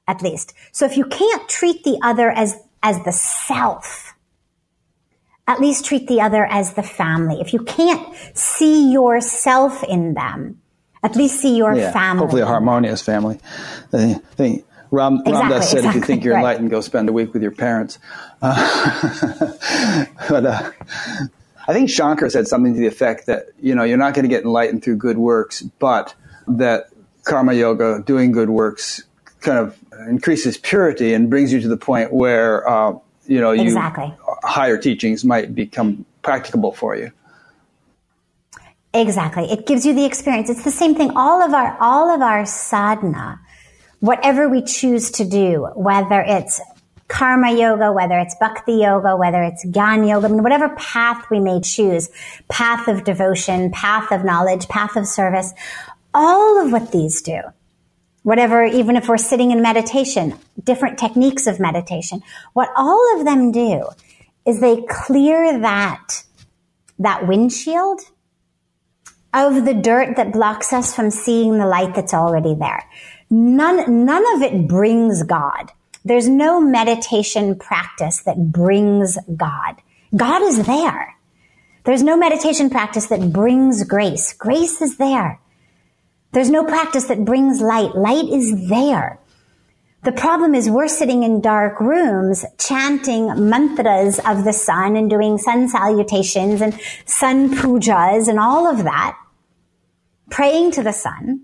[0.06, 0.54] at least.
[0.72, 4.14] So if you can't treat the other as, as the self,
[5.46, 7.40] at least treat the other as the family.
[7.40, 10.60] If you can't see yourself in them,
[11.02, 12.20] at least see your yeah, family.
[12.20, 13.38] Hopefully, a harmonious family.
[14.90, 16.40] Ram, exactly, Ram said, exactly, if you think you're right.
[16.40, 17.98] enlightened, go spend a week with your parents.
[18.40, 19.52] Uh,
[20.28, 20.70] but uh,
[21.66, 24.28] I think Shankar said something to the effect that, you know, you're not going to
[24.28, 26.14] get enlightened through good works, but
[26.46, 26.88] that
[27.24, 29.02] karma yoga, doing good works,
[29.40, 29.78] kind of
[30.08, 32.92] increases purity and brings you to the point where, uh,
[33.26, 34.12] you know, you, exactly.
[34.42, 37.12] higher teachings might become practicable for you.
[38.94, 39.44] Exactly.
[39.50, 40.48] It gives you the experience.
[40.48, 41.12] It's the same thing.
[41.14, 43.40] All of our, all of our sadhana,
[44.00, 46.60] whatever we choose to do, whether it's
[47.08, 51.40] karma yoga, whether it's bhakti yoga, whether it's gyan yoga, I mean, whatever path we
[51.40, 52.08] may choose,
[52.48, 55.52] path of devotion, path of knowledge, path of service,
[56.14, 57.40] all of what these do,
[58.28, 62.20] whatever, even if we're sitting in meditation, different techniques of meditation,
[62.52, 63.88] what all of them do
[64.44, 66.24] is they clear that,
[66.98, 68.02] that windshield
[69.32, 72.84] of the dirt that blocks us from seeing the light that's already there.
[73.30, 75.72] None, none of it brings God.
[76.04, 79.76] There's no meditation practice that brings God.
[80.14, 81.16] God is there.
[81.84, 84.34] There's no meditation practice that brings grace.
[84.34, 85.40] Grace is there.
[86.32, 87.94] There's no practice that brings light.
[87.94, 89.18] Light is there.
[90.04, 95.38] The problem is we're sitting in dark rooms chanting mantras of the sun and doing
[95.38, 99.18] sun salutations and sun pujas and all of that,
[100.30, 101.40] praying to the sun,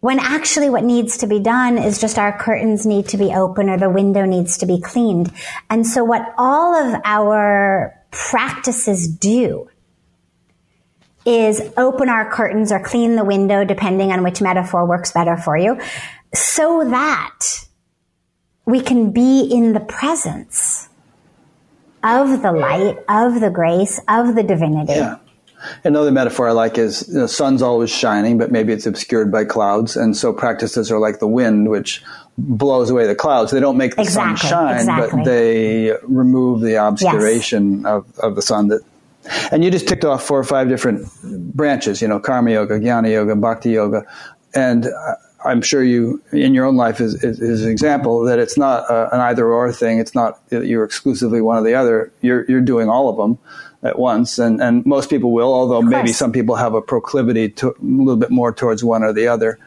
[0.00, 3.70] when actually what needs to be done is just our curtains need to be open
[3.70, 5.30] or the window needs to be cleaned.
[5.70, 9.68] And so what all of our practices do
[11.24, 15.56] is open our curtains or clean the window, depending on which metaphor works better for
[15.56, 15.80] you,
[16.34, 17.40] so that
[18.64, 20.88] we can be in the presence
[22.02, 24.94] of the light, of the grace, of the divinity.
[24.94, 25.18] Yeah.
[25.84, 29.96] Another metaphor I like is the sun's always shining, but maybe it's obscured by clouds.
[29.96, 32.02] And so practices are like the wind, which
[32.36, 33.52] blows away the clouds.
[33.52, 35.18] They don't make the exactly, sun shine, exactly.
[35.18, 37.86] but they remove the obscuration yes.
[37.86, 38.80] of, of the sun that
[39.50, 43.10] and you just ticked off four or five different branches, you know, karma yoga, jnana
[43.10, 44.04] yoga, bhakti yoga.
[44.54, 44.86] And
[45.44, 48.88] I'm sure you, in your own life, is, is, is an example that it's not
[48.90, 49.98] uh, an either or thing.
[49.98, 52.12] It's not you're exclusively one or the other.
[52.20, 53.38] You're, you're doing all of them
[53.82, 57.70] at once, and, and most people will, although maybe some people have a proclivity to
[57.70, 59.58] a little bit more towards one or the other.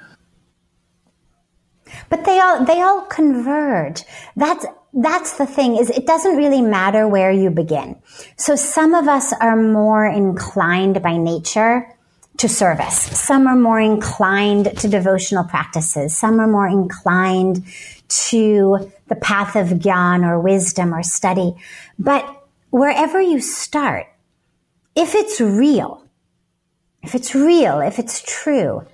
[2.10, 4.04] But they all, they all converge.
[4.36, 4.66] That's,
[4.96, 7.98] that's the thing is it doesn't really matter where you begin.
[8.38, 11.92] So some of us are more inclined by nature
[12.38, 12.98] to service.
[12.98, 16.18] Some are more inclined to devotional practices.
[16.18, 17.66] Some are more inclined
[18.08, 21.56] to the path of gyan or wisdom or study.
[22.00, 22.26] But
[22.70, 24.08] wherever you start,
[24.96, 26.06] if it's real,
[27.04, 28.86] if it's real, if it's true,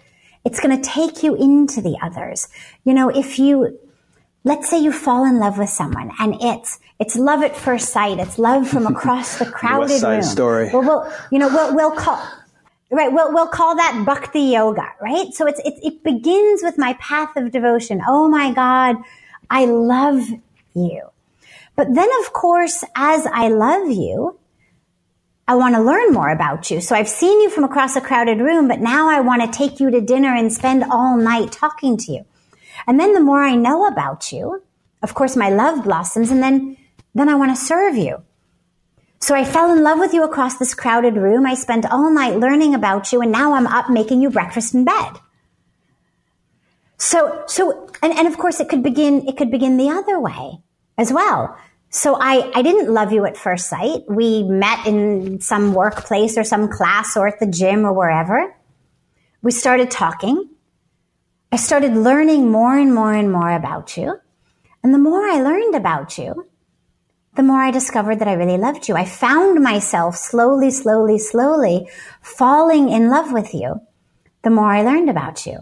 [0.43, 2.47] it's going to take you into the others.
[2.83, 3.77] You know, if you,
[4.43, 8.19] let's say you fall in love with someone and it's, it's love at first sight.
[8.19, 10.23] It's love from across the crowded West Side room.
[10.23, 10.69] Story.
[10.71, 12.23] Well, we'll, you know, we'll, we'll call,
[12.89, 13.11] right.
[13.11, 15.33] We'll, we'll call that bhakti yoga, right?
[15.33, 18.01] So it's, it, it begins with my path of devotion.
[18.07, 18.97] Oh my God.
[19.49, 20.23] I love
[20.73, 21.09] you.
[21.75, 24.37] But then of course, as I love you,
[25.47, 26.79] I want to learn more about you.
[26.79, 29.79] So I've seen you from across a crowded room, but now I want to take
[29.79, 32.25] you to dinner and spend all night talking to you.
[32.87, 34.63] And then the more I know about you,
[35.01, 36.77] of course, my love blossoms and then,
[37.15, 38.23] then I want to serve you.
[39.19, 41.45] So I fell in love with you across this crowded room.
[41.45, 44.85] I spent all night learning about you and now I'm up making you breakfast in
[44.85, 45.13] bed.
[46.97, 50.59] So, so, and, and of course it could begin, it could begin the other way
[50.97, 51.57] as well.
[51.89, 54.03] So I, I didn't love you at first sight.
[54.07, 58.55] We met in some workplace or some class or at the gym or wherever.
[59.41, 60.50] We started talking.
[61.51, 64.17] I started learning more and more and more about you.
[64.83, 66.47] And the more I learned about you,
[67.35, 68.95] the more I discovered that I really loved you.
[68.95, 71.89] I found myself slowly, slowly, slowly
[72.21, 73.81] falling in love with you
[74.43, 75.59] the more I learned about you.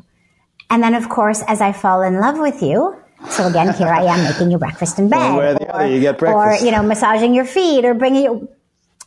[0.70, 2.96] And then, of course, as I fall in love with you,
[3.30, 5.30] so again, here I am making you breakfast in bed.
[5.30, 6.62] One way or the other, you get breakfast.
[6.62, 8.50] Or, you know, massaging your feet or bringing you,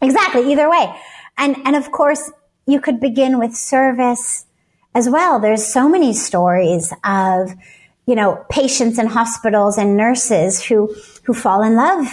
[0.02, 0.94] exactly, either way.
[1.38, 2.30] And, and of course,
[2.66, 4.46] you could begin with service
[4.94, 5.40] as well.
[5.40, 7.54] There's so many stories of,
[8.06, 10.94] you know, patients in hospitals and nurses who,
[11.24, 12.06] who fall in love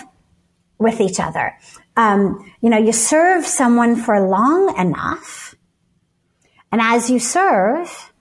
[0.78, 1.58] with each other.
[1.98, 5.56] Um, you know, you serve someone for long enough,
[6.72, 8.12] and as you serve,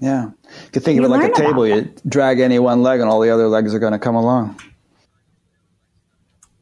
[0.00, 0.24] yeah.
[0.24, 1.66] You could think of it like a table.
[1.66, 4.58] You drag any one leg, and all the other legs are going to come along.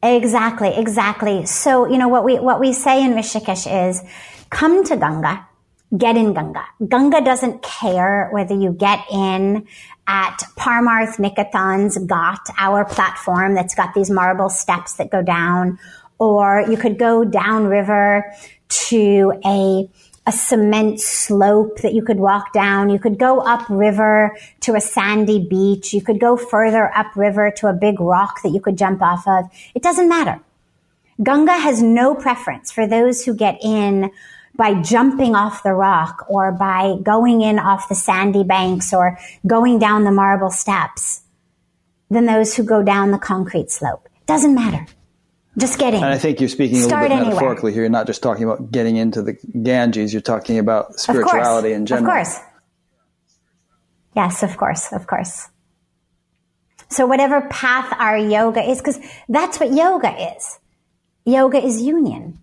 [0.03, 1.45] Exactly, exactly.
[1.45, 4.03] So, you know, what we, what we say in Rishikesh is
[4.49, 5.47] come to Ganga,
[5.97, 6.65] get in Ganga.
[6.87, 9.67] Ganga doesn't care whether you get in
[10.07, 15.79] at Parmarth Niketan's Ghat, our platform that's got these marble steps that go down,
[16.19, 18.25] or you could go downriver
[18.69, 19.89] to a
[20.27, 22.89] a cement slope that you could walk down.
[22.89, 25.91] You could go upriver to a sandy beach.
[25.91, 29.45] You could go further upriver to a big rock that you could jump off of.
[29.73, 30.39] It doesn't matter.
[31.23, 34.11] Ganga has no preference for those who get in
[34.55, 39.17] by jumping off the rock or by going in off the sandy banks or
[39.47, 41.21] going down the marble steps
[42.09, 44.07] than those who go down the concrete slope.
[44.25, 44.85] Doesn't matter.
[45.57, 46.03] Just get in.
[46.03, 47.33] And I think you're speaking a little Start bit anywhere.
[47.33, 47.81] metaphorically here.
[47.83, 50.13] You're not just talking about getting into the Ganges.
[50.13, 52.09] You're talking about spirituality in general.
[52.09, 52.39] Of course.
[54.15, 55.49] Yes, of course, of course.
[56.89, 60.59] So whatever path our yoga is, because that's what yoga is.
[61.25, 62.39] Yoga is union.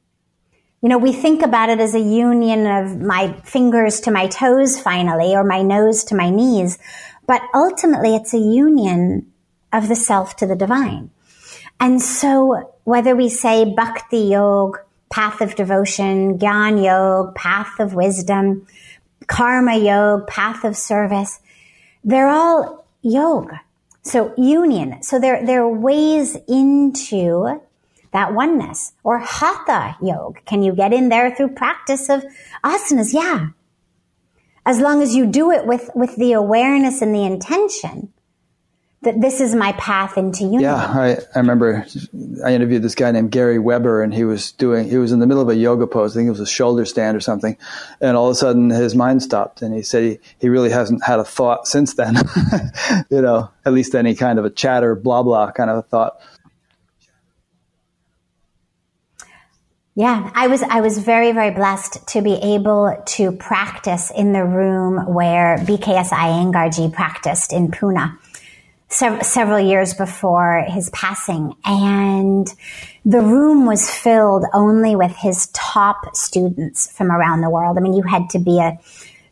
[0.83, 4.79] You know, we think about it as a union of my fingers to my toes
[4.81, 6.79] finally, or my nose to my knees.
[7.27, 9.33] But ultimately, it's a union
[9.73, 11.11] of the self to the divine.
[11.81, 14.79] And so whether we say bhakti yoga,
[15.11, 18.67] path of devotion, gyan yoga, path of wisdom,
[19.27, 21.41] karma yoga, path of service,
[22.05, 23.61] they're all yoga.
[24.03, 25.03] So union.
[25.03, 27.61] So there are ways into
[28.17, 30.41] that oneness or hatha yoga.
[30.47, 32.25] Can you get in there through practice of
[32.65, 33.13] asanas?
[33.13, 33.49] Yeah.
[34.65, 38.13] As long as you do it with, with the awareness and the intention
[39.03, 40.65] that this is my path into unity.
[40.65, 41.87] Yeah, I, I remember
[42.45, 45.27] I interviewed this guy named Gary Weber, and he was doing he was in the
[45.27, 46.17] middle of a yoga pose.
[46.17, 47.57] I think it was a shoulder stand or something,
[48.01, 51.05] and all of a sudden his mind stopped, and he said he, he really hasn't
[51.05, 52.17] had a thought since then.
[53.11, 56.19] you know, at least any kind of a chatter, blah blah kind of a thought.
[59.99, 64.45] Yeah, I was I was very very blessed to be able to practice in the
[64.45, 68.19] room where BKS Iyengarji practiced in Pune
[68.91, 72.47] sev- several years before his passing, and
[73.07, 77.79] the room was filled only with his top students from around the world.
[77.79, 78.79] I mean, you had to be a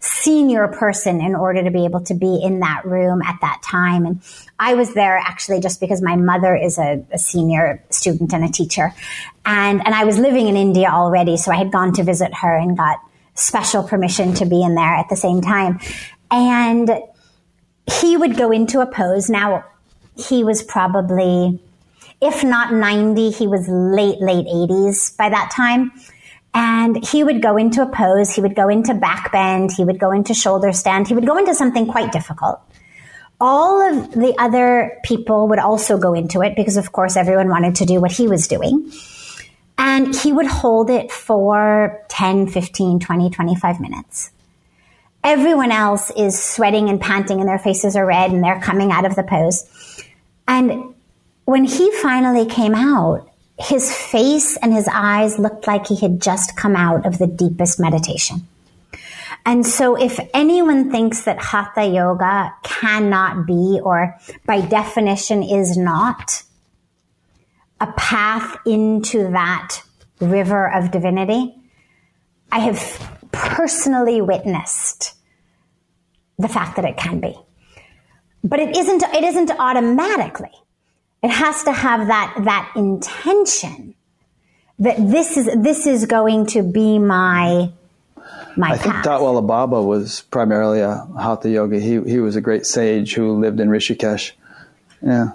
[0.05, 4.05] senior person in order to be able to be in that room at that time.
[4.05, 4.21] And
[4.59, 8.51] I was there actually just because my mother is a, a, senior student and a
[8.51, 8.93] teacher.
[9.47, 11.37] And, and I was living in India already.
[11.37, 12.99] So I had gone to visit her and got
[13.35, 15.81] special permission to be in there at the same time.
[16.31, 16.91] And
[18.01, 19.29] he would go into a pose.
[19.29, 19.65] Now,
[20.17, 21.61] he was probably,
[22.21, 25.93] if not 90, he was late, late 80s by that time.
[26.55, 29.99] And he would go into a pose, he would go into back bend, he would
[29.99, 32.61] go into shoulder stand, he would go into something quite difficult.
[33.41, 37.75] All of the other people would also go into it because, of course, everyone wanted
[37.77, 38.93] to do what he was doing.
[39.77, 44.31] And he would hold it for 10, 15, 20, 25 minutes.
[45.23, 49.07] Everyone else is sweating and panting and their faces are red and they're coming out
[49.07, 49.65] of the pose.
[50.47, 50.95] And
[51.45, 56.57] when he finally came out, his face and his eyes looked like he had just
[56.57, 58.47] come out of the deepest meditation.
[59.47, 66.43] And so if anyone thinks that hatha yoga cannot be, or by definition is not,
[67.81, 69.83] a path into that
[70.21, 71.55] river of divinity,
[72.51, 75.15] I have personally witnessed
[76.39, 77.37] the fact that it can be.
[78.43, 80.53] But it isn't, it isn't automatically.
[81.23, 83.95] It has to have that, that intention
[84.79, 87.73] that this is, this is going to be my,
[88.57, 91.81] my I think Tatwala Baba was primarily a hatha yogi.
[91.81, 94.33] He, he was a great sage who lived in Rishikesh.
[95.01, 95.33] Yeah.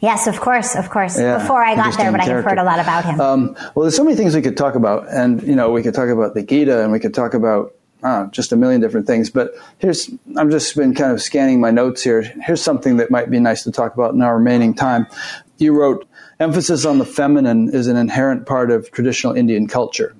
[0.00, 1.18] Yes, of course, of course.
[1.18, 2.32] Yeah, Before I got there, but character.
[2.32, 3.20] I have heard a lot about him.
[3.20, 5.94] Um, well, there's so many things we could talk about, and you know, we could
[5.94, 9.30] talk about the Gita, and we could talk about uh, just a million different things.
[9.30, 12.22] But here's, I've just been kind of scanning my notes here.
[12.22, 15.06] Here's something that might be nice to talk about in our remaining time.
[15.56, 16.08] You wrote,
[16.38, 20.14] emphasis on the feminine is an inherent part of traditional Indian culture.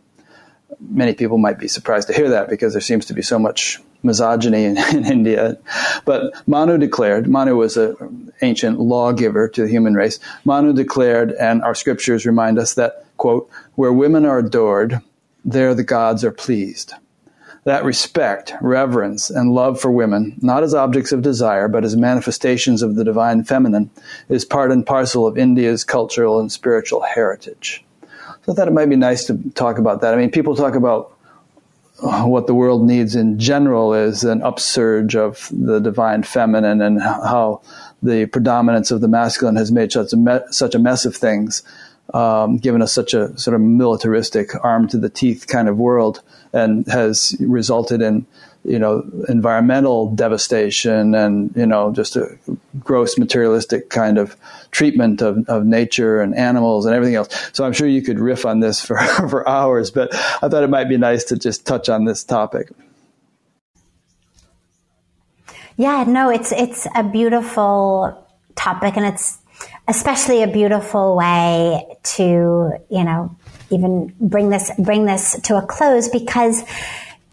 [0.81, 3.81] Many people might be surprised to hear that because there seems to be so much
[4.09, 5.57] misogyny in, in India.
[6.05, 10.19] But Manu declared, Manu was an ancient lawgiver to the human race.
[10.45, 15.01] Manu declared, and our scriptures remind us that, quote, where women are adored,
[15.45, 16.95] there the gods are pleased.
[17.65, 22.83] That respect, reverence, and love for women, not as objects of desire, but as manifestations
[22.83, 23.91] of the divine feminine,
[24.29, 27.85] is part and parcel of India's cultural and spiritual heritage.
[28.47, 30.15] So I thought it might be nice to talk about that.
[30.15, 31.18] I mean, people talk about
[32.01, 37.61] what the world needs in general is an upsurge of the divine feminine and how
[38.03, 41.63] the predominance of the masculine has made such a, me- such a mess of things,
[42.15, 46.23] um, given us such a sort of militaristic, arm to the teeth kind of world,
[46.53, 48.27] and has resulted in
[48.69, 52.39] you know, environmental devastation and, you know, just a
[52.79, 54.37] gross materialistic kind of
[54.71, 57.29] treatment of, of nature and animals and everything else.
[57.53, 60.71] So I'm sure you could riff on this for, for hours, but I thought it
[60.71, 62.71] might be nice to just touch on this topic.
[65.77, 68.27] Yeah, no, it's, it's a beautiful
[68.57, 69.39] topic and it's
[69.87, 73.37] especially a beautiful way to, you know,
[73.71, 76.63] even bring this, bring this to a close because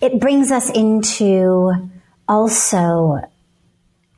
[0.06, 1.90] it brings us into
[2.27, 3.19] also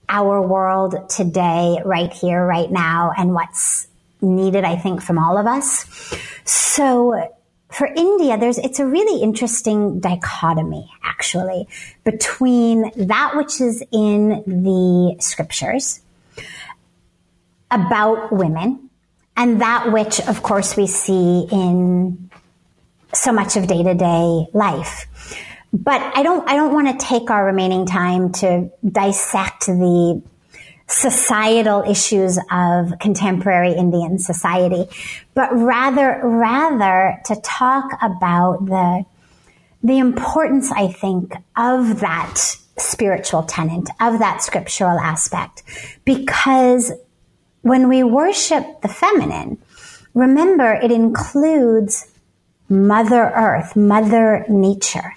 [0.10, 3.88] our world today, right here, right now, and what's
[4.22, 5.86] needed, I think, from all of us.
[6.44, 7.34] So
[7.70, 11.70] for India, there's, it's a really interesting dichotomy, actually,
[12.04, 16.02] between that which is in the scriptures
[17.72, 18.90] about women
[19.38, 22.30] and that which, of course, we see in
[23.14, 25.06] so much of day to day life.
[25.74, 30.22] But I don't, I don't want to take our remaining time to dissect the
[30.88, 34.86] societal issues of contemporary Indian society,
[35.34, 39.06] but rather, rather to talk about the,
[39.84, 42.38] the importance, I think, of that
[42.78, 45.64] spiritual tenant, of that scriptural aspect.
[46.06, 46.94] Because
[47.62, 49.58] when we worship the feminine,
[50.14, 52.08] remember it includes
[52.70, 55.14] Mother Earth, Mother Nature.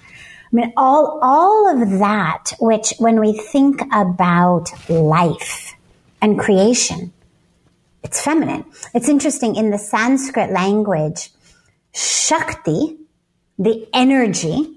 [0.51, 5.75] I mean, all, all of that, which when we think about life
[6.21, 7.13] and creation,
[8.03, 8.65] it's feminine.
[8.93, 11.29] It's interesting in the Sanskrit language,
[11.93, 12.97] Shakti,
[13.57, 14.75] the energy,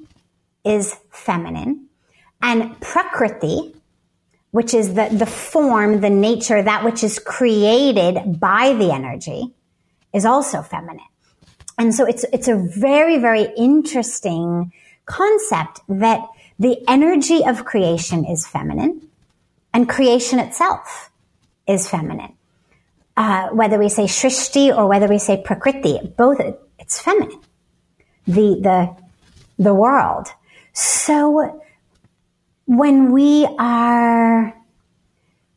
[0.64, 1.88] is feminine,
[2.40, 3.74] and Prakriti,
[4.52, 9.52] which is the, the form, the nature, that which is created by the energy,
[10.12, 11.01] is also feminine.
[11.76, 14.72] And so it's, it's a very, very interesting
[15.06, 16.20] concept that
[16.59, 19.09] the energy of creation is feminine
[19.72, 21.10] and creation itself
[21.66, 22.35] is feminine.
[23.16, 26.40] Uh, whether we say Shrishti or whether we say Prakriti, both,
[26.78, 27.40] it's feminine.
[28.26, 28.97] The, the,
[29.62, 30.28] the world.
[30.72, 31.62] So
[32.66, 34.55] when we are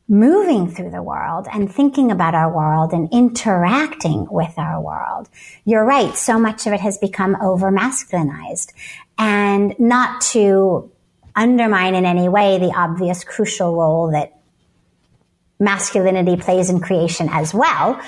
[0.08, 5.28] moving through the world and thinking about our world and interacting with our world.
[5.66, 6.16] You're right.
[6.16, 8.72] So much of it has become over masculinized
[9.18, 10.90] and not to
[11.34, 14.38] undermine in any way the obvious crucial role that
[15.60, 18.00] masculinity plays in creation as well.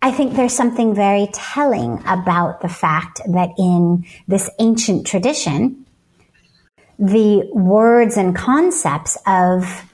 [0.00, 5.86] I think there's something very telling about the fact that in this ancient tradition,
[6.98, 9.84] the words and concepts of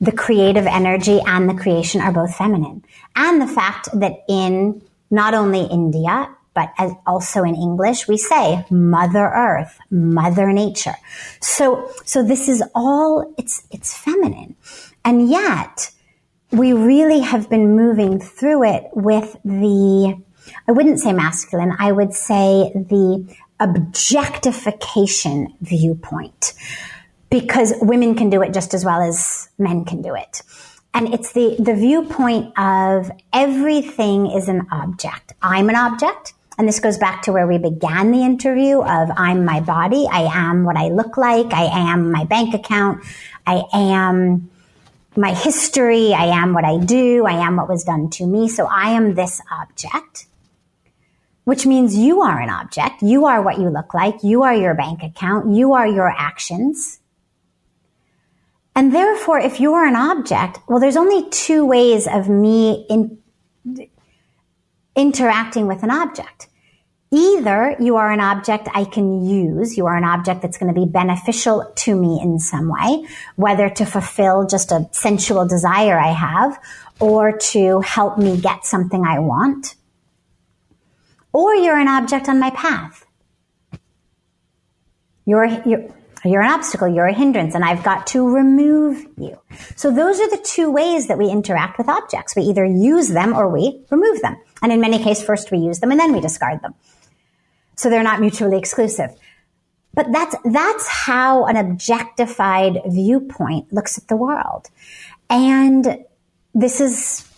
[0.00, 2.84] the creative energy and the creation are both feminine.
[3.14, 6.72] And the fact that in not only India, but
[7.06, 10.96] also in English, we say Mother Earth, Mother Nature.
[11.40, 14.56] So, so this is all, it's, it's feminine.
[15.04, 15.90] And yet,
[16.50, 20.22] we really have been moving through it with the,
[20.68, 26.52] I wouldn't say masculine, I would say the objectification viewpoint.
[27.30, 30.42] Because women can do it just as well as men can do it.
[30.92, 35.32] And it's the, the viewpoint of everything is an object.
[35.40, 36.34] I'm an object.
[36.62, 40.06] And this goes back to where we began the interview of I'm my body.
[40.08, 41.52] I am what I look like.
[41.52, 43.04] I am my bank account.
[43.44, 44.48] I am
[45.16, 46.14] my history.
[46.14, 47.26] I am what I do.
[47.26, 48.48] I am what was done to me.
[48.48, 50.28] So I am this object,
[51.42, 53.02] which means you are an object.
[53.02, 54.22] You are what you look like.
[54.22, 55.52] You are your bank account.
[55.52, 57.00] You are your actions.
[58.76, 63.18] And therefore, if you are an object, well, there's only two ways of me in,
[64.94, 66.46] interacting with an object.
[67.14, 70.80] Either you are an object I can use, you are an object that's going to
[70.80, 73.06] be beneficial to me in some way,
[73.36, 76.58] whether to fulfill just a sensual desire I have
[77.00, 79.74] or to help me get something I want.
[81.34, 83.04] Or you're an object on my path.
[85.26, 85.94] You're, you're,
[86.24, 89.38] you're an obstacle, you're a hindrance, and I've got to remove you.
[89.76, 92.34] So those are the two ways that we interact with objects.
[92.34, 94.36] We either use them or we remove them.
[94.62, 96.74] And in many cases, first we use them and then we discard them.
[97.76, 99.10] So they're not mutually exclusive.
[99.94, 104.68] But that's, that's how an objectified viewpoint looks at the world.
[105.28, 106.04] And
[106.54, 107.28] this is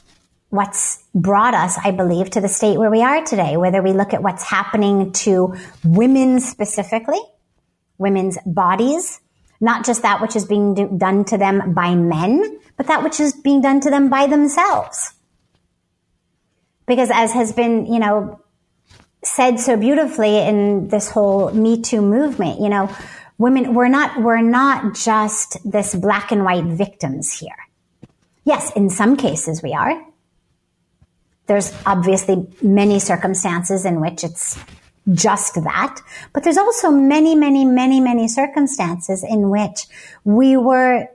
[0.51, 4.15] what's brought us, I believe, to the state where we are today, whether we look
[4.15, 5.55] at what's happening to
[5.85, 7.21] women specifically,
[7.99, 9.21] women's bodies,
[9.61, 13.19] not just that which is being do- done to them by men, but that which
[13.19, 15.15] is being done to them by themselves.
[16.87, 18.41] Because as has been, you know,
[19.25, 22.95] said so beautifully in this whole Me Too movement, you know,
[23.39, 27.57] women, we're not, we're not just this black and white victims here.
[28.45, 30.05] Yes, in some cases we are.
[31.47, 34.59] There's obviously many circumstances in which it's
[35.13, 36.01] just that.
[36.33, 39.87] But there's also many, many, many, many circumstances in which
[40.25, 41.09] we were,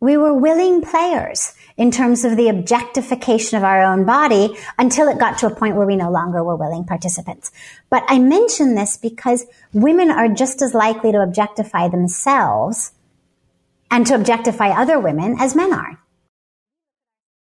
[0.00, 5.18] we were willing players in terms of the objectification of our own body until it
[5.18, 7.50] got to a point where we no longer were willing participants.
[7.90, 12.92] But I mention this because women are just as likely to objectify themselves
[13.90, 15.98] and to objectify other women as men are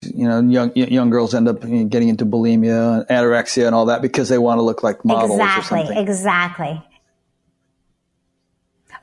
[0.02, 4.02] you know, young young girls end up getting into bulimia, and anorexia, and all that
[4.02, 5.32] because they want to look like models.
[5.32, 6.84] Exactly, exactly.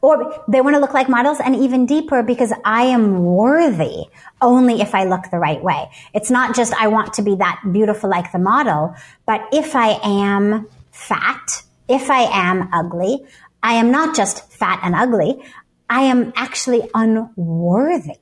[0.05, 4.05] Or they want to look like models, and even deeper because I am worthy
[4.41, 5.89] only if I look the right way.
[6.13, 8.95] It's not just I want to be that beautiful like the model,
[9.27, 13.25] but if I am fat, if I am ugly,
[13.63, 15.43] I am not just fat and ugly.
[15.89, 18.21] I am actually unworthy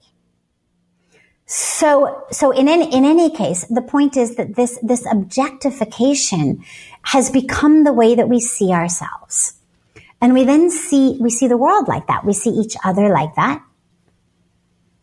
[1.54, 6.64] so, so in any, in any case, the point is that this, this objectification
[7.02, 9.52] has become the way that we see ourselves.
[10.22, 12.24] And we then see, we see the world like that.
[12.24, 13.60] We see each other like that.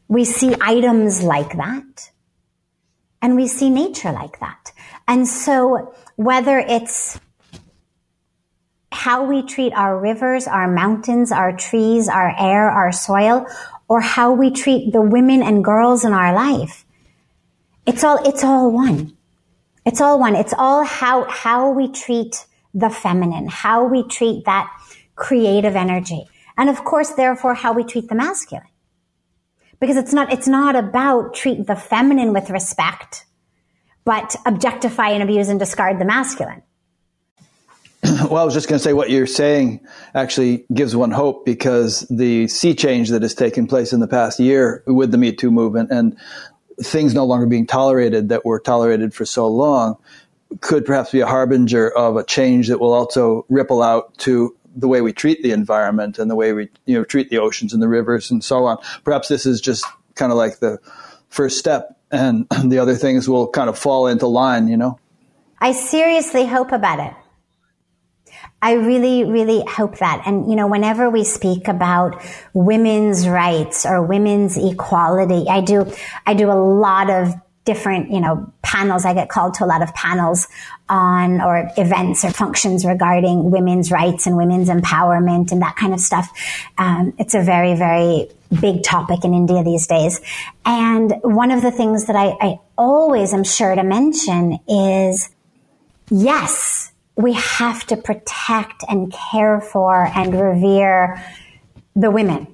[0.07, 2.11] We see items like that.
[3.21, 4.71] And we see nature like that.
[5.09, 7.19] And so whether it's
[8.93, 13.45] how we treat our rivers, our mountains, our trees, our air, our soil,
[13.89, 16.85] or how we treat the women and girls in our life.
[17.85, 19.17] It's all, it's all one.
[19.85, 20.35] It's all one.
[20.35, 24.69] It's all how, how we treat the feminine, how we treat that
[25.19, 26.27] creative energy.
[26.57, 28.65] And of course, therefore, how we treat the masculine.
[29.79, 33.25] Because it's not, it's not about treat the feminine with respect,
[34.03, 36.63] but objectify and abuse and discard the masculine.
[38.03, 39.81] well, I was just going to say what you're saying
[40.15, 44.39] actually gives one hope because the sea change that has taken place in the past
[44.39, 46.17] year with the Me Too movement and
[46.81, 49.97] things no longer being tolerated that were tolerated for so long
[50.61, 54.87] could perhaps be a harbinger of a change that will also ripple out to the
[54.87, 57.81] way we treat the environment and the way we you know treat the oceans and
[57.81, 58.77] the rivers and so on.
[59.03, 59.85] Perhaps this is just
[60.15, 60.79] kind of like the
[61.29, 64.99] first step and the other things will kind of fall into line, you know.
[65.59, 67.13] I seriously hope about it.
[68.61, 70.23] I really, really hope that.
[70.25, 72.21] And, you know, whenever we speak about
[72.53, 75.91] women's rights or women's equality, I do,
[76.25, 77.33] I do a lot of
[77.69, 79.05] different, you know, panels.
[79.05, 80.47] I get called to a lot of panels
[80.89, 85.99] on or events or functions regarding women's rights and women's empowerment and that kind of
[85.99, 86.27] stuff.
[86.79, 88.27] Um, it's a very, very
[88.59, 90.19] big topic in India these days.
[90.65, 95.29] And one of the things that I, I always am sure to mention is
[96.09, 101.23] yes, we have to protect and care for and revere
[101.95, 102.47] the women,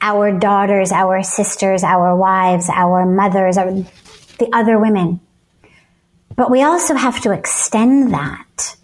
[0.00, 3.72] our daughters, our sisters, our wives, our mothers, our,
[4.38, 5.20] the other women.
[6.34, 8.76] But we also have to extend that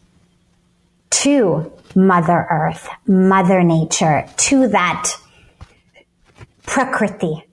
[1.11, 5.15] to Mother Earth, Mother Nature, to that
[6.65, 7.45] Prakriti,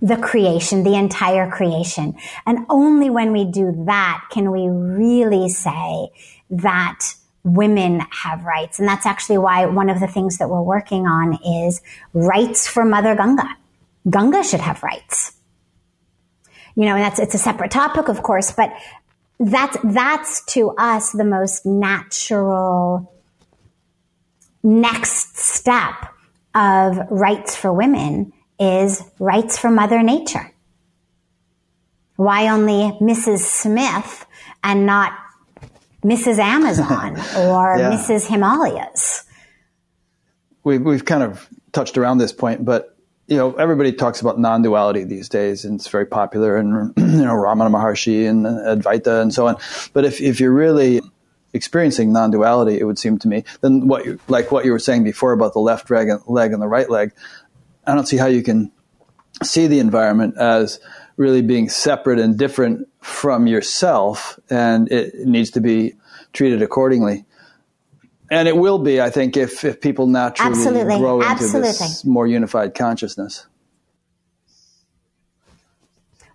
[0.00, 2.14] the creation, the entire creation.
[2.46, 6.10] And only when we do that can we really say
[6.50, 7.00] that
[7.42, 8.78] women have rights.
[8.78, 11.80] And that's actually why one of the things that we're working on is
[12.12, 13.56] rights for Mother Ganga.
[14.08, 15.32] Ganga should have rights.
[16.78, 18.72] You know, and that's, it's a separate topic, of course, but
[19.40, 23.12] that's, that's to us the most natural
[24.62, 25.94] next step
[26.54, 30.52] of rights for women is rights for Mother Nature.
[32.14, 33.40] Why only Mrs.
[33.40, 34.24] Smith
[34.62, 35.12] and not
[36.04, 36.38] Mrs.
[36.38, 37.90] Amazon or yeah.
[37.90, 38.28] Mrs.
[38.28, 39.24] Himalayas?
[40.62, 42.96] We've, we've kind of touched around this point, but
[43.28, 47.34] you know, everybody talks about non-duality these days, and it's very popular, and you know,
[47.34, 49.56] Ramana Maharshi and Advaita and so on.
[49.92, 51.02] But if if you're really
[51.52, 55.04] experiencing non-duality, it would seem to me, then what you, like what you were saying
[55.04, 57.12] before about the left leg and, leg and the right leg,
[57.86, 58.72] I don't see how you can
[59.42, 60.80] see the environment as
[61.16, 65.94] really being separate and different from yourself, and it needs to be
[66.32, 67.26] treated accordingly.
[68.30, 70.98] And it will be, I think, if, if people naturally Absolutely.
[70.98, 71.68] grow into Absolutely.
[71.68, 73.46] this more unified consciousness.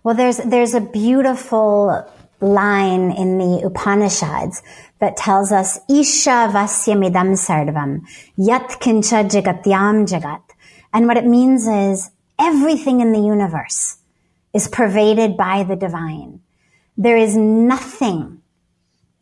[0.02, 2.06] Well, there's there's a beautiful
[2.40, 4.62] line in the Upanishads
[4.98, 8.02] that tells us Isha vasyamidam sarvam
[8.36, 10.42] yat kincha jagatyam jagat.
[10.92, 13.96] And what it means is everything in the universe
[14.52, 16.40] is pervaded by the divine.
[16.98, 18.42] There is nothing,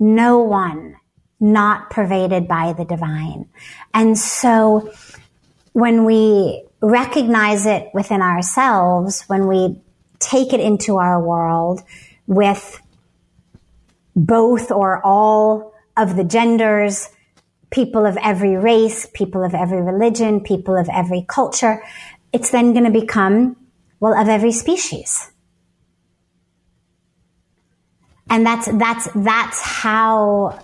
[0.00, 0.96] no one
[1.42, 3.48] not pervaded by the divine.
[3.92, 4.92] And so
[5.72, 9.80] when we recognize it within ourselves, when we
[10.20, 11.82] take it into our world
[12.28, 12.80] with
[14.14, 17.08] both or all of the genders,
[17.70, 21.82] people of every race, people of every religion, people of every culture,
[22.32, 23.56] it's then going to become,
[23.98, 25.32] well, of every species.
[28.30, 30.58] And that's, that's, that's how,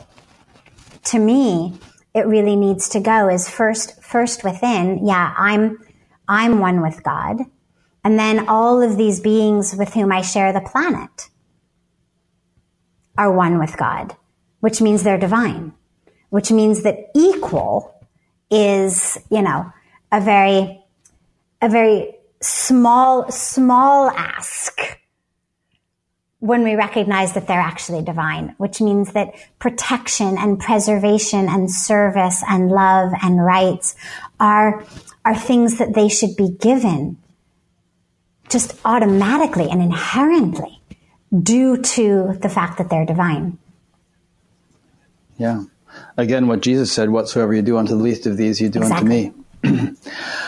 [1.09, 1.78] to me,
[2.14, 5.06] it really needs to go is first, first within.
[5.06, 5.78] Yeah, I'm,
[6.26, 7.39] I'm one with God.
[8.05, 11.28] And then all of these beings with whom I share the planet
[13.16, 14.16] are one with God,
[14.60, 15.72] which means they're divine,
[16.30, 17.94] which means that equal
[18.51, 19.70] is, you know,
[20.12, 20.82] a very,
[21.60, 24.98] a very small, small ask
[26.40, 32.43] when we recognize that they're actually divine, which means that protection and preservation and service
[32.48, 33.97] and love and rights
[34.39, 34.85] are,
[35.24, 37.16] are things that they should be given
[38.48, 40.81] just automatically and inherently
[41.43, 43.59] due to the fact that they're divine.
[45.36, 45.65] Yeah.
[46.16, 49.32] Again, what Jesus said, whatsoever you do unto the least of these, you do exactly.
[49.65, 49.94] unto me.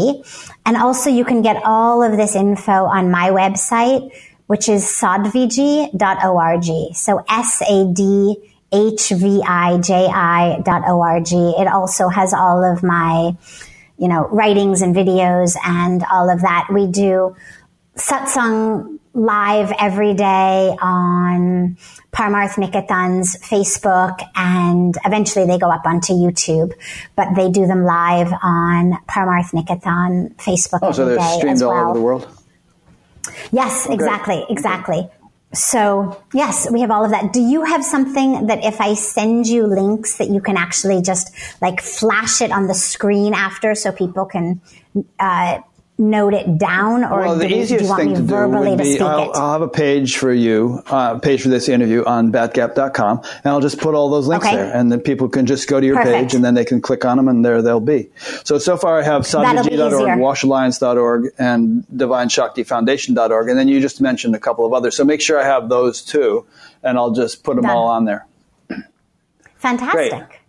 [0.64, 4.12] And also you can get all of this info on my website,
[4.46, 6.94] which is sadhviji.org.
[6.94, 8.36] So S-A-D
[8.72, 11.54] H-V-I-J-I dot O-R-G.
[11.58, 13.36] It also has all of my,
[14.00, 16.68] you know, writings and videos and all of that.
[16.72, 17.36] We do
[17.96, 21.76] satsang live every day on
[22.12, 26.72] Parmarth Niketan's Facebook and eventually they go up onto YouTube,
[27.14, 30.78] but they do them live on Parmarth Niketan Facebook.
[30.82, 31.70] Oh, so they're streamed well.
[31.70, 32.28] all over the world?
[33.52, 33.94] Yes, okay.
[33.94, 35.10] exactly, exactly.
[35.52, 37.32] So yes, we have all of that.
[37.32, 41.34] Do you have something that if I send you links that you can actually just
[41.60, 44.60] like flash it on the screen after so people can
[45.18, 45.58] uh,
[46.00, 48.76] note it down, or well, the do, easiest do you want thing me to verbally
[48.76, 52.04] do would be I'll, I'll, have a page for you, uh, page for this interview
[52.04, 54.56] on batgap.com, and I'll just put all those links okay.
[54.56, 56.14] there, and then people can just go to your Perfect.
[56.14, 58.08] page, and then they can click on them, and there they'll be.
[58.44, 64.40] So so far, I have sadhviji.org, washalliance.org, and divineshaktifoundation.org, and then you just mentioned a
[64.40, 64.96] couple of others.
[64.96, 66.46] So make sure I have those too,
[66.82, 67.76] and I'll just put them Done.
[67.76, 68.26] all on there.
[69.56, 70.10] Fantastic.
[70.10, 70.39] Great.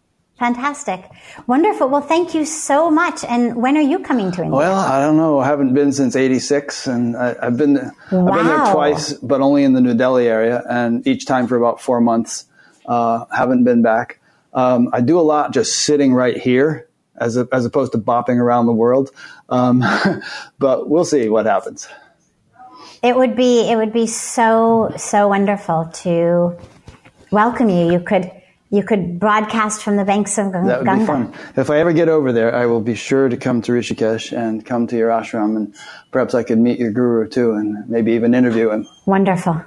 [0.41, 1.07] Fantastic.
[1.45, 1.87] Wonderful.
[1.87, 3.23] Well, thank you so much.
[3.23, 4.57] And when are you coming to India?
[4.57, 5.37] Well, I don't know.
[5.37, 7.75] I haven't been since 86 and I, have been,
[8.11, 8.27] wow.
[8.27, 11.57] I've been there twice, but only in the New Delhi area and each time for
[11.57, 12.45] about four months.
[12.87, 14.19] Uh, haven't been back.
[14.51, 18.37] Um, I do a lot just sitting right here as, a, as opposed to bopping
[18.37, 19.11] around the world.
[19.47, 19.83] Um,
[20.57, 21.87] but we'll see what happens.
[23.03, 26.57] It would be, it would be so, so wonderful to
[27.29, 27.91] welcome you.
[27.91, 28.40] You could,
[28.71, 30.67] you could broadcast from the banks of Ganga.
[30.67, 31.33] That would be fun.
[31.57, 34.65] If I ever get over there, I will be sure to come to Rishikesh and
[34.65, 35.75] come to your ashram, and
[36.11, 38.87] perhaps I could meet your guru too, and maybe even interview him.
[39.05, 39.61] Wonderful,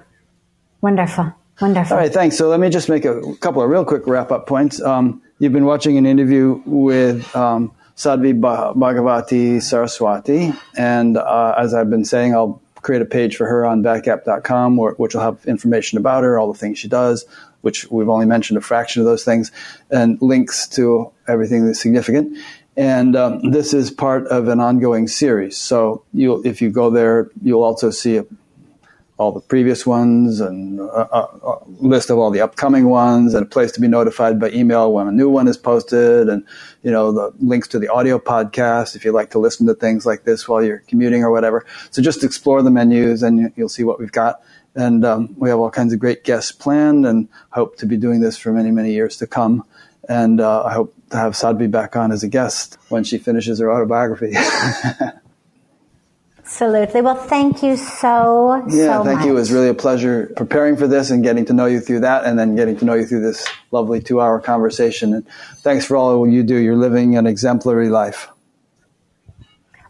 [0.80, 1.96] wonderful, wonderful.
[1.96, 2.38] All right, thanks.
[2.38, 4.80] So let me just make a couple of real quick wrap up points.
[4.80, 11.90] Um, you've been watching an interview with um, Sadhvi Bhagawati Saraswati, and uh, as I've
[11.90, 16.22] been saying, I'll create a page for her on batgap.com, which will have information about
[16.22, 17.26] her, all the things she does,
[17.64, 19.50] which we've only mentioned a fraction of those things,
[19.90, 22.38] and links to everything that's significant.
[22.76, 25.56] And um, this is part of an ongoing series.
[25.56, 28.20] So if you go there, you'll also see
[29.16, 33.46] all the previous ones and a, a, a, list of all the upcoming ones and
[33.46, 36.44] a place to be notified by email when a new one is posted and
[36.82, 40.04] you know the links to the audio podcast if you like to listen to things
[40.04, 43.84] like this while you're commuting or whatever so just explore the menus and you'll see
[43.84, 44.42] what we've got
[44.74, 48.20] and um, we have all kinds of great guests planned and hope to be doing
[48.20, 49.64] this for many, many years to come.
[50.08, 53.60] And uh, I hope to have Sadhvi back on as a guest when she finishes
[53.60, 54.34] her autobiography.
[56.38, 57.00] Absolutely.
[57.00, 58.74] Well, thank you so, much.
[58.74, 59.26] yeah, so thank much.
[59.26, 59.32] you.
[59.32, 62.26] It was really a pleasure preparing for this and getting to know you through that
[62.26, 65.14] and then getting to know you through this lovely two hour conversation.
[65.14, 65.26] And
[65.58, 66.56] thanks for all you do.
[66.56, 68.28] You're living an exemplary life.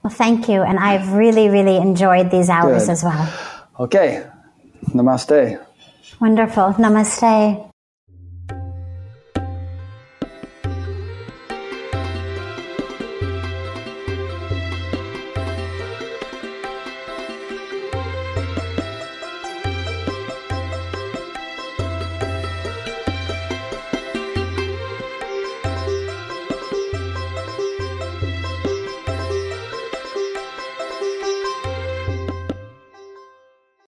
[0.04, 0.62] Well, thank you.
[0.62, 2.92] And I've really, really enjoyed these hours Good.
[2.92, 3.34] as well.
[3.80, 4.24] Okay.
[4.92, 5.58] Namaste.
[6.20, 6.74] Wonderful.
[6.78, 7.73] Namaste.